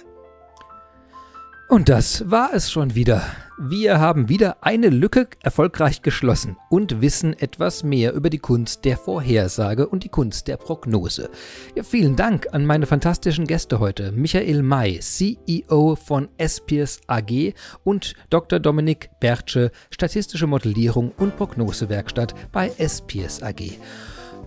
Und 1.68 1.91
das 1.91 2.30
war 2.30 2.55
es 2.55 2.70
schon 2.70 2.95
wieder. 2.95 3.22
Wir 3.59 4.01
haben 4.01 4.30
wieder 4.30 4.57
eine 4.62 4.89
Lücke 4.89 5.28
erfolgreich 5.43 6.01
geschlossen 6.01 6.57
und 6.70 7.03
wissen 7.03 7.39
etwas 7.39 7.84
mehr 7.84 8.14
über 8.14 8.30
die 8.30 8.39
Kunst 8.39 8.86
der 8.86 8.97
Vorhersage 8.97 9.86
und 9.86 10.03
die 10.03 10.09
Kunst 10.09 10.49
der 10.49 10.57
Prognose. 10.57 11.28
Ja, 11.74 11.82
vielen 11.82 12.16
Dank 12.16 12.47
an 12.53 12.64
meine 12.64 12.86
fantastischen 12.86 13.47
Gäste 13.47 13.80
heute, 13.80 14.12
Michael 14.12 14.62
May, 14.62 14.99
CEO 15.01 15.97
von 15.97 16.28
Espiers 16.39 17.01
AG 17.07 17.53
und 17.84 18.14
Dr. 18.30 18.61
Dominik 18.61 19.11
Bertsche, 19.20 19.70
statistische 19.91 20.47
Modellierung 20.47 21.12
und 21.18 21.36
Prognosewerkstatt 21.36 22.34
bei 22.51 22.72
Espiers 22.78 23.43
AG. 23.43 23.72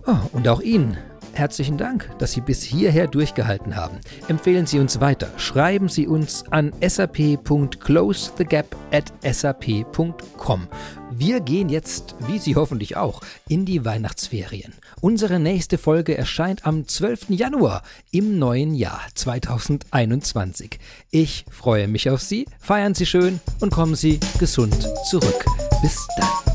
Oh, 0.06 0.16
und 0.32 0.48
auch 0.48 0.60
Ihnen 0.60 0.96
herzlichen 1.34 1.78
Dank, 1.78 2.08
dass 2.18 2.32
Sie 2.32 2.40
bis 2.40 2.62
hierher 2.62 3.06
durchgehalten 3.06 3.76
haben. 3.76 3.98
Empfehlen 4.28 4.66
Sie 4.66 4.78
uns 4.78 5.00
weiter. 5.00 5.30
Schreiben 5.36 5.88
Sie 5.88 6.06
uns 6.06 6.44
an 6.50 6.72
sap.closethegap 6.80 8.76
at 8.90 9.12
sap.com. 9.34 10.68
Wir 11.10 11.40
gehen 11.40 11.68
jetzt, 11.68 12.14
wie 12.26 12.38
Sie 12.38 12.56
hoffentlich 12.56 12.96
auch, 12.96 13.20
in 13.48 13.64
die 13.66 13.84
Weihnachtsferien. 13.84 14.72
Unsere 15.00 15.38
nächste 15.38 15.78
Folge 15.78 16.16
erscheint 16.16 16.66
am 16.66 16.88
12. 16.88 17.30
Januar 17.30 17.82
im 18.10 18.38
neuen 18.38 18.74
Jahr 18.74 19.00
2021. 19.14 20.78
Ich 21.10 21.44
freue 21.50 21.88
mich 21.88 22.08
auf 22.08 22.22
Sie, 22.22 22.46
feiern 22.58 22.94
Sie 22.94 23.06
schön 23.06 23.40
und 23.60 23.72
kommen 23.72 23.94
Sie 23.94 24.20
gesund 24.38 24.88
zurück. 25.10 25.44
Bis 25.82 26.06
dann. 26.18 26.51